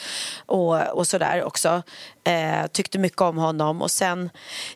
och, 0.47 0.99
och 0.99 1.07
sådär 1.07 1.45
också. 1.45 1.83
Eh, 2.25 2.67
tyckte 2.67 2.99
mycket 2.99 3.21
om 3.21 3.37
honom. 3.37 3.83
Och 3.83 3.91
sen 3.91 4.31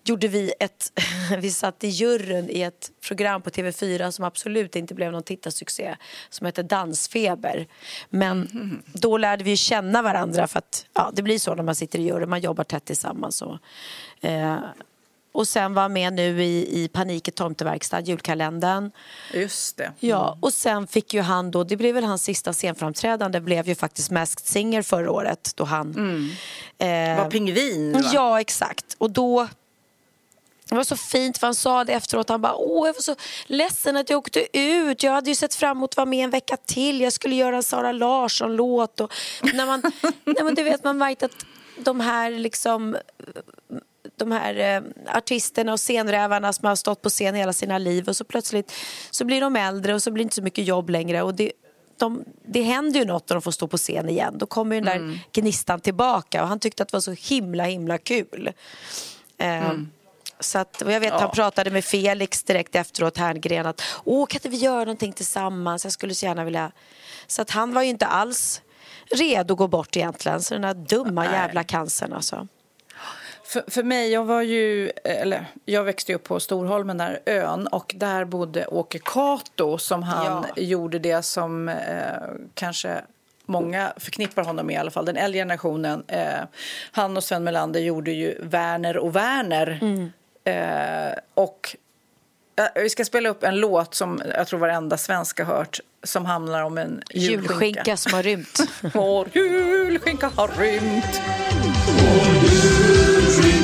gjorde 0.05 0.29
vi 0.29 0.53
ett... 0.61 0.93
vi 1.39 1.51
satt 1.51 1.85
i 1.85 1.89
juryn 1.89 2.51
i 2.51 2.63
ett 2.63 2.91
program 3.09 3.43
på 3.43 3.51
TV4 3.51 4.11
som 4.11 4.25
absolut 4.25 4.77
inte 4.77 4.95
blev 4.95 5.13
någon 5.13 5.23
tittarsuccé 5.23 5.97
som 6.29 6.47
heter 6.47 6.63
Dansfeber. 6.63 7.67
Men 8.11 8.49
mm. 8.53 8.83
då 8.93 9.19
lärde 9.19 9.45
vi 9.45 9.57
känna 9.57 10.03
varandra 10.03 10.47
för 10.47 10.59
att 10.59 10.87
ja, 10.95 11.11
det 11.15 11.23
blir 11.23 11.39
så 11.39 11.55
när 11.55 11.63
man 11.63 11.75
sitter 11.75 11.99
i 11.99 12.03
juryn. 12.03 12.31
Man 12.31 12.41
jobbar 12.41 12.65
tätt 12.65 12.85
tillsammans. 12.85 13.43
Och, 13.43 13.59
eh, 14.21 14.59
och 15.35 15.49
sen 15.49 15.74
var 15.74 15.89
med 15.89 16.12
nu 16.12 16.45
i, 16.45 16.82
i 16.82 16.89
Panik 16.89 17.28
i 17.28 17.30
tomteverkstad, 17.30 18.01
julkalendern. 18.01 18.91
Just 19.32 19.76
det. 19.76 19.85
Mm. 19.85 19.97
Ja, 20.01 20.39
och 20.41 20.53
sen 20.53 20.87
fick 20.87 21.14
ju 21.14 21.20
han 21.20 21.51
då, 21.51 21.64
det 21.64 21.76
blev 21.76 21.95
väl 21.95 22.05
hans 22.05 22.22
sista 22.22 22.53
scenframträdande, 22.53 23.41
blev 23.41 23.68
ju 23.68 23.74
faktiskt 23.74 24.11
Masked 24.11 24.47
Singer 24.47 24.82
förra 24.82 25.11
året 25.11 25.53
då 25.55 25.64
han... 25.64 25.91
Mm. 25.91 26.30
Eh, 26.78 27.22
var 27.22 27.30
pingvin 27.30 27.93
va? 27.93 28.11
Ja, 28.12 28.41
exakt. 28.41 28.97
Och 28.99 29.11
då 29.11 29.49
det 30.68 30.74
var 30.74 30.85
så 30.85 30.97
fint 30.97 31.39
för 31.39 31.47
han 31.47 31.55
sa 31.55 31.85
det 31.85 31.93
efteråt. 31.93 32.28
Han 32.28 32.41
bara, 32.41 32.55
åh 32.55 32.87
jag 32.87 32.95
var 32.95 33.03
så 33.03 33.16
ledsen 33.47 33.97
att 33.97 34.11
jag 34.11 34.18
åkte 34.18 34.59
ut. 34.59 35.03
Jag 35.03 35.12
hade 35.12 35.30
ju 35.30 35.37
sett 35.37 35.55
fram 35.55 35.76
emot 35.76 35.91
att 35.91 35.97
vara 35.97 36.07
med 36.07 36.24
en 36.24 36.30
vecka 36.30 36.57
till. 36.57 37.01
Jag 37.01 37.12
skulle 37.12 37.35
göra 37.35 37.57
en 37.57 37.62
Sara 37.62 37.93
Larsson-låt. 37.93 39.01
när 39.43 39.66
man, 39.66 39.82
när 40.24 40.45
man, 40.45 40.55
du 40.55 40.62
vet, 40.62 40.85
man 40.85 40.99
märkt 40.99 41.22
att 41.22 41.47
de 41.78 42.01
här 42.01 42.30
liksom 42.30 42.97
de 44.17 44.33
här 44.33 44.77
eh, 44.77 44.83
artisterna 45.17 45.73
och 45.73 45.81
scenrävarna 45.81 46.53
som 46.53 46.69
har 46.69 46.77
stått 46.77 47.03
på 47.03 47.09
scen 47.09 47.35
hela 47.35 47.53
sina 47.53 47.79
liv 47.79 48.09
och 48.09 48.17
så 48.17 48.25
plötsligt 48.25 48.73
så 49.11 49.25
blir 49.25 49.41
de 49.41 49.57
äldre 49.57 49.95
och 49.95 50.03
så 50.03 50.11
blir 50.11 50.25
det 50.25 50.27
inte 50.27 50.37
så 50.37 50.43
mycket 50.43 50.67
jobb 50.67 50.91
längre 50.91 51.23
och 51.23 51.35
det, 51.35 51.53
de, 51.99 52.25
det 52.47 52.62
händer 52.62 53.01
ju 53.01 53.07
något 53.07 53.29
när 53.29 53.35
de 53.35 53.43
får 53.43 53.51
stå 53.51 53.67
på 53.67 53.77
scen 53.77 54.09
igen. 54.09 54.39
Då 54.39 54.47
kommer 54.47 54.77
den 54.77 54.85
där 54.85 54.97
mm. 54.97 55.19
gnistan 55.33 55.81
tillbaka 55.81 56.43
och 56.43 56.49
han 56.49 56.59
tyckte 56.59 56.83
att 56.83 56.89
det 56.89 56.97
var 56.97 57.01
så 57.01 57.35
himla 57.35 57.65
himla 57.65 57.99
kul. 57.99 58.53
Eh, 59.39 59.71
mm. 59.71 59.91
Så 60.41 60.59
att, 60.59 60.83
jag 60.87 61.01
vet 61.01 61.12
ja. 61.12 61.21
han 61.21 61.31
pratade 61.31 61.71
med 61.71 61.85
Felix 61.85 62.43
direkt 62.43 62.75
efteråt, 62.75 63.19
Herngren, 63.19 63.67
att 63.67 63.83
åh 64.05 64.27
kan 64.27 64.39
inte 64.39 64.49
vi 64.49 64.57
göra 64.57 64.79
någonting 64.79 65.12
tillsammans? 65.12 65.85
Jag 65.85 65.93
skulle 65.93 66.15
så 66.15 66.27
gärna 66.27 66.45
vilja... 66.45 66.73
Så 67.27 67.43
att 67.43 67.51
han 67.51 67.75
var 67.75 67.83
ju 67.83 67.89
inte 67.89 68.07
alls 68.07 68.62
redo 69.11 69.55
att 69.55 69.59
gå 69.59 69.69
bort 69.69 69.97
egentligen. 69.97 70.43
Så 70.43 70.55
den 70.55 70.62
där 70.62 70.75
dumma 70.75 71.23
Nej. 71.23 71.33
jävla 71.33 71.65
cancern 71.65 72.12
alltså. 72.12 72.49
För, 73.45 73.65
för 73.67 73.83
mig, 73.83 74.13
jag 74.13 74.25
var 74.25 74.43
ju, 74.43 74.91
eller 75.05 75.47
jag 75.65 75.85
växte 75.85 76.15
upp 76.15 76.25
på 76.25 76.41
Storholmen, 76.41 76.99
där 76.99 77.21
ön, 77.27 77.67
och 77.67 77.95
där 77.97 78.25
bodde 78.25 78.67
Åke 78.67 78.99
Kato 78.99 79.79
som 79.79 80.03
han 80.03 80.47
ja. 80.57 80.63
gjorde 80.63 80.99
det 80.99 81.23
som 81.23 81.69
eh, 81.69 81.75
kanske 82.55 83.01
många 83.47 83.93
förknippar 83.97 84.45
honom 84.45 84.67
med 84.67 84.75
i 84.75 84.77
alla 84.77 84.91
fall, 84.91 85.05
den 85.05 85.17
äldre 85.17 85.41
generationen. 85.41 86.05
Eh, 86.09 86.41
han 86.93 87.17
och 87.17 87.25
Sven 87.25 87.45
Melander 87.45 87.81
gjorde 87.81 88.11
ju 88.11 88.39
Werner 88.43 88.97
och 88.97 89.17
Werner. 89.17 89.79
Eh, 90.45 91.19
och 91.35 91.77
eh, 92.57 92.83
vi 92.83 92.91
ska 92.91 93.05
spela 93.05 93.29
upp 93.29 93.43
en 93.43 93.57
låt 93.57 93.95
som 93.95 94.23
jag 94.37 94.47
tror 94.47 94.61
varenda 94.61 94.97
svensk 94.97 95.39
har 95.39 95.47
hört 95.47 95.81
som 96.03 96.27
handlar 96.27 96.63
om 96.63 96.79
en 96.79 97.03
julskinka. 97.11 97.53
Julskinka 97.53 97.97
som 97.97 98.13
har 98.13 98.23
rymt. 98.23 98.59
Vår 98.95 99.29
julskinka 99.33 100.31
har 100.37 100.49
rymt. 100.49 101.21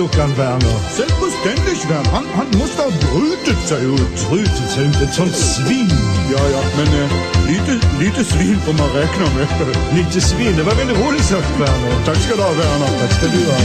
ugnsluckan, 0.00 0.30
Werner? 0.36 0.78
Selbstverständlich, 0.90 1.88
Werner. 1.88 2.10
Han, 2.10 2.24
han 2.34 2.46
måste 2.58 2.82
ha 2.82 2.90
brutit 2.90 3.60
sig 3.68 3.84
ut. 3.84 4.28
Brutit 4.30 4.70
sig 4.70 4.86
ut? 4.86 4.96
Ett 5.02 5.14
sånt 5.14 5.36
svin. 5.36 5.90
Ja, 6.32 6.38
ja, 6.54 6.62
men 6.76 6.86
eh, 6.86 7.10
lite, 7.46 7.72
lite 8.00 8.24
svin 8.24 8.58
får 8.60 8.72
man 8.72 8.88
räkna 8.88 9.24
med. 9.36 9.48
lite 9.96 10.20
svin? 10.20 10.56
Det 10.56 10.62
var 10.62 10.74
väldigt 10.74 10.98
roligt 10.98 11.24
sagt, 11.24 11.60
Werner. 11.60 12.04
Tack 12.04 12.16
ska 12.16 12.36
du 12.36 12.42
ha, 12.42 12.50
Werner. 12.50 12.98
Tack 13.00 13.12
ska 13.12 13.26
du 13.26 13.44
ha. 13.50 13.58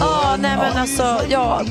Ja, 0.00 0.36
nej 0.40 0.56
men 0.56 0.76
alltså, 0.76 1.20
ja. 1.28 1.62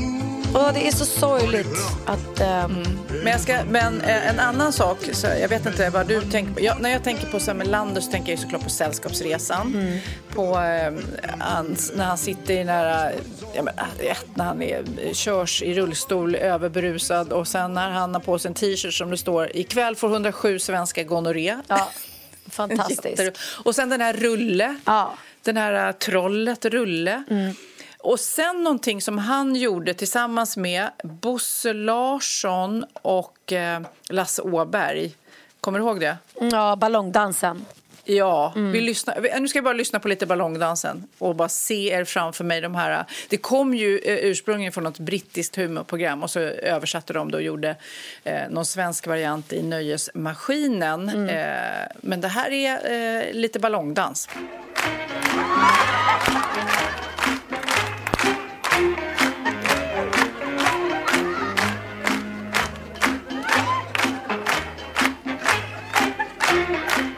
Och 0.54 0.74
det 0.74 0.88
är 0.88 0.92
så 0.92 1.06
sorgligt 1.06 1.78
att... 2.06 2.40
ehm, 2.40 2.84
Men, 3.24 3.28
jag 3.32 3.42
ska, 3.42 3.58
men 3.70 4.02
eh, 4.02 4.30
en 4.30 4.40
annan 4.40 4.74
sak, 4.74 4.98
så 5.12 5.28
jag 5.28 5.50
vet 5.50 5.66
inte 5.66 5.90
vad 5.90 6.08
du 6.08 6.22
tänker 6.22 6.54
på. 6.54 6.62
Jag, 6.62 6.82
när 6.82 6.90
jag 6.90 7.04
tänker 7.04 7.28
på 7.28 7.40
Sam 7.40 7.58
Melander 7.58 8.02
så 8.02 8.12
tänker 8.12 8.32
jag 8.32 8.40
såklart 8.40 8.64
på 8.64 8.70
Sällskapsresan. 8.70 10.00
På 10.34 10.44
eh, 10.60 10.94
hans, 11.40 11.92
när 11.96 12.06
han 12.06 12.18
sitter 12.18 12.54
i 12.54 12.64
här, 12.64 13.14
ja, 13.54 13.64
men, 13.64 13.74
eh, 14.00 14.18
när 14.34 14.46
han 14.46 14.62
är, 14.62 14.84
körs 15.14 15.62
i 15.64 15.74
rullstol 15.74 16.36
överberusad 16.36 17.34
och 17.34 17.48
sen 17.48 17.74
när 17.74 17.90
han 17.90 18.14
har 18.14 18.22
på 18.22 18.40
sig 18.40 18.50
en 18.50 18.56
t-shirt 18.56 18.94
som 18.94 19.10
det 19.10 19.18
står 19.18 19.58
ikväll 19.58 19.96
får 19.96 20.10
107 20.12 20.60
svenska 20.60 21.04
gonorré. 21.04 21.58
Ja, 21.68 21.90
fantastiskt. 22.50 23.22
Och 23.64 23.76
sen 23.76 23.90
den 23.90 24.02
här 24.02 24.14
Rulle, 24.14 24.76
den 25.44 25.58
här 25.58 25.88
eh, 25.88 25.92
trollet 25.92 26.66
Rulle. 26.66 27.24
Och 28.08 28.20
sen 28.20 28.64
någonting 28.64 29.02
som 29.02 29.18
han 29.18 29.56
gjorde 29.56 29.94
tillsammans 29.94 30.58
med 30.58 30.90
Bosse 31.04 31.74
Larsson 31.74 32.86
och 32.94 33.54
eh, 33.54 33.82
Lasse 34.10 34.42
Åberg. 34.42 35.16
Kommer 35.62 35.80
du 35.80 35.86
ihåg 35.86 36.00
det? 36.00 36.18
Ja, 36.52 36.76
ballongdansen. 36.76 37.66
Ja, 38.04 38.54
Mm. 38.56 38.72
vi 38.72 38.82
lyssnar, 38.82 39.40
nu 39.40 39.48
ska 39.48 39.58
jag 39.58 39.64
bara 39.64 39.74
lyssna 39.74 40.00
på 40.00 40.08
lite 40.08 40.26
ballongdansen 40.26 41.08
och 41.18 41.36
bara 41.36 41.50
se 41.50 41.90
er 41.92 42.06
framför 42.06 42.44
mig. 42.44 42.62
De 42.62 42.76
här, 42.76 43.06
det 43.30 43.38
kom 43.38 43.74
ju 43.74 44.00
eh, 44.00 44.16
ursprungligen 44.16 44.72
från 44.74 44.84
något 44.84 45.00
brittiskt 45.00 45.56
humorprogram 45.56 46.24
och 46.24 46.32
så 46.32 46.40
översatte 46.40 47.14
de 47.14 47.32
det 47.32 47.38
och 47.38 47.44
gjorde 47.44 47.76
eh, 48.24 48.50
någon 48.50 48.66
svensk 48.66 49.08
variant 49.08 49.54
i 49.54 49.64
Nöjesmaskinen. 49.64 51.10
Mm. 51.10 51.30
Eh, 51.30 51.88
men 52.02 52.22
det 52.22 52.28
här 52.28 52.52
är 52.52 52.92
eh, 53.28 53.34
lite 53.34 53.60
ballongdans. 53.60 54.30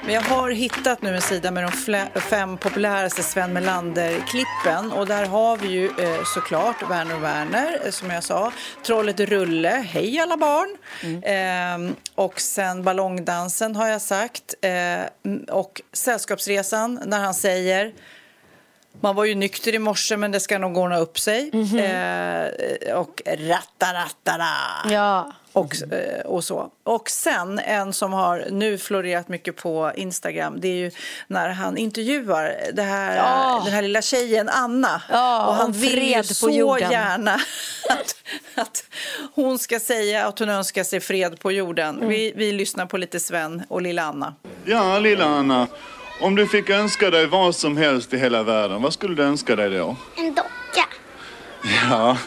Men 0.10 0.14
jag 0.16 0.22
har 0.22 0.52
hittat 0.52 1.02
nu 1.02 1.16
en 1.16 1.22
sida 1.22 1.52
med 1.52 1.64
de 1.64 2.22
fem 2.22 2.58
populäraste 2.58 3.24
Sven 3.24 3.54
Melander-klippen. 3.54 4.92
Och 4.92 5.08
där 5.08 5.26
har 5.26 5.58
vi 5.58 5.68
ju 5.68 5.86
eh, 5.86 6.24
såklart 6.36 6.90
Werner 6.90 7.16
och 7.16 7.24
Werner, 7.24 7.80
eh, 7.86 7.92
som 7.92 8.10
jag 8.10 8.24
sa. 8.24 8.52
Trollet 8.86 9.20
Rulle, 9.20 9.70
Hej 9.70 10.20
alla 10.20 10.38
barn. 10.38 10.78
Ehm, 11.24 11.96
och 12.16 12.42
sen 12.42 12.84
Ballongdansen 12.84 13.76
har 13.76 13.88
jag 13.88 14.02
sagt. 14.02 14.54
Ehm, 14.62 15.08
och 15.52 15.82
Sällskapsresan, 15.94 17.02
när 17.06 17.20
han 17.20 17.34
säger 17.34 17.94
man 19.02 19.16
var 19.16 19.26
ju 19.26 19.36
nykter 19.36 19.76
i 19.76 19.80
morse, 19.80 20.18
men 20.18 20.32
det 20.32 20.40
ska 20.40 20.58
nog 20.58 20.78
ordna 20.78 20.98
upp 20.98 21.20
sig. 21.20 21.52
Eh, 21.80 22.96
och 22.98 23.22
rattarattara. 23.26 24.46
Ja. 24.90 25.32
Och, 25.54 25.76
eh, 25.94 26.22
och 26.26 26.44
så. 26.44 26.72
Och 26.84 27.10
sen 27.10 27.60
en 27.60 27.94
som 27.94 28.14
har 28.14 28.48
nu 28.52 28.78
florerat 28.78 29.28
mycket 29.28 29.56
på 29.56 29.92
Instagram. 29.96 30.62
Det 30.62 30.68
är 30.68 30.76
ju 30.76 30.92
när 31.28 31.50
han 31.50 31.78
intervjuar 31.78 32.56
det 32.74 32.82
här, 32.82 33.16
Ja. 33.18 33.62
den 33.66 33.74
här 33.74 33.82
lilla 33.82 34.02
tjejen 34.02 34.50
Anna. 34.50 35.02
Ja, 35.10 35.48
och 35.48 35.54
han 35.54 35.72
vill 35.72 36.04
ju 36.04 36.24
så 36.24 36.50
jorden. 36.50 36.92
gärna 36.92 37.34
att, 37.90 38.16
att 38.56 38.84
hon 39.36 39.60
ska 39.60 39.80
säga 39.80 40.28
att 40.28 40.40
hon 40.40 40.50
önskar 40.50 40.84
sig 40.84 41.00
fred 41.00 41.40
på 41.40 41.52
jorden. 41.52 41.96
Mm. 41.98 42.10
Vi, 42.10 42.34
vi 42.36 42.52
lyssnar 42.52 42.86
på 42.86 42.98
lite 42.98 43.20
Sven 43.20 43.64
och 43.68 43.82
lilla 43.82 44.04
Anna. 44.04 44.36
Ja, 44.66 45.00
lilla 45.00 45.26
Anna. 45.26 45.68
Om 46.22 46.36
du 46.36 46.48
fick 46.48 46.70
önska 46.70 47.10
dig 47.10 47.28
vad 47.28 47.56
som 47.56 47.78
helst 47.78 48.14
i 48.14 48.18
hela 48.18 48.44
världen, 48.44 48.82
vad 48.82 48.94
skulle 48.94 49.16
du 49.16 49.24
önska 49.24 49.56
dig 49.56 49.70
då? 49.70 49.96
En 50.16 50.34
docka. 50.34 50.88
Ja, 51.90 52.18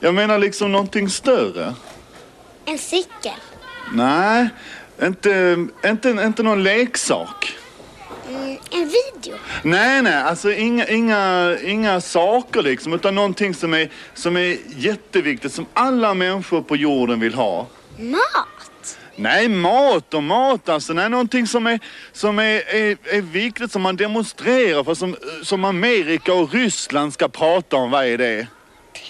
jag 0.00 0.14
menar 0.14 0.38
liksom 0.38 0.72
någonting 0.72 1.08
större. 1.08 1.74
En 2.64 2.78
cykel. 2.78 3.32
Nej, 3.92 4.48
inte, 5.02 5.66
inte, 5.86 6.08
inte 6.10 6.42
någon 6.42 6.62
leksak. 6.62 7.56
Mm, 8.28 8.58
en 8.70 8.90
video. 9.14 9.36
Nej, 9.62 10.02
nej, 10.02 10.14
alltså 10.14 10.52
inga, 10.52 10.86
inga, 10.86 11.56
inga 11.64 12.00
saker 12.00 12.62
liksom, 12.62 12.92
utan 12.92 13.14
någonting 13.14 13.54
som 13.54 13.74
är, 13.74 13.90
som 14.14 14.36
är 14.36 14.56
jätteviktigt, 14.76 15.52
som 15.52 15.66
alla 15.74 16.14
människor 16.14 16.62
på 16.62 16.76
jorden 16.76 17.20
vill 17.20 17.34
ha. 17.34 17.66
Mat. 17.98 18.59
Nej, 19.20 19.48
mat 19.48 20.14
och 20.14 20.22
mat 20.22 20.68
alltså. 20.68 20.92
Nej, 20.92 21.08
någonting 21.08 21.46
som 21.46 21.66
är, 21.66 21.80
som 22.12 22.38
är, 22.38 22.74
är, 22.74 22.96
är 23.16 23.20
viktigt, 23.20 23.72
som 23.72 23.82
man 23.82 23.96
demonstrerar 23.96 24.84
för, 24.84 24.94
som, 24.94 25.16
som 25.42 25.64
Amerika 25.64 26.34
och 26.34 26.52
Ryssland 26.52 27.12
ska 27.12 27.28
prata 27.28 27.76
om. 27.76 27.90
Vad 27.90 28.06
är 28.06 28.18
det? 28.18 28.46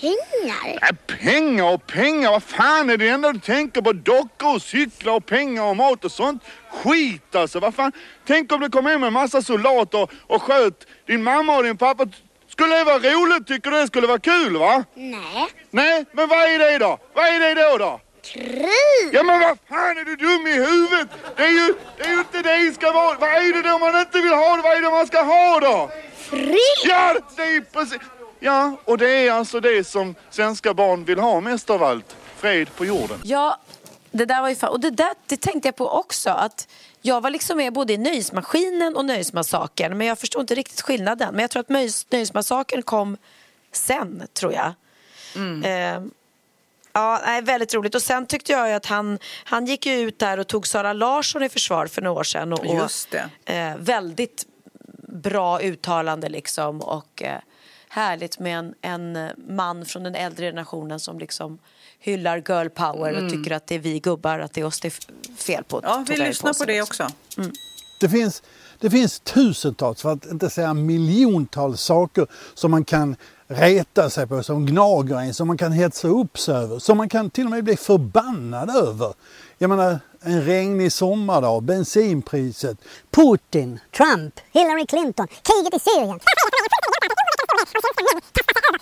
Pengar. 0.01 0.79
Nej, 0.81 1.19
pengar 1.21 1.75
och 1.75 1.87
pengar, 1.87 2.31
vad 2.31 2.43
fan 2.43 2.91
är 2.91 2.97
det 2.97 3.09
enda 3.09 3.33
du 3.33 3.39
tänker 3.41 3.83
på? 3.83 3.93
Dockor 3.93 4.55
och 4.55 4.63
cyklar 4.63 5.13
och 5.13 5.27
pengar 5.27 5.63
och 5.63 5.77
mat 5.77 6.05
och 6.05 6.13
sånt? 6.13 6.43
Skit 6.71 7.35
alltså, 7.35 7.61
vad 7.61 7.75
fan? 7.75 7.93
Tänk 8.27 8.53
om 8.53 8.61
det 8.61 8.69
kom 8.69 8.87
hem 8.87 9.05
en 9.05 9.13
massa 9.13 9.43
soldater 9.43 10.09
och 10.27 10.43
sköt 10.43 10.87
din 11.07 11.23
mamma 11.23 11.57
och 11.57 11.65
din 11.65 11.77
pappa. 11.77 12.07
Skulle 12.49 12.75
det 12.79 12.85
vara 12.85 12.99
roligt? 12.99 13.47
Tycker 13.47 13.71
du 13.71 13.77
det 13.77 13.87
skulle 13.87 14.07
vara 14.07 14.19
kul 14.19 14.57
va? 14.57 14.85
Nej. 14.95 15.49
Nej, 15.71 16.05
men 16.13 16.29
vad 16.29 16.39
är 16.39 16.59
det 16.59 16.79
då? 16.79 16.99
Vad 17.15 17.25
är 17.27 17.55
det 17.55 17.63
då 17.63 17.79
då? 17.79 18.01
Krig. 18.33 19.11
Ja 19.13 19.23
men 19.23 19.41
vad 19.41 19.59
fan 19.69 19.99
är 19.99 20.05
du 20.05 20.17
dum 20.17 20.47
i 20.47 20.53
huvudet? 20.53 21.09
Det 21.37 21.43
är 21.43 21.49
ju, 21.49 21.75
det 21.97 22.05
är 22.05 22.11
ju 22.11 22.19
inte 22.19 22.43
det 22.43 22.57
det 22.57 22.75
ska 22.75 22.93
vara. 22.93 23.19
Vad 23.19 23.31
är 23.31 23.63
det 23.63 23.69
då 23.71 23.79
man 23.79 24.01
inte 24.01 24.21
vill 24.21 24.33
ha? 24.33 24.61
Vad 24.63 24.77
är 24.77 24.81
det 24.83 24.91
man 24.91 25.07
ska 25.07 25.23
ha 25.23 25.61
då? 25.61 25.91
Fred. 26.17 26.57
Ja, 26.85 27.17
det 27.37 27.43
är 27.43 27.61
precis. 27.61 27.99
Ja, 28.41 28.77
och 28.85 28.99
det 28.99 29.11
är 29.11 29.33
alltså 29.33 29.61
det 29.61 29.87
som 29.87 30.15
svenska 30.31 30.75
barn 30.75 31.05
vill 31.05 31.19
ha 31.19 31.41
mest 31.41 31.71
av 31.71 31.83
allt. 31.83 32.17
Fred 32.37 32.77
på 32.77 32.85
jorden. 32.85 33.21
Ja, 33.25 33.61
det 34.11 34.25
där 34.25 34.41
var 34.41 34.49
ju 34.49 34.55
fan, 34.55 34.71
och 34.71 34.81
det 34.81 34.91
där 34.91 35.11
det 35.27 35.37
tänkte 35.37 35.69
jag 35.69 35.77
på 35.77 35.89
också 35.89 36.31
att 36.31 36.69
jag 37.03 37.21
var 37.21 37.31
liksom 37.31 37.57
med 37.57 37.73
både 37.73 37.93
i 37.93 37.99
Nöjesmaskinen 37.99 38.97
och 38.97 39.05
Nöjesmassakern 39.05 39.99
men 39.99 40.07
jag 40.07 40.19
förstod 40.19 40.41
inte 40.41 40.55
riktigt 40.55 40.81
skillnaden. 40.81 41.35
Men 41.35 41.41
jag 41.41 41.51
tror 41.51 41.61
att 41.61 41.69
Nöjes, 41.69 42.07
Nöjesmassakern 42.11 42.83
kom 42.83 43.17
sen, 43.73 44.23
tror 44.35 44.53
jag. 44.53 44.73
Eh, 45.65 46.01
ja, 46.93 47.21
nej, 47.27 47.43
väldigt 47.43 47.75
roligt. 47.75 47.95
Och 47.95 48.03
sen 48.03 48.27
tyckte 48.27 48.53
jag 48.53 48.69
ju 48.69 48.75
att 48.75 48.87
han, 48.87 49.19
han 49.45 49.67
gick 49.67 49.87
ju 49.87 49.93
ut 49.93 50.19
där 50.19 50.39
och 50.39 50.47
tog 50.47 50.67
Sara 50.67 50.93
Larsson 50.93 51.43
i 51.43 51.49
försvar 51.49 51.87
för 51.87 52.03
några 52.03 52.21
år 52.21 52.25
sedan. 52.25 52.53
Och, 52.53 52.67
och, 52.67 52.75
Just 52.75 53.11
det. 53.11 53.55
Eh, 53.55 53.77
väldigt 53.77 54.47
bra 55.09 55.61
uttalande 55.61 56.29
liksom 56.29 56.81
och 56.81 57.23
eh, 57.23 57.39
härligt 57.89 58.39
med 58.39 58.59
en, 58.59 58.75
en 58.81 59.31
man 59.49 59.87
från 59.87 60.03
den 60.03 60.15
äldre 60.15 60.47
generationen 60.47 61.01
som 61.01 61.19
liksom 61.19 61.59
hyllar 61.99 62.37
girl 62.37 62.69
power 62.69 63.11
Mm. 63.13 63.25
och 63.25 63.33
tycker 63.33 63.51
att 63.51 63.67
det 63.67 63.75
är 63.75 63.79
vi 63.79 64.01
gubbar, 64.01 64.39
att 64.39 64.53
det 64.53 64.61
är 64.61 64.65
oss 64.65 64.81
det 64.81 64.89
är 64.89 65.37
fel 65.37 65.65
på. 65.65 65.81
Ja, 65.83 66.05
vi 66.09 66.17
lyssnar 66.17 66.51
på 66.51 66.55
sig 66.55 66.67
det 66.67 66.81
liksom. 66.81 67.07
också. 67.07 67.51
Det 68.01 68.09
finns, 68.09 68.43
det 68.79 68.91
finns 68.91 69.21
tusentals, 69.21 70.03
för 70.03 70.13
att 70.13 70.27
inte 70.27 70.51
säga 70.51 70.75
miljontals 70.75 71.81
saker 71.81 72.27
som 72.55 72.71
man 72.71 72.85
kan 72.85 73.17
reta 73.51 74.11
sig 74.11 74.27
på, 74.27 74.43
som 74.43 74.67
gnager 74.67 75.17
en, 75.17 75.35
som 75.35 75.47
man 75.47 75.57
kan 75.59 75.73
hetsa 75.73 76.09
upp 76.09 76.39
sig 76.39 76.55
över, 76.55 76.79
som 76.79 76.97
man 76.97 77.09
kan 77.09 77.31
till 77.31 77.45
och 77.45 77.51
med 77.51 77.65
bli 77.65 77.77
förbannad 77.77 78.71
över. 78.77 79.15
Jag 79.59 79.71
menar, 79.71 79.99
En 80.23 80.43
regnig 80.43 80.93
sommardag, 80.93 81.63
bensinpriset. 81.63 82.79
Putin, 83.11 83.81
Trump, 83.97 84.35
Hillary 84.53 84.87
Clinton, 84.87 85.27
kriget 85.27 85.75
i 85.75 85.79
Syrien. 85.79 86.21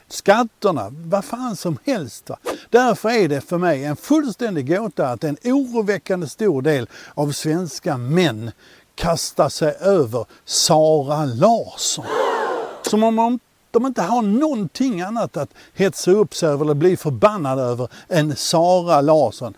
Skatterna, 0.09 0.89
vad 0.91 1.25
fan 1.25 1.57
som 1.57 1.79
helst. 1.85 2.29
Va? 2.29 2.37
Därför 2.71 3.11
är 3.11 3.29
det 3.29 3.41
för 3.41 3.59
mig 3.59 3.85
en 3.85 3.97
fullständig 3.97 4.77
gåta 4.77 5.09
att 5.09 5.25
en 5.25 5.37
oroväckande 5.45 6.29
stor 6.29 6.63
del 6.63 6.89
av 7.15 7.33
svenska 7.33 7.97
män 7.97 8.51
kastar 8.95 9.49
sig 9.49 9.77
över 9.81 10.27
Sara 10.45 11.25
Larsson. 11.25 12.05
Som 12.83 13.03
om 13.03 13.17
de, 13.71 13.87
inte 13.87 14.03
har 14.03 14.23
någonting 14.23 15.01
annat 15.01 15.37
att 15.37 15.51
hetsa 15.75 16.11
upp 16.11 16.35
sig 16.35 16.49
över 16.49 16.65
eller 16.65 16.75
bli 16.75 16.97
förbannade 16.97 17.63
över 17.63 17.89
än 18.09 18.37
Sara 18.37 19.01
Larsson. 19.01 19.55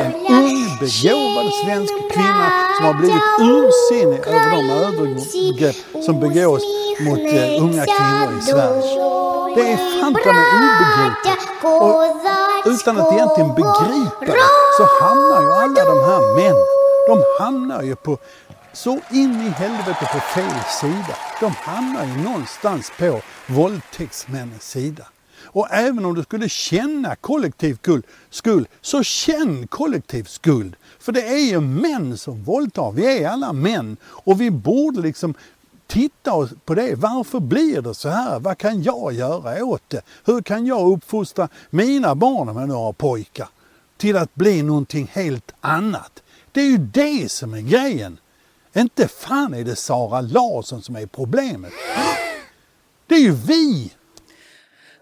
En 0.00 0.14
ung 0.14 0.60
begåvad 0.80 1.52
svensk 1.64 1.94
kvinna 2.12 2.50
som 2.76 2.86
har 2.86 2.94
blivit 2.94 3.22
ursinnig 3.40 4.20
över 4.26 4.50
de 4.50 4.70
övergrepp 4.70 5.76
som 6.04 6.20
begås 6.20 6.62
mot 7.00 7.18
eh, 7.18 7.62
unga 7.64 7.84
kvinnor 7.84 8.38
i 8.38 8.42
Sverige. 8.42 9.10
Det 9.54 9.72
är 9.72 9.76
fan 10.00 10.14
obegripligt. 10.14 11.50
Och 11.62 12.70
utan 12.70 12.98
att 12.98 13.12
egentligen 13.12 13.54
begripa 13.54 14.32
det 14.32 14.48
så 14.76 15.04
hamnar 15.04 15.42
ju 15.42 15.52
alla 15.52 15.84
de 15.84 15.98
här 16.04 16.34
männen, 16.36 16.66
de 17.08 17.24
hamnar 17.38 17.82
ju 17.82 17.96
på 17.96 18.18
så 18.72 19.00
in 19.10 19.40
i 19.40 19.48
helvete 19.48 20.08
på 20.12 20.20
fel 20.20 20.64
sida. 20.80 21.16
De 21.40 21.52
hamnar 21.52 22.06
ju 22.06 22.22
någonstans 22.22 22.92
på 22.98 23.20
våldtäktsmännens 23.46 24.70
sida. 24.70 25.04
Och 25.44 25.68
även 25.70 26.04
om 26.04 26.14
du 26.14 26.22
skulle 26.22 26.48
känna 26.48 27.16
kollektiv 27.16 27.78
skuld, 28.30 28.66
så 28.80 29.02
känn 29.02 29.66
kollektiv 29.66 30.24
skuld. 30.24 30.76
För 30.98 31.12
det 31.12 31.22
är 31.22 31.50
ju 31.50 31.60
män 31.60 32.18
som 32.18 32.42
våldtar. 32.42 32.92
Vi 32.92 33.22
är 33.22 33.28
alla 33.28 33.52
män. 33.52 33.96
Och 34.04 34.40
vi 34.40 34.50
borde 34.50 35.00
liksom 35.00 35.34
titta 35.86 36.48
på 36.64 36.74
det. 36.74 36.94
Varför 36.94 37.40
blir 37.40 37.82
det 37.82 37.94
så 37.94 38.08
här? 38.08 38.40
Vad 38.40 38.58
kan 38.58 38.82
jag 38.82 39.12
göra 39.12 39.64
åt 39.64 39.82
det? 39.88 40.00
Hur 40.24 40.42
kan 40.42 40.66
jag 40.66 40.92
uppfostra 40.92 41.48
mina 41.70 42.14
barn, 42.14 42.48
om 42.48 42.56
jag 42.56 42.68
nu 42.68 42.74
har 42.74 42.92
pojkar, 42.92 43.48
till 43.96 44.16
att 44.16 44.34
bli 44.34 44.62
någonting 44.62 45.10
helt 45.12 45.52
annat? 45.60 46.22
Det 46.52 46.60
är 46.60 46.66
ju 46.66 46.78
det 46.78 47.30
som 47.30 47.54
är 47.54 47.60
grejen. 47.60 48.18
Inte 48.76 49.08
fan 49.08 49.54
är 49.54 49.64
det 49.64 49.76
Sara 49.76 50.20
Larsson 50.20 50.82
som 50.82 50.96
är 50.96 51.06
problemet. 51.06 51.72
Det 53.06 53.14
är 53.14 53.20
ju 53.20 53.32
vi! 53.32 53.92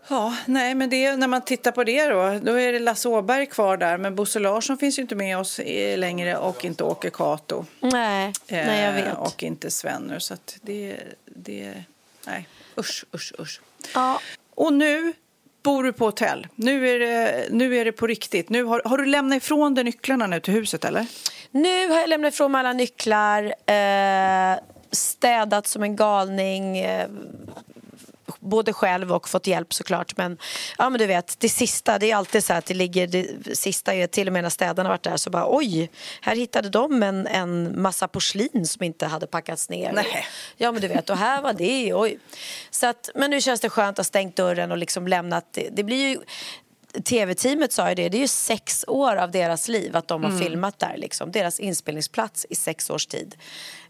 Ja, 0.09 0.37
nej, 0.47 0.75
men 0.75 0.91
det, 0.91 1.17
när 1.17 1.29
man 1.29 1.43
tittar 1.43 1.73
på 1.73 1.85
det 1.85 2.07
då, 2.07 2.39
då 2.43 2.61
är 2.61 2.73
det 2.73 2.79
Lasse 2.79 3.09
Åberg 3.09 3.47
kvar 3.47 3.77
där. 3.77 3.99
Men 3.99 4.15
Bosse 4.15 4.39
Larsson 4.39 4.79
finns 4.79 4.99
ju 4.99 5.03
inte 5.03 5.15
med 5.15 5.39
oss 5.39 5.61
längre 5.97 6.37
och 6.37 6.65
inte 6.65 6.85
Åke 6.85 7.11
Kato. 7.11 7.65
Nej, 7.81 8.33
nej 8.49 8.85
jag 8.85 8.93
vet. 8.93 9.07
Eh, 9.07 9.13
och 9.13 9.43
inte 9.43 9.71
Svenner. 9.71 10.19
Så 10.19 10.35
att 10.35 10.59
det, 10.63 10.97
det, 11.25 11.85
nej, 12.27 12.49
usch, 12.79 13.05
usch, 13.15 13.33
usch. 13.39 13.61
Ja. 13.95 14.21
Och 14.55 14.73
nu 14.73 15.13
bor 15.63 15.85
du 15.85 15.93
på 15.93 16.05
hotell. 16.05 16.47
Nu 16.55 16.89
är 16.89 16.99
det, 16.99 17.49
nu 17.51 17.77
är 17.77 17.85
det 17.85 17.93
på 17.93 18.07
riktigt. 18.07 18.49
Nu 18.49 18.65
har, 18.65 18.83
har 18.85 18.99
du 18.99 19.07
lämnat 19.07 19.37
ifrån 19.37 19.75
dig 19.75 19.85
nycklarna 19.85 20.27
nu 20.27 20.41
till 20.41 20.55
huset 20.55 20.85
eller? 20.85 21.07
Nu 21.51 21.89
har 21.89 22.01
jag 22.01 22.09
lämnat 22.09 22.35
ifrån 22.35 22.53
mig 22.53 22.59
alla 22.59 22.73
nycklar, 22.73 23.55
eh, 23.67 24.59
städat 24.91 25.67
som 25.67 25.83
en 25.83 25.97
galning, 25.97 26.79
eh, 26.79 27.09
både 28.41 28.73
själv 28.73 29.13
och 29.13 29.29
fått 29.29 29.47
hjälp 29.47 29.75
såklart. 29.75 30.17
Men, 30.17 30.39
ja, 30.79 30.91
men 30.91 30.99
du 30.99 31.07
vet, 31.07 31.41
det 31.41 31.49
sista, 31.49 31.99
det 31.99 32.11
är 32.11 32.17
alltid 32.17 32.45
så 32.45 32.53
att 32.53 32.67
det 32.67 32.75
ligger, 32.75 33.07
det 33.07 33.57
sista 33.59 33.95
är 33.95 34.07
till 34.07 34.27
och 34.27 34.33
med 34.33 34.43
när 34.43 34.51
städarna 34.51 34.89
varit 34.89 35.03
där 35.03 35.17
så 35.17 35.31
bara 35.31 35.57
oj, 35.57 35.91
här 36.21 36.37
hittade 36.37 36.69
de 36.69 37.03
en, 37.03 37.27
en 37.27 37.83
massa 37.83 38.09
porslin 38.09 38.67
som 38.67 38.85
inte 38.85 39.07
hade 39.07 39.27
packats 39.27 39.69
ner. 39.69 39.93
Nej. 39.93 40.27
Ja 40.57 40.73
men 40.73 40.81
du 40.81 40.89
vet, 40.89 41.11
och 41.11 41.17
här 41.17 41.43
var 41.43 41.53
det, 41.53 41.95
oj. 41.95 42.19
Så 42.71 42.87
att, 42.87 43.11
men 43.15 43.31
nu 43.31 43.41
känns 43.41 43.61
det 43.61 43.71
skönt 43.71 43.95
att 43.95 43.99
ha 43.99 44.05
stängt 44.05 44.37
dörren 44.37 44.73
och 44.73 44.79
liksom 44.79 45.09
lämnat, 45.09 45.45
det, 45.53 45.69
det 45.73 45.85
blir 45.85 46.09
ju 46.09 46.19
tv-teamet 47.03 47.73
sa 47.73 47.89
ju 47.89 47.95
det, 47.95 48.09
det 48.09 48.17
är 48.19 48.21
ju 48.21 48.29
sex 48.29 48.85
år 48.89 49.17
av 49.17 49.31
deras 49.31 49.69
liv 49.69 49.97
att 49.97 50.09
de 50.09 50.23
har 50.25 50.31
Mm. 50.31 50.43
filmat 50.43 50.79
där. 50.79 50.97
Liksom. 50.97 51.33
Deras 51.33 51.61
inspelningsplats 51.61 52.47
i 52.51 52.55
sex 52.55 52.91
års 52.91 53.07
tid. 53.07 53.35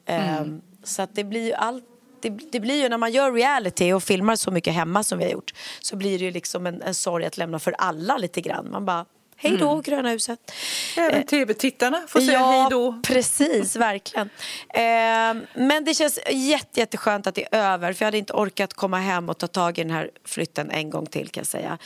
Mm. 0.06 0.34
Ehm, 0.44 0.60
så 0.84 1.02
att 1.02 1.14
det 1.14 1.24
blir 1.24 1.44
ju 1.46 1.52
allt 1.52 1.84
det, 2.20 2.30
det 2.52 2.60
blir 2.60 2.82
ju 2.82 2.88
när 2.88 2.98
man 2.98 3.12
gör 3.12 3.32
reality 3.32 3.92
och 3.92 4.02
filmar 4.02 4.36
så 4.36 4.50
mycket 4.50 4.74
hemma 4.74 5.04
som 5.04 5.18
vi 5.18 5.24
har 5.24 5.30
gjort 5.30 5.54
så 5.80 5.96
blir 5.96 6.18
det 6.18 6.24
ju 6.24 6.30
liksom 6.30 6.66
en, 6.66 6.82
en 6.82 6.94
sorg 6.94 7.24
att 7.26 7.36
lämna 7.36 7.58
för 7.58 7.72
alla 7.78 8.16
lite 8.18 8.40
grann. 8.40 8.70
Man 8.70 8.84
bara, 8.84 9.04
hej 9.38 9.56
då 9.56 9.70
Mm. 9.70 9.82
Gröna 9.82 10.10
huset. 10.10 10.52
Även 10.96 11.22
tv-tittarna 11.26 12.02
får 12.08 12.20
säga 12.20 12.32
ja, 12.32 12.50
hej 12.50 12.66
då. 12.70 13.00
precis, 13.06 13.76
verkligen. 13.88 14.30
Ehm, 14.74 15.46
men 15.54 15.84
det 15.84 15.94
känns 15.94 16.18
jätte, 16.30 16.80
jätteskönt 16.80 17.26
att 17.26 17.34
det 17.34 17.54
är 17.54 17.72
över 17.72 17.92
för 17.92 18.02
jag 18.04 18.06
hade 18.06 18.18
inte 18.18 18.32
orkat 18.32 18.74
komma 18.74 18.98
hem 18.98 19.28
och 19.28 19.38
ta 19.38 19.46
tag 19.46 19.78
i 19.78 19.82
den 19.82 19.90
här 19.92 20.10
flytten 20.24 20.70
en 20.70 20.90
gång 20.90 21.06
till 21.06 21.28
kan 21.28 21.40
jag 21.40 21.46
säga. 21.46 21.78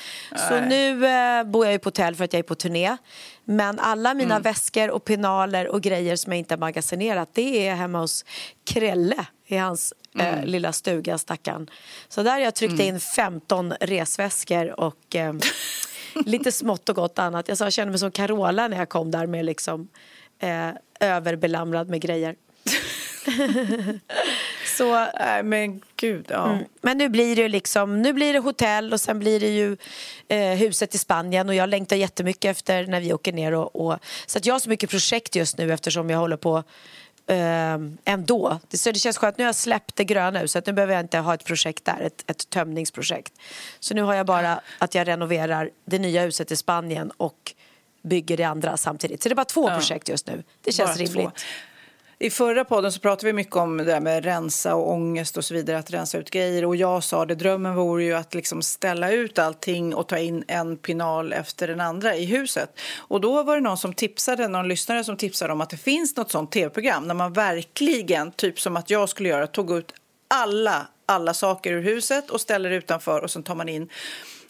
Så 0.49 0.61
nu 0.61 1.07
eh, 1.07 1.45
bor 1.45 1.65
jag 1.67 1.73
ju 1.73 1.79
på 1.79 1.87
hotell 1.87 2.15
för 2.17 2.25
att 2.25 2.33
jag 2.33 2.39
är 2.39 2.43
på 2.43 2.55
turné. 2.55 2.97
Men 3.45 3.79
alla 3.79 4.15
mina 4.15 4.35
Mm. 4.35 4.43
väskor 4.43 4.91
och 4.91 5.05
pinaler 5.05 5.69
och 5.69 5.81
grejer 5.83 6.17
som 6.17 6.33
jag 6.33 6.39
inte 6.39 6.55
har 6.55 6.59
magasinerat 6.59 7.29
det 7.35 7.69
är 7.69 7.75
hemma 7.75 7.99
hos 7.99 8.25
Krelle 8.65 9.27
i 9.47 9.57
hans 9.57 9.93
eh, 10.19 10.29
Mm. 10.35 10.45
lilla 10.45 10.73
stuga, 10.73 11.19
stackarn. 11.19 11.71
Så 12.09 12.23
där 12.23 12.31
har 12.31 12.39
jag 12.39 12.55
tryckt 12.55 12.81
in 12.81 13.01
15 13.01 13.73
resväskor 13.81 14.81
och 14.81 15.17
eh, 15.17 15.33
lite 16.15 16.53
smått 16.53 16.89
och 16.89 16.97
gott 16.97 17.19
annat. 17.19 17.49
Jag, 17.49 17.59
sa, 17.59 17.65
jag 17.65 17.73
kände 17.73 17.91
mig 17.91 17.99
som 17.99 18.11
Carola 18.11 18.69
när 18.69 18.77
jag 18.77 18.89
kom 18.89 19.11
där 19.11 19.27
med 19.27 19.45
liksom 19.45 19.89
eh, 20.39 20.69
överbelamrad 21.01 21.89
med 21.89 22.01
grejer. 22.01 22.37
Så, 24.77 25.07
Nej 25.21 25.43
men 25.43 25.81
gud, 25.97 26.27
ja. 26.29 26.53
mm. 26.53 26.65
Men 26.81 26.99
nu 26.99 27.09
blir 27.09 27.37
det 27.37 27.49
liksom, 27.49 28.03
nu 28.03 28.13
blir 28.13 28.33
det 28.33 28.39
hotell 28.39 28.93
och 28.93 29.01
sen 29.01 29.19
blir 29.19 29.41
det 29.41 29.49
ju 29.49 29.77
eh, 30.29 30.59
huset 30.59 30.95
i 30.95 30.99
Spanien 30.99 31.49
och 31.49 31.55
jag 31.55 31.69
längtar 31.69 31.97
jättemycket 31.97 32.51
efter 32.51 32.87
när 32.87 33.01
vi 33.01 33.13
åker 33.13 33.33
ner 33.33 33.55
och, 33.55 33.87
och 33.87 33.99
så 34.27 34.39
att 34.39 34.47
jag 34.47 34.55
har 34.55 34.59
så 34.59 34.69
mycket 34.69 34.91
projekt 34.91 35.37
just 35.37 35.59
nu 35.59 35.73
eftersom 35.73 36.11
jag 36.11 36.19
håller 36.19 36.37
på 36.37 36.65
eh, 37.27 37.79
ändå. 38.05 38.59
Det, 38.69 38.79
så 38.79 38.91
det 38.91 38.99
känns 38.99 39.19
skönt, 39.19 39.39
nu 39.39 39.45
har 39.45 39.49
jag 39.49 39.55
släppt 39.55 39.97
det 39.97 40.05
gröna 40.05 40.39
huset, 40.39 40.67
nu 40.67 40.73
behöver 40.73 40.95
jag 40.95 41.01
inte 41.05 41.19
ha 41.19 41.35
ett 41.35 41.45
projekt 41.45 41.85
där, 41.85 42.01
ett, 42.01 42.25
ett 42.31 42.51
tömningsprojekt. 42.51 43.33
Så 43.81 43.95
nu 43.95 44.03
har 44.03 44.15
jag 44.15 44.27
bara 44.27 44.61
att 44.79 44.95
jag 44.95 45.09
renoverar 45.09 45.71
det 45.85 45.99
nya 45.99 46.23
huset 46.23 46.51
i 46.53 46.57
Spanien 46.57 47.11
och 47.17 47.53
bygger 48.03 48.37
det 48.37 48.45
andra 48.45 48.77
samtidigt. 48.77 49.23
Så 49.23 49.29
det 49.29 49.33
är 49.33 49.37
bara 49.37 49.45
två 49.45 49.69
Ja. 49.71 49.77
projekt 49.77 50.09
just 50.09 50.27
nu. 50.27 50.43
Det 50.65 50.73
känns 50.73 50.99
Bara 50.99 51.23
två. 51.25 51.31
I 52.23 52.31
förra 52.31 52.65
podden 52.65 52.93
så 52.93 53.01
pratade 53.01 53.27
vi 53.27 53.33
mycket 53.33 53.57
om 53.57 53.77
det 53.77 53.85
där 53.85 54.01
med 54.01 54.25
rensa 54.25 54.75
och 54.75 54.91
ångest 54.91 55.37
och 55.37 55.45
så 55.45 55.55
vidare, 55.55 55.79
att 55.79 55.91
rensa 55.91 56.19
ut 56.19 56.31
grejer. 56.31 56.65
Och 56.65 56.77
jag 56.77 57.05
sa 57.05 57.27
det, 57.27 57.35
drömmen 57.35 57.75
vore 57.75 58.05
ju 58.05 58.13
att 58.13 58.35
liksom 58.35 58.63
ställa 58.63 59.13
ut 59.13 59.39
allting 59.39 59.95
och 59.95 60.07
ta 60.09 60.19
in 60.19 60.45
en 60.49 60.77
pinal 60.77 61.33
efter 61.33 61.69
den 61.69 61.81
andra 61.81 62.17
i 62.17 62.25
huset. 62.25 62.79
Och 62.97 63.21
då 63.21 63.43
var 63.43 63.55
det 63.55 63.61
någon 63.61 63.79
som 63.79 63.93
tipsade, 63.93 64.49
någon 64.49 64.69
lyssnare 64.69 65.05
som 65.05 65.17
tipsade 65.17 65.53
om 65.53 65.61
att 65.61 65.71
det 65.71 65.77
finns 65.77 66.17
något 66.17 66.31
sånt 66.31 66.53
tv-program 66.53 67.09
när 67.09 67.15
man 67.15 67.33
verkligen, 67.33 68.33
typ 68.33 68.61
som 68.61 68.77
att 68.77 68.91
jag 68.91 69.09
skulle 69.09 69.29
göra, 69.29 69.47
tog 69.47 69.73
ut 69.73 69.93
alla, 70.29 70.87
alla 71.07 71.35
saker 71.35 71.73
ur 71.73 71.83
huset 71.83 72.31
och 72.31 72.41
ställer 72.41 72.71
utanför 72.71 73.21
och 73.21 73.31
sen 73.31 73.43
tar 73.43 73.55
man 73.55 73.69
in 73.69 73.89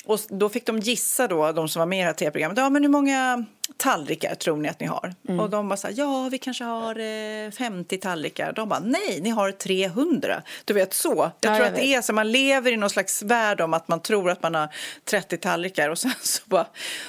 och 0.05 0.19
då 0.29 0.49
fick 0.49 0.67
de 0.67 0.79
gissa 0.79 1.29
då, 1.29 1.53
de 1.53 1.69
som 1.69 1.81
var 1.81 1.87
med 1.87 1.99
i 1.99 2.01
det 2.01 2.07
här 2.07 2.13
tv-programmet, 2.13 2.59
ja 2.59 2.71
men 2.71 2.83
hur 2.83 2.91
många 2.91 3.45
tallrikar 3.83 4.35
tror 4.35 4.57
ni 4.57 4.69
att 4.69 4.81
ni 4.81 4.87
har? 4.87 5.15
Mm. 5.29 5.41
Och 5.41 5.51
de 5.51 5.69
bara 5.69 5.77
så 5.77 5.87
här, 5.87 5.95
ja 5.99 6.29
vi 6.33 6.39
kanske 6.39 6.65
har 6.65 6.99
eh, 7.47 7.51
50 7.51 7.99
tallrikar. 7.99 8.53
De 8.53 8.69
bara, 8.69 8.81
nej 8.81 9.21
ni 9.23 9.31
har 9.31 9.51
300. 9.53 10.43
Du 10.65 10.75
vet 10.75 10.95
så. 10.95 11.09
Jag 11.41 11.51
Ja, 11.53 11.57
tror 11.57 11.59
jag 11.59 11.67
att 11.67 11.75
det 11.75 11.81
vet. 11.81 11.99
är 11.99 12.03
så, 12.03 12.13
man 12.13 12.33
lever 12.33 12.73
i 12.73 12.77
någon 12.77 12.91
slags 12.91 13.23
värld 13.23 13.61
om 13.61 13.75
att 13.75 13.89
man 13.89 14.01
tror 14.01 14.31
att 14.31 14.43
man 14.43 14.55
har 14.55 14.69
30 15.05 15.37
tallrikar 15.37 15.89
och 15.89 15.99
sen 15.99 16.13
så 16.23 16.43
bara, 16.47 16.67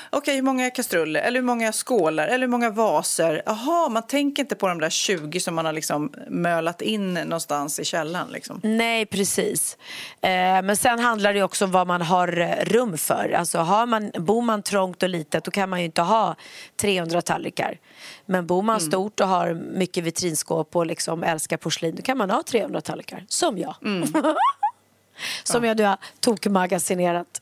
okej 0.09 0.35
hur 0.35 0.41
många 0.41 0.69
kastruller, 0.71 1.21
eller 1.21 1.39
hur 1.39 1.45
många 1.45 1.71
skålar, 1.71 2.27
eller 2.27 2.39
hur 2.47 2.51
många 2.51 2.69
vaser? 2.69 3.41
Jaha, 3.45 3.89
man 3.89 4.07
tänker 4.07 4.43
inte 4.43 4.55
på 4.55 4.67
de 4.67 4.79
där 4.79 4.89
20 4.89 5.39
som 5.39 5.55
man 5.55 5.65
har 5.65 5.73
liksom 5.73 6.13
mölat 6.27 6.81
in 6.81 7.13
någonstans 7.13 7.79
i 7.79 7.85
källaren 7.85 8.27
liksom. 8.31 8.59
Nej, 8.63 9.05
precis. 9.05 9.77
Eh, 10.21 10.29
men 10.63 10.77
sen 10.77 10.99
handlar 10.99 11.33
det 11.33 11.43
också 11.43 11.65
om 11.65 11.71
vad 11.71 11.87
man 11.87 12.01
har 12.01 12.39
eh, 12.39 12.65
rum 12.65 12.97
för. 12.97 13.35
Alltså 13.37 13.57
har 13.57 13.85
man, 13.85 14.11
bor 14.17 14.41
man 14.41 14.63
trångt 14.63 15.03
och 15.03 15.09
litet 15.09 15.43
då 15.43 15.51
kan 15.51 15.69
man 15.69 15.79
ju 15.79 15.85
inte 15.85 16.01
ha 16.01 16.35
300 16.75 17.21
tallrikar. 17.21 17.79
Men 18.25 18.47
bor 18.47 18.61
man 18.61 18.81
stort 18.81 19.19
och 19.19 19.27
har 19.27 19.53
mycket 19.53 20.03
vitrinskåp 20.03 20.75
och 20.75 20.85
liksom 20.85 21.23
älskar 21.23 21.57
porslin 21.57 21.95
då 21.95 22.01
kan 22.01 22.17
man 22.17 22.29
ha 22.29 22.43
300 22.43 22.81
tallrikar. 22.81 23.25
Som 23.27 23.57
jag. 23.57 23.75
Som 25.43 25.63
jag 25.63 25.77
nu 25.77 25.83
har 25.83 25.97
tokmagasinerat. 26.19 27.41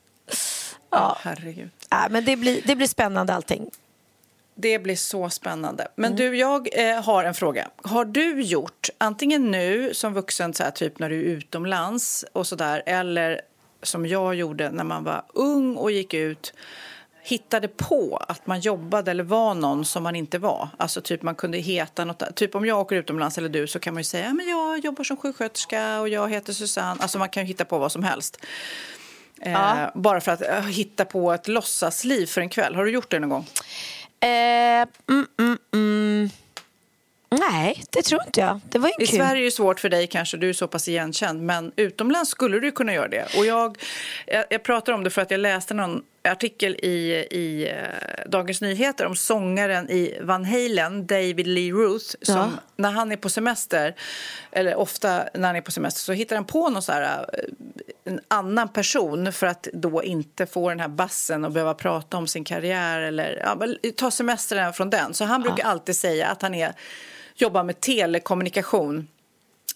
Ja, 0.90 1.18
herregud. 1.22 1.70
Äh, 1.92 1.98
men 2.10 2.26
det 2.26 2.36
blir, 2.36 2.62
det 2.66 2.76
blir 2.76 2.88
spännande 2.88 3.34
allting. 3.34 3.70
Det 4.56 4.80
blir 4.80 4.96
så 4.96 5.30
spännande. 5.30 5.88
Men 5.96 6.06
Mm. 6.14 6.18
du, 6.18 6.38
jag 6.38 6.90
eh, 6.90 7.04
har 7.04 7.24
en 7.24 7.34
fråga. 7.34 7.68
Har 7.84 8.06
du 8.06 8.42
gjort, 8.42 8.90
antingen 8.98 9.52
nu 9.52 9.94
som 9.94 10.14
vuxen, 10.14 10.54
så 10.54 10.64
här, 10.64 10.72
typ 10.72 11.00
när 11.00 11.10
du 11.10 11.16
är 11.20 11.24
utomlands 11.24 12.26
och 12.34 12.48
sådär, 12.48 12.84
eller 12.86 13.42
som 13.84 14.06
jag 14.06 14.36
gjorde 14.36 14.72
när 14.72 14.84
man 14.84 15.04
var 15.04 15.24
ung 15.34 15.76
och 15.76 15.92
gick 15.92 16.14
ut 16.14 16.54
hittade 17.32 17.68
på 17.68 18.24
att 18.30 18.48
man 18.48 18.60
jobbade 18.60 19.12
eller 19.12 19.24
var 19.24 19.54
någon 19.54 19.86
som 19.86 20.04
man 20.04 20.16
inte 20.16 20.38
var. 20.38 20.70
Alltså 20.78 21.02
typ 21.02 21.22
man 21.22 21.36
kunde 21.36 21.58
heta 21.58 22.06
något. 22.06 22.36
Typ 22.36 22.56
om 22.56 22.66
jag 22.66 22.80
åker 22.80 22.96
utomlands 22.96 23.38
eller 23.38 23.50
du 23.50 23.68
så 23.68 23.80
kan 23.80 23.94
man 23.94 24.00
ju 24.00 24.06
säga 24.06 24.34
men 24.34 24.50
jag 24.50 24.80
jobbar 24.80 25.04
som 25.04 25.18
sjuksköterska 25.18 26.00
och 26.00 26.10
jag 26.10 26.30
heter 26.30 26.54
Susanne. 26.54 27.02
Alltså 27.02 27.18
man 27.18 27.30
kan 27.30 27.44
ju 27.44 27.48
hitta 27.48 27.66
på 27.66 27.78
vad 27.78 27.92
som 27.92 28.04
helst. 28.04 28.38
Eh, 29.42 29.88
bara 29.96 30.22
för 30.22 30.32
att 30.32 30.42
eh, 30.42 30.62
hitta 30.62 31.06
på 31.06 31.32
ett 31.32 31.48
låtsasliv 31.48 32.26
för 32.26 32.42
en 32.42 32.50
kväll. 32.50 32.76
Har 32.76 32.86
du 32.86 32.92
gjort 32.92 33.12
det 33.12 33.20
någon 33.20 33.30
gång? 33.30 33.48
Eh, 34.20 34.30
mm, 35.10 35.28
mm, 35.40 35.58
mm. 35.74 36.30
Nej, 37.30 37.84
det 37.90 38.02
tror 38.02 38.22
inte 38.26 38.40
jag. 38.40 38.60
Det 38.70 38.80
var 38.80 38.88
ju 38.88 39.04
I 39.04 39.08
kul. 39.08 39.18
Sverige 39.18 39.42
är 39.42 39.46
det 39.46 39.52
svårt 39.52 39.80
för 39.80 39.90
dig 39.90 40.08
kanske, 40.08 40.38
du 40.38 40.50
är 40.50 40.54
så 40.54 40.68
pass 40.68 40.88
igenkänd. 40.88 41.42
Men 41.42 41.72
utomlands 41.76 42.30
skulle 42.32 42.60
du 42.60 42.72
kunna 42.72 42.94
göra 42.94 43.08
det. 43.08 43.26
Och 43.38 43.46
jag, 43.46 43.78
jag, 44.28 44.46
jag 44.50 44.64
pratar 44.64 44.94
om 44.94 45.04
det 45.04 45.10
för 45.10 45.22
att 45.22 45.32
jag 45.32 45.40
läste 45.40 45.74
någon 45.74 46.04
artikel 46.24 46.76
i, 46.76 47.28
i 47.32 47.70
eh, 47.70 48.30
Dagens 48.30 48.62
Nyheter 48.62 49.06
om 49.06 49.16
sångaren 49.16 49.90
i 49.90 50.18
Van 50.22 50.46
Halen, 50.46 51.08
David 51.08 51.48
Lee 51.48 51.72
Roth. 51.72 52.16
Som 52.22 52.36
Ja. 52.36 52.50
när 52.76 52.92
han 52.92 53.12
är 53.12 53.16
på 53.16 53.30
semester, 53.30 53.96
eller 54.52 54.76
ofta 54.76 55.24
när 55.34 55.48
han 55.48 55.56
är 55.56 55.62
på 55.62 55.72
semester, 55.72 56.02
så 56.02 56.14
hittar 56.14 56.36
han 56.36 56.46
på 56.46 56.70
någon 56.70 56.82
så 56.82 56.92
här, 56.92 57.26
eh, 57.34 57.40
en 58.04 58.20
annan 58.28 58.68
person 58.68 59.34
för 59.34 59.48
att 59.48 59.68
då 59.74 60.04
inte 60.04 60.46
få 60.46 60.70
den 60.70 60.80
här 60.80 60.88
bassen 60.88 61.46
och 61.46 61.52
behöva 61.52 61.74
prata 61.74 62.18
om 62.18 62.28
sin 62.28 62.44
karriär 62.44 63.02
eller 63.02 63.42
ja, 63.44 63.92
ta 63.96 64.12
semestern 64.12 64.74
från 64.74 64.90
den. 64.90 65.14
Så 65.14 65.26
han 65.26 65.42
brukar 65.42 65.64
alltid 65.66 65.96
säga 65.96 66.28
att 66.28 66.42
han 66.42 66.54
är, 66.56 66.74
jobbar 67.36 67.64
med 67.64 67.80
telekommunikation. 67.80 69.08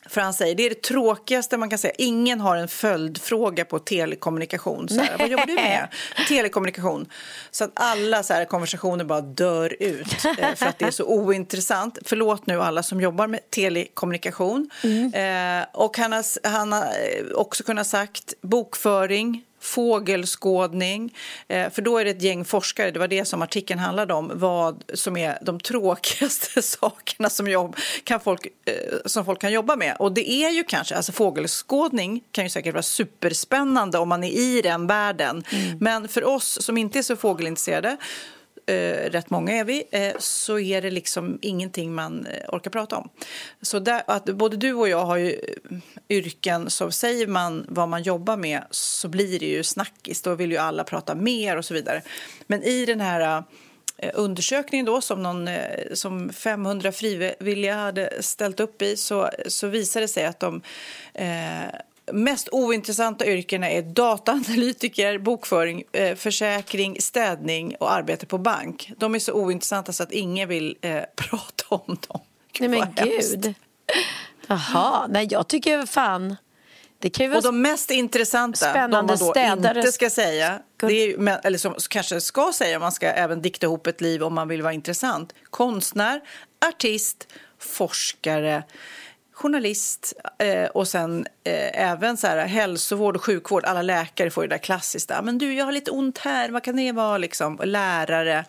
För 0.10 0.22
han 0.22 0.34
säger 0.34 0.56
det 0.56 0.66
är 0.66 0.70
det 0.70 0.82
tråkigaste 0.82 1.58
man 1.58 1.70
kan 1.70 1.80
säga. 1.80 1.94
Ingen 1.98 2.42
har 2.42 2.58
en 2.58 2.68
följdfråga 2.68 3.66
på 3.66 3.80
telekommunikation. 3.80 4.90
Så 4.90 5.02
här, 5.02 5.18
Vad 5.20 5.30
jobbar 5.30 5.46
du 5.46 5.56
med? 5.56 5.88
Telekommunikation. 6.28 7.06
Så 7.52 7.64
att 7.64 7.72
alla 7.74 8.24
så 8.24 8.34
här, 8.34 8.46
konversationer 8.46 9.06
bara 9.06 9.22
dör 9.22 9.76
ut 9.80 10.26
eh, 10.40 10.56
för 10.56 10.66
att 10.66 10.80
det 10.80 10.86
är 10.86 10.92
så 10.92 11.06
ointressant. 11.06 11.98
Förlåt 12.06 12.48
nu 12.48 12.62
alla 12.62 12.84
som 12.84 13.02
jobbar 13.02 13.28
med 13.28 13.50
telekommunikation. 13.50 14.70
Eh, 15.14 15.66
och 15.74 15.98
han 15.98 16.12
har, 16.12 16.48
han 16.48 16.72
har 16.72 16.82
eh, 16.84 17.36
också 17.36 17.64
kunnat 17.64 17.88
sagt 17.88 18.34
bokföring, 18.42 19.44
fågelskådning. 19.66 21.14
Eh, 21.48 21.70
för 21.70 21.82
då 21.82 21.98
är 21.98 22.06
det 22.06 22.12
ett 22.12 22.22
gäng 22.22 22.46
forskare, 22.46 22.92
det 22.92 23.00
var 23.00 23.08
det 23.08 23.26
som 23.26 23.42
artikeln 23.42 23.80
handlade 23.80 24.14
om, 24.14 24.32
vad 24.36 24.84
som 24.94 25.18
är 25.18 25.38
de 25.42 25.60
tråkigaste 25.60 26.62
sakerna 26.62 27.30
som, 27.30 27.48
jobb, 27.48 27.76
kan 28.04 28.20
folk, 28.20 28.46
eh, 28.46 28.74
som 29.06 29.26
folk 29.26 29.42
kan 29.42 29.52
jobba 29.52 29.76
med. 29.76 29.96
Och 30.00 30.12
det 30.12 30.30
är 30.30 30.50
ju 30.50 30.64
kanske, 30.64 30.96
alltså 30.96 31.12
fågelskådning 31.12 32.24
kan 32.32 32.44
ju 32.44 32.50
säkert 32.50 32.74
vara 32.74 32.84
superspännande 32.84 33.98
om 33.98 34.10
man 34.10 34.24
är 34.24 34.32
i 34.32 34.62
den 34.62 34.88
världen. 34.88 35.44
Men 35.80 36.08
för 36.08 36.24
oss 36.24 36.62
som 36.62 36.78
inte 36.78 37.00
är 37.00 37.04
så 37.04 37.16
fågelintresserade 37.16 37.98
eh, 38.66 39.10
rätt 39.12 39.30
många 39.30 39.54
är 39.54 39.64
vi, 39.64 39.84
eh, 39.92 40.14
så 40.20 40.60
är 40.60 40.82
det 40.82 40.92
liksom 40.92 41.40
ingenting 41.42 41.94
man 41.94 42.26
eh, 42.26 42.50
orkar 42.50 42.72
prata 42.72 42.98
om. 42.98 43.10
Så 43.62 43.80
där, 43.80 44.04
att 44.08 44.26
både 44.26 44.58
du 44.58 44.74
och 44.74 44.90
jag 44.90 45.06
har 45.06 45.18
ju 45.18 45.32
eh, 45.32 45.78
yrken, 46.10 46.70
så 46.70 46.92
säger 46.92 47.28
man 47.28 47.66
vad 47.70 47.90
man 47.90 48.04
jobbar 48.04 48.38
med 48.38 48.64
så 48.72 49.08
blir 49.08 49.40
det 49.40 49.46
ju 49.46 49.64
snackis. 49.64 50.22
Då 50.22 50.36
vill 50.36 50.52
ju 50.52 50.58
alla 50.58 50.84
prata 50.84 51.16
mer 51.16 51.58
och 51.58 51.66
så 51.66 51.74
vidare. 51.74 52.02
Men 52.48 52.64
i 52.64 52.86
den 52.86 53.02
här 53.02 53.44
eh, 53.98 54.12
undersökningen 54.14 54.86
då 54.86 55.02
som, 55.02 55.24
någon, 55.24 55.48
eh, 55.48 55.94
som 55.94 56.30
500 56.30 56.92
frivilliga 56.92 57.76
hade 57.76 58.24
ställt 58.24 58.60
upp 58.60 58.82
i 58.82 58.98
så, 58.98 59.30
så 59.48 59.68
visade 59.68 60.04
det 60.04 60.08
sig 60.08 60.26
att 60.26 60.40
de 60.40 60.62
eh, 61.14 61.76
mest 62.12 62.50
ointressanta 62.52 63.26
yrkena 63.26 63.70
är 63.70 63.82
dataanalytiker, 63.82 65.18
bokföring, 65.18 65.84
eh, 65.92 66.16
försäkring, 66.16 67.02
städning 67.02 67.76
och 67.80 67.92
arbete 67.92 68.26
på 68.26 68.38
bank. 68.38 68.92
De 68.98 69.16
är 69.16 69.20
så 69.20 69.34
ointressanta 69.34 69.94
så 69.94 70.04
att 70.04 70.12
ingen 70.12 70.50
vill 70.50 70.78
eh, 70.82 71.02
prata 71.16 71.66
om 71.70 71.98
dem. 72.08 72.22
Nej 72.60 72.70
men 72.70 72.88
gud. 72.96 73.54
Jaha, 74.48 75.08
nej 75.08 75.28
jag 75.30 75.48
tycker 75.48 75.86
fan. 75.86 76.36
Det 77.00 77.10
kan 77.10 77.26
ju 77.26 77.30
vara 77.30 77.38
Och 77.38 77.44
de 77.44 77.62
mest 77.62 77.92
intressanta, 77.92 78.74
de 78.74 78.92
man 78.92 79.08
då 79.08 79.18
städare. 79.18 79.80
inte 79.80 79.92
ska 79.92 80.10
säga, 80.10 80.60
det 80.78 81.04
är, 81.04 81.46
eller 81.46 81.58
som 81.58 81.76
kanske 81.90 82.22
ska 82.22 82.52
säga, 82.54 82.80
man 82.80 82.92
ska 82.92 83.08
även 83.08 83.42
dikta 83.42 83.66
ihop 83.66 83.88
ett 83.88 84.02
liv 84.02 84.24
om 84.24 84.34
man 84.34 84.48
vill 84.48 84.62
vara 84.62 84.74
intressant. 84.74 85.34
Konstnär, 85.50 86.22
artist, 86.68 87.28
forskare, 87.60 88.64
journalist 89.36 90.14
eh, 90.38 90.66
och 90.66 90.88
sen 90.88 91.28
eh, 91.44 91.82
även 91.90 92.18
så 92.18 92.28
här, 92.28 92.46
hälsovård 92.46 93.16
och 93.16 93.24
sjukvård. 93.24 93.66
Alla 93.66 93.82
läkare 93.82 94.30
får 94.30 94.44
ju 94.44 94.48
det 94.48 94.56
där 94.56 94.64
klassiska. 94.64 95.22
Men 95.22 95.38
du, 95.38 95.54
jag 95.54 95.66
har 95.66 95.72
lite 95.72 95.92
ont 95.92 96.18
här, 96.18 96.50
vad 96.50 96.64
kan 96.64 96.76
det 96.76 96.92
vara? 96.92 97.18
Liksom? 97.18 97.60
Lärare. 97.64 98.46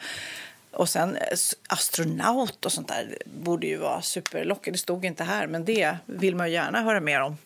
Och 0.70 0.88
sen 0.88 1.16
eh, 1.16 1.38
astronaut 1.68 2.64
och 2.64 2.72
sånt 2.72 2.88
där 2.88 3.18
borde 3.24 3.66
ju 3.66 3.76
vara 3.76 4.02
superlockande. 4.02 4.70
Det 4.70 4.78
stod 4.78 5.04
inte 5.04 5.24
här, 5.24 5.46
men 5.46 5.64
det 5.64 5.96
vill 6.06 6.36
man 6.36 6.46
ju 6.46 6.52
gärna 6.52 6.82
höra 6.82 7.00
mer 7.00 7.20
om. 7.20 7.36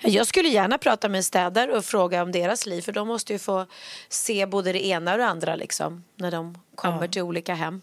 Jag 0.00 0.26
skulle 0.26 0.48
gärna 0.48 0.78
prata 0.78 1.08
med 1.08 1.24
städare 1.24 1.72
och 1.72 1.84
fråga 1.84 2.22
om 2.22 2.32
deras 2.32 2.66
liv 2.66 2.82
för 2.82 2.92
de 2.92 3.08
måste 3.08 3.32
ju 3.32 3.38
få 3.38 3.66
se 4.08 4.46
både 4.46 4.72
det 4.72 4.86
ena 4.86 5.12
och 5.12 5.18
det 5.18 5.26
andra 5.26 5.56
liksom, 5.56 6.04
när 6.14 6.30
de 6.30 6.58
kommer 6.74 7.08
till 7.08 7.22
olika 7.22 7.54
hem. 7.54 7.82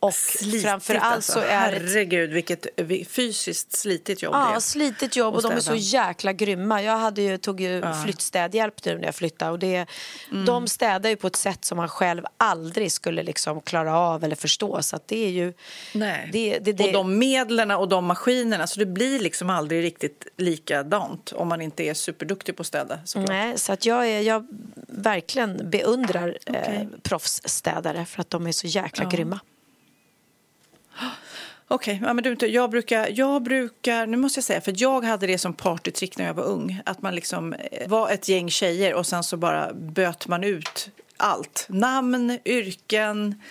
Och 0.00 0.14
Slitigt, 0.14 0.62
framför 0.64 0.94
allt 0.94 1.14
alltså. 1.14 1.32
så 1.32 1.38
är 1.38 1.44
det 1.72 1.78
Herregud, 1.78 2.30
vilket 2.30 2.66
vi- 2.76 3.04
fysiskt 3.04 3.76
slitigt 3.76 4.22
jobb 4.22 4.32
det 4.34 4.38
Ja, 4.38 4.56
är. 4.56 4.60
slitigt 4.60 5.16
jobb 5.16 5.34
och 5.34 5.38
att 5.44 5.50
de 5.50 5.56
är 5.56 5.60
så 5.60 5.74
jäkla 5.74 6.32
grymma. 6.32 6.82
Jag 6.82 6.96
hade 6.96 7.22
ju, 7.22 7.38
tog 7.38 7.60
ju 7.60 7.68
Ja. 7.78 8.02
flyttstädhjälp 8.04 8.84
nu 8.84 8.98
när 8.98 9.04
jag 9.04 9.14
flyttade 9.14 9.50
och 9.50 9.58
det, 9.58 9.86
Mm. 10.32 10.44
de 10.44 10.68
städar 10.68 11.10
ju 11.10 11.16
på 11.16 11.26
ett 11.26 11.36
sätt 11.36 11.64
som 11.64 11.76
man 11.76 11.88
själv 11.88 12.22
aldrig 12.36 12.92
skulle 12.92 13.22
liksom 13.22 13.60
klara 13.60 13.98
av 13.98 14.24
eller 14.24 14.36
förstå. 14.36 14.82
Så 14.82 14.98
det 15.06 15.24
är 15.26 15.30
ju... 15.30 15.52
Nej. 15.94 16.28
Det, 16.32 16.58
det, 16.58 16.72
det, 16.72 16.84
Och 16.86 16.92
de 16.92 17.18
medlen 17.18 17.70
och 17.70 17.88
de 17.88 18.04
maskinerna, 18.04 18.66
så 18.66 18.78
det 18.80 18.86
blir 18.86 19.18
liksom 19.20 19.50
aldrig 19.50 19.84
riktigt 19.84 20.26
likadant 20.36 21.32
om 21.32 21.48
man 21.48 21.60
inte 21.60 21.82
är 21.82 21.94
superduktig 21.94 22.56
på 22.56 22.60
att 22.60 22.66
städa. 22.66 22.98
såklart. 23.04 23.28
Nej, 23.28 23.58
så 23.58 23.72
att 23.72 23.86
jag, 23.86 24.08
är, 24.08 24.20
jag 24.20 24.46
verkligen 24.88 25.70
beundrar 25.70 26.38
eh, 26.46 26.52
Okej. 26.60 26.88
proffsstädare 27.02 28.04
för 28.04 28.20
att 28.20 28.30
de 28.30 28.46
är 28.46 28.52
så 28.52 28.66
jäkla 28.66 29.04
Ja. 29.04 29.10
grymma. 29.10 29.40
Okej, 31.70 32.00
ja, 32.02 32.12
men 32.12 32.24
du, 32.24 32.46
jag 32.46 32.70
brukar, 32.70 33.08
jag 33.14 33.42
brukar, 33.42 34.06
nu 34.06 34.16
måste 34.16 34.38
jag 34.38 34.44
säga, 34.44 34.60
för 34.60 34.74
jag 34.76 35.04
hade 35.04 35.26
det 35.26 35.38
som 35.38 35.52
partytrick 35.52 36.18
när 36.18 36.26
jag 36.26 36.34
var 36.34 36.44
ung. 36.44 36.82
Att 36.84 37.02
man 37.02 37.14
liksom 37.14 37.52
eh, 37.52 37.88
var 37.88 38.10
ett 38.10 38.28
gäng 38.28 38.50
tjejer 38.50 38.94
och 38.94 39.06
sen 39.06 39.22
så 39.22 39.36
bara 39.36 39.72
böt 39.72 40.28
man 40.28 40.44
ut 40.44 40.90
allt. 41.16 41.66
Namn, 41.68 42.38
yrken, 42.44 43.42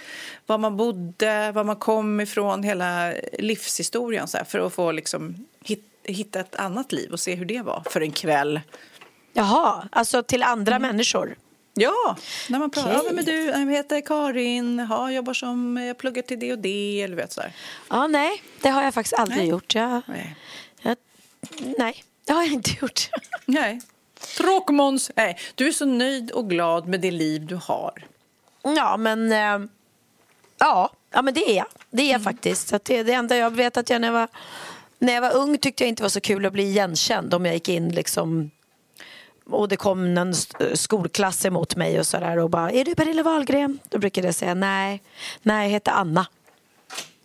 var 0.45 0.57
man 0.57 0.77
bodde, 0.77 1.51
var 1.51 1.63
man 1.63 1.75
kom 1.75 2.19
ifrån, 2.19 2.63
hela 2.63 3.13
livshistorien 3.39 4.27
så 4.27 4.37
här, 4.37 4.45
för 4.45 4.59
att 4.59 4.73
få 4.73 4.91
liksom 4.91 5.45
hit, 5.63 5.83
hitta 6.03 6.39
ett 6.39 6.55
annat 6.55 6.91
liv 6.91 7.11
och 7.11 7.19
se 7.19 7.35
hur 7.35 7.45
det 7.45 7.61
var 7.61 7.83
för 7.89 8.01
en 8.01 8.11
kväll. 8.11 8.61
Jaha, 9.33 9.87
alltså 9.91 10.23
till 10.23 10.43
andra 10.43 10.79
människor? 10.79 11.35
Ja, 11.79 12.17
när 12.49 12.59
man 12.59 12.69
pratar. 12.69 12.97
Okej. 12.97 13.05
Ja, 13.07 13.13
men 13.13 13.25
du, 13.25 13.45
jag 13.45 13.71
heter 13.71 14.01
Karin, 14.01 14.87
ja, 14.89 15.11
jobbar 15.11 15.33
som, 15.33 15.77
jag 15.77 15.97
pluggar 15.97 16.21
till 16.21 16.39
det 16.39 16.51
och 16.51 16.59
det, 16.59 17.01
eller 17.01 17.15
vet 17.15 17.33
sådär. 17.33 17.53
Ja, 17.89 18.07
nej, 18.07 18.43
det 18.61 18.69
har 18.69 18.83
jag 18.83 18.93
faktiskt 18.93 19.19
aldrig 19.19 19.39
Nej. 19.39 19.47
gjort. 19.47 19.75
Jag, 19.75 20.01
Nej. 20.07 20.35
jag, 20.81 20.97
nej, 21.77 22.03
det 22.25 22.33
har 22.33 22.43
jag 22.43 22.53
inte 22.53 22.71
gjort. 22.81 23.09
Nej. 23.45 23.81
Tråkmåns. 24.37 25.11
Nej, 25.15 25.37
du 25.55 25.67
är 25.67 25.71
så 25.71 25.85
nöjd 25.85 26.31
och 26.31 26.49
glad 26.49 26.87
med 26.87 27.01
det 27.01 27.11
liv 27.11 27.45
du 27.45 27.55
har. 27.55 28.05
Ja, 28.63 28.97
men... 28.97 29.31
Eh, 29.31 29.69
ja, 30.57 30.91
ja, 31.11 31.21
men 31.21 31.33
det 31.33 31.51
är 31.51 31.55
jag. 31.55 31.67
Det 31.89 32.03
är 32.03 32.11
jag 32.11 32.23
faktiskt. 32.23 32.67
Så 32.67 32.79
det, 32.83 33.03
det 33.03 33.13
enda 33.13 33.37
jag 33.37 33.55
vet 33.55 33.77
att 33.77 33.89
jag 33.89 34.01
när 34.01 34.07
jag, 34.07 34.13
var, 34.13 34.27
när 34.99 35.13
jag 35.13 35.21
var 35.21 35.35
ung 35.35 35.57
tyckte 35.57 35.83
jag 35.83 35.89
inte 35.89 36.03
var 36.03 36.09
så 36.09 36.21
kul 36.21 36.45
att 36.45 36.53
bli 36.53 36.63
igenkänd 36.63 37.33
om 37.33 37.45
jag 37.45 37.53
gick 37.53 37.69
in 37.69 37.89
liksom 37.89 38.51
och 39.49 39.67
det 39.67 39.75
kom 39.77 40.17
en 40.17 40.29
s- 40.31 40.47
skolklass 40.73 41.45
emot 41.45 41.75
mig 41.75 41.99
och 41.99 42.07
sådär 42.07 42.37
och 42.37 42.49
bara 42.49 42.71
Är 42.71 42.85
du 42.85 42.95
Pernilla 42.95 43.23
Wahlgren? 43.23 43.79
Då 43.89 43.99
brukade 43.99 44.27
jag 44.27 44.35
säga 44.35 44.53
nej, 44.53 45.01
nej 45.41 45.63
jag 45.67 45.71
heter 45.71 45.91
Anna. 45.91 46.25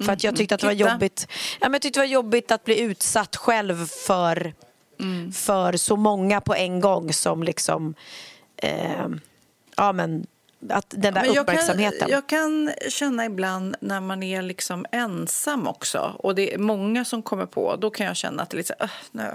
För 0.05 0.12
att 0.12 0.25
jag 0.25 0.37
tyckte 0.37 0.55
att 0.55 0.61
det 0.61 0.66
var 0.66 0.75
jobbigt 0.75 1.27
ja, 1.61 1.68
men 1.68 1.73
Jag 1.73 1.83
tyckte 1.83 2.01
det 2.01 2.07
var 2.07 2.12
jobbigt 2.12 2.51
att 2.51 2.64
bli 2.64 2.81
utsatt 2.81 3.37
själv 3.37 3.87
för, 3.87 4.55
för 5.33 5.77
så 5.77 5.97
många 5.97 6.41
på 6.41 6.55
en 6.55 6.81
gång 6.81 7.12
som 7.12 7.43
liksom 7.43 7.95
eh, 8.57 9.07
Ja 9.77 9.93
men 9.93 10.27
att 10.70 10.87
den 10.89 11.14
där 11.14 11.25
jag 11.25 11.37
uppmärksamheten. 11.37 11.99
Kan, 12.01 12.09
jag 12.11 12.29
kan 12.29 12.73
känna 12.89 13.25
ibland 13.25 13.77
när 13.81 14.01
man 14.01 14.23
är 14.23 14.43
liksom 14.43 14.87
ensam 14.93 15.66
också 15.68 16.14
och 16.18 16.35
det 16.35 16.55
är 16.55 16.59
många 16.59 17.05
som 17.05 17.23
kommer 17.23 17.47
på, 17.47 17.77
då 17.77 17.91
kan 17.91 18.07
jag 18.07 18.16
känna 18.16 18.43
att 18.43 18.51
det 18.51 18.55
är 18.55 18.59
lite 18.59 18.75
så, 18.79 18.85
"Ugh, 18.85 18.93
nej. 19.12 19.35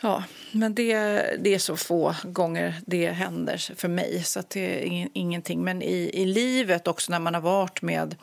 Ja, 0.00 0.22
men 0.54 0.74
det, 0.74 0.94
det 1.40 1.54
är 1.54 1.58
så 1.58 1.76
få 1.76 2.14
gånger 2.22 2.74
det 2.86 3.10
händer 3.10 3.74
för 3.76 3.88
mig 3.88 4.22
så 4.22 4.42
det 4.48 4.60
är 4.60 4.84
ingen, 4.84 5.08
ingenting. 5.12 5.64
Men 5.64 5.82
i, 5.82 6.10
i 6.12 6.24
livet 6.24 6.88
också 6.88 7.12
när 7.12 7.18
man 7.18 7.34
har 7.34 7.40
varit 7.40 7.82
med 7.82 8.16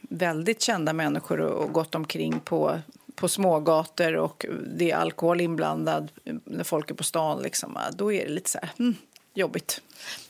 väldigt 0.00 0.62
kända 0.62 0.92
människor 0.92 1.40
och, 1.40 1.72
gått 1.72 1.94
omkring 1.94 2.40
på, 2.40 2.78
på 3.14 3.28
smågator 3.28 4.16
och 4.16 4.46
det 4.76 4.90
är 4.90 4.96
alkohol 4.96 5.40
inblandad 5.40 6.08
när 6.44 6.64
folk 6.64 6.90
är 6.90 6.94
på 6.94 7.04
stan, 7.04 7.42
liksom, 7.42 7.78
då 7.92 8.12
är 8.12 8.24
det 8.24 8.30
lite 8.32 8.50
så 8.50 8.58
här... 8.62 8.70
Hmm. 8.78 8.94
jobbigt. 9.34 9.80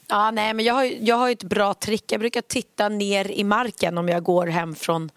Ja, 0.09 0.31
nej, 0.31 0.55
men 0.55 0.65
jag 0.65 0.75
har, 0.75 0.85
jag 0.85 1.17
har 1.17 1.31
ett 1.31 1.43
bra 1.43 1.75
trick. 1.75 2.13
Jag 2.13 2.21
brukar 2.21 2.41
titta 2.41 2.89
ner 2.89 3.31
i 3.31 3.45
marken 3.45 3.99
om 3.99 4.09
jag 4.09 4.23
går 4.23 4.47
hem 4.47 4.75
från 4.75 5.11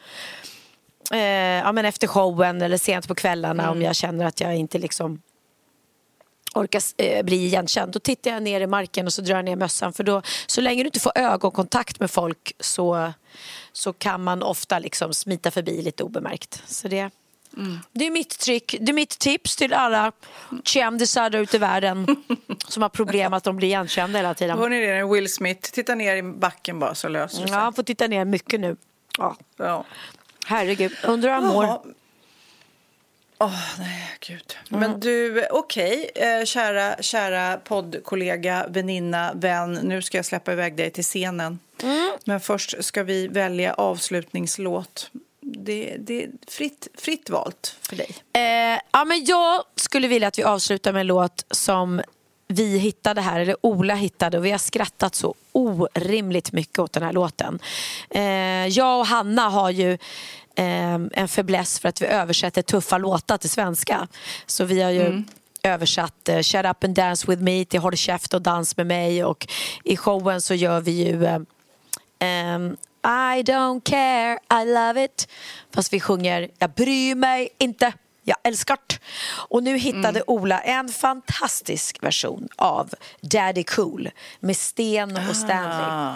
eh, 1.11 1.19
ja, 1.19 1.71
men 1.71 1.85
efter 1.85 2.07
showen 2.07 2.61
eller 2.61 2.77
sent 2.77 3.07
på 3.07 3.15
kvällarna 3.15 3.63
Mm. 3.63 3.75
om 3.77 3.81
jag 3.81 3.95
känner 3.95 4.25
att 4.25 4.41
jag 4.41 4.55
inte 4.55 4.77
liksom 4.77 5.21
orkar 6.57 6.81
eh, 6.97 7.23
bli 7.23 7.45
igenkänd. 7.45 7.91
Då 7.91 7.99
tittar 7.99 8.31
jag 8.31 8.43
ner 8.43 8.61
i 8.61 8.67
marken 8.67 9.05
och 9.05 9.13
så 9.13 9.21
drar 9.21 9.35
jag 9.35 9.45
ner 9.45 9.55
mössan. 9.55 9.93
För 9.93 10.03
då, 10.03 10.21
så 10.47 10.61
länge 10.61 10.83
du 10.83 10.87
inte 10.87 10.99
får 10.99 11.11
ögonkontakt 11.15 11.99
med 11.99 12.11
folk 12.11 12.53
så, 12.59 13.13
så 13.71 13.93
kan 13.93 14.23
man 14.23 14.43
ofta 14.43 14.79
liksom 14.79 15.13
smita 15.13 15.51
förbi 15.51 15.81
lite 15.81 16.03
obemärkt. 16.03 16.63
Så 16.67 16.87
det, 16.87 17.09
det 17.91 18.07
är 18.07 18.11
mitt 18.11 18.39
trick. 18.39 18.75
Det 18.79 18.91
är 18.91 18.93
mitt 18.93 19.19
tips 19.19 19.55
till 19.55 19.73
alla 19.73 20.11
kändisar 20.63 21.29
där 21.29 21.39
ute 21.39 21.55
i 21.55 21.59
världen 21.59 22.07
som 22.67 22.81
har 22.81 22.89
problem 22.89 23.33
att 23.33 23.43
de 23.43 23.57
blir 23.57 23.67
igenkända 23.67 24.19
hela 24.19 24.33
tiden. 24.33 24.57
Hör 24.57 24.69
ni 24.69 24.81
det? 24.81 25.03
Will 25.03 25.33
Smith, 25.33 25.71
titta 25.71 25.95
ner 25.95 26.15
i 26.15 26.23
backen 26.23 26.79
bara 26.79 26.95
så 26.95 27.07
löser 27.07 27.41
det 27.41 27.47
sig. 27.47 27.55
Ja, 27.57 27.61
han 27.61 27.73
får 27.73 27.83
titta 27.83 28.07
ner 28.07 28.25
mycket 28.25 28.59
nu. 28.59 28.75
Ja. 29.17 29.35
Ja. 29.57 29.85
Herregud, 30.45 30.91
undrar 31.03 31.29
hur 31.29 31.41
han 31.41 31.53
mår. 31.53 31.81
Åh, 33.39 33.79
nej, 33.79 34.17
gud. 34.19 34.57
Men 34.69 34.99
du, 34.99 35.45
okej, 35.51 36.09
eh, 36.15 36.45
kära, 36.45 36.95
kära 37.01 37.57
poddkollega, 37.57 38.65
väninna, 38.69 39.33
vän. 39.33 39.73
Nu 39.73 40.01
ska 40.01 40.17
jag 40.17 40.25
släppa 40.25 40.51
iväg 40.51 40.75
dig 40.75 40.91
till 40.91 41.03
scenen. 41.03 41.59
Men 42.25 42.39
först 42.39 42.83
ska 42.83 43.03
vi 43.03 43.27
välja 43.27 43.73
avslutningslåt. 43.73 45.11
Det, 45.41 45.95
det 45.99 46.23
är 46.23 46.29
fritt, 46.47 46.87
fritt 46.97 47.29
valt 47.29 47.75
för 47.81 47.95
dig. 47.95 48.09
Eh, 48.33 48.79
ja, 48.91 49.05
men 49.05 49.25
jag 49.25 49.63
skulle 49.75 50.07
vilja 50.07 50.27
att 50.27 50.39
vi 50.39 50.43
avslutar 50.43 50.93
med 50.93 50.99
en 50.99 51.07
låt 51.07 51.45
som 51.51 52.01
vi 52.47 52.77
hittade 52.77 53.21
här, 53.21 53.39
eller 53.39 53.55
Ola 53.61 53.95
hittade 53.95 54.37
och 54.37 54.45
vi 54.45 54.51
har 54.51 54.57
skrattat 54.57 55.15
så 55.15 55.35
orimligt 55.51 56.51
mycket 56.51 56.79
åt 56.79 56.93
den 56.93 57.03
här 57.03 57.13
låten. 57.13 57.59
Eh, 58.09 58.67
jag 58.67 58.99
och 58.99 59.07
Hanna 59.07 59.49
har 59.49 59.69
ju 59.69 59.97
en 60.57 61.27
fäbless 61.27 61.79
för 61.79 61.89
att 61.89 62.01
vi 62.01 62.05
översätter 62.05 62.61
tuffa 62.61 62.97
låtar 62.97 63.37
till 63.37 63.49
svenska. 63.49 64.07
Så 64.45 64.65
vi 64.65 64.81
har 64.81 64.91
ju 64.91 65.23
översatt 65.63 66.29
eh, 66.29 66.41
Shut 66.41 66.65
up 66.65 66.83
and 66.83 66.95
dance 66.95 67.31
with 67.31 67.41
me 67.41 67.65
till 67.65 67.79
Håll 67.79 67.95
käft 67.95 68.33
och 68.33 68.41
dans 68.41 68.77
med 68.77 68.87
mig 68.87 69.23
och 69.23 69.47
i 69.83 69.97
showen 69.97 70.41
så 70.41 70.53
gör 70.53 70.81
vi 70.81 70.91
ju 70.91 71.45
Ehm, 72.19 72.77
I 73.03 73.43
don't 73.43 73.81
care, 73.83 74.39
I 74.61 74.65
love 74.65 75.03
it. 75.03 75.27
Fast 75.73 75.93
vi 75.93 75.99
sjunger 75.99 76.49
Jag 76.59 76.69
bryr 76.69 77.15
mig 77.15 77.49
inte, 77.57 77.93
jag 78.27 78.37
älskar 78.43 78.77
det. 78.87 78.95
Och 79.29 79.63
nu 79.63 79.77
hittade 79.77 80.23
Ola 80.27 80.59
en 80.59 80.89
fantastisk 80.89 82.03
version 82.03 82.47
av 82.55 82.89
Daddy 83.21 83.63
Cool 83.63 84.09
med 84.39 84.57
Sten 84.57 85.17
och 85.29 85.35
Stanley. 85.35 85.85
Ah. 85.89 86.13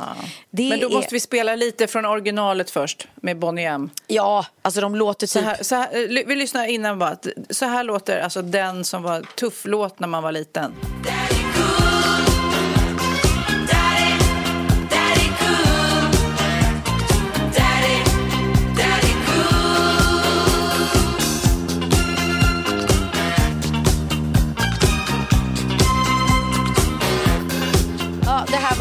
Men 0.52 0.80
då 0.80 0.90
är- 0.90 0.94
måste 0.94 1.14
vi 1.14 1.20
spela 1.20 1.56
lite 1.56 1.88
från 1.88 2.06
originalet 2.06 2.70
först 2.70 3.08
med 3.16 3.40
Bonnie 3.40 3.66
M. 3.66 3.90
Ja, 4.08 4.46
alltså 4.62 4.82
de 4.82 4.96
låter 4.96 5.28
Så 5.28 5.40
typ... 5.40 5.48
här, 5.48 5.64
så 5.64 5.76
här, 5.76 5.88
eh, 6.20 6.26
vi 6.28 6.36
lyssnar 6.36 6.66
innan 6.66 7.00
bara. 7.00 7.18
Så 7.50 7.66
här 7.66 7.84
låter 7.84 8.20
alltså 8.22 8.42
den 8.42 8.84
som 8.86 9.04
var 9.04 9.22
tuff 9.22 9.62
låt 9.66 10.00
när 10.00 10.08
man 10.08 10.24
var 10.24 10.32
liten. 10.32 10.74
Ja, 11.06 11.41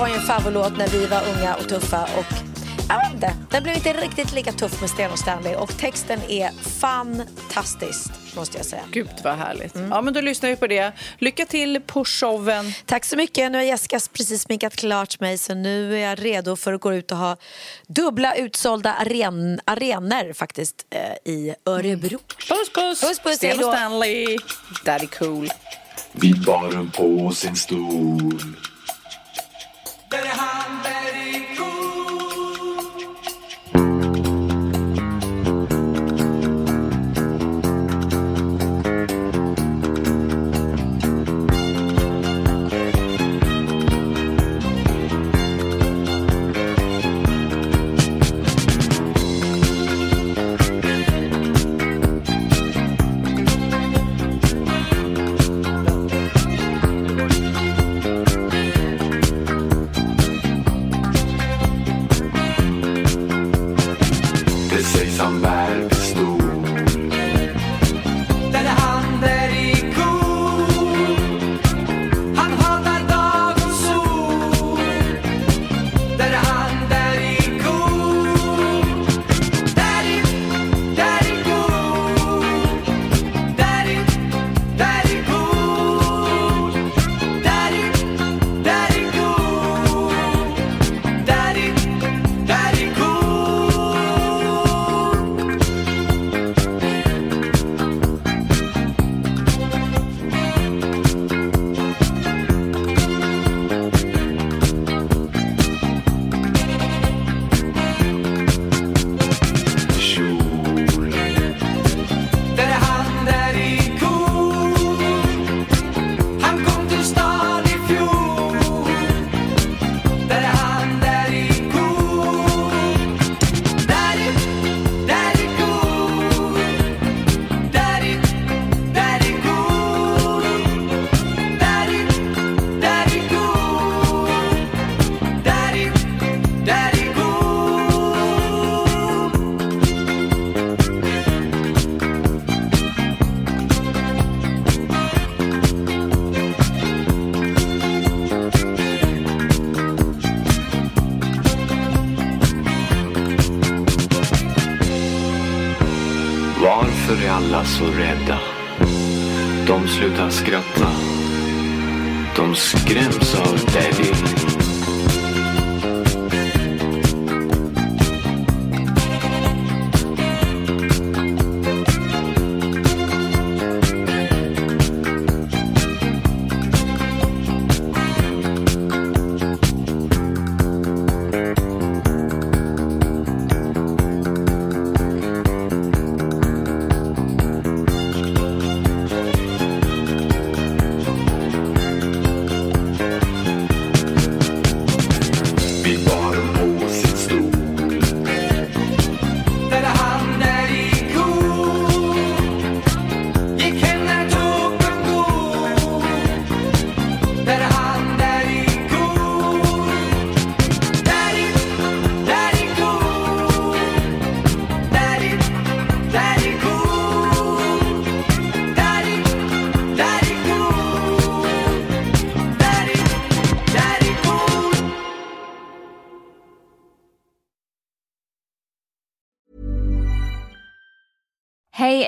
var 0.01 0.09
ju 0.09 0.15
en 0.15 0.21
favoritlåt 0.21 0.79
när 0.79 0.89
vi 0.89 1.07
var 1.07 1.23
unga 1.37 1.55
och 1.55 1.69
tuffa 1.69 2.03
och 2.03 2.27
jag 2.89 2.99
vet 2.99 3.15
inte, 3.15 3.35
den 3.51 3.63
blev 3.63 3.75
inte 3.77 3.93
riktigt 3.93 4.33
lika 4.33 4.53
tuff 4.53 4.81
med 4.81 4.91
Sten 4.91 5.11
och 5.11 5.19
Stanley 5.19 5.55
och 5.55 5.79
texten 5.79 6.21
är 6.29 6.51
fantastisk 6.81 8.11
måste 8.37 8.57
jag 8.57 8.67
säga. 8.67 8.83
Gud 8.93 9.09
vad 9.25 9.35
härligt. 9.35 9.75
Ja 9.91 10.01
men 10.03 10.15
då 10.15 10.21
lyssnar 10.21 10.51
vi 10.51 10.57
på 10.57 10.67
det. 10.67 10.93
Lycka 11.19 11.47
till 11.47 11.81
på 11.87 12.05
showen. 12.05 12.73
Tack 12.87 13.05
så 13.05 13.17
mycket. 13.17 13.53
Nu 13.53 13.59
har 13.59 13.63
Jessica 13.63 14.01
precis 14.13 14.43
sminkat 14.43 14.77
klart 14.77 15.21
mig 15.21 15.39
så 15.39 15.55
nu 15.55 15.95
är 15.95 16.09
jag 16.09 16.25
redo 16.25 16.57
för 16.57 16.73
att 16.73 16.81
gå 16.81 16.95
ut 16.95 17.13
och 17.13 17.19
ha 17.19 17.37
dubbla 17.87 18.35
utsålda 18.35 18.95
aren 18.95 19.61
arenor 19.65 20.33
faktiskt 20.33 20.87
eh, 20.91 21.33
i 21.33 21.55
Örebro. 21.67 22.19
Puss 22.49 22.73
puss! 22.75 23.01
Puss, 23.01 23.19
puss, 23.19 23.37
Sten 23.37 23.51
hej 23.51 23.65
och. 23.65 23.75
Stanley. 23.75 24.39
Daddy 24.85 25.07
cool. 25.07 25.49
Vid 26.13 26.45
baren 26.45 26.91
på 26.91 27.31
sin 27.31 27.57
stol 27.57 28.41
Det 30.11 31.60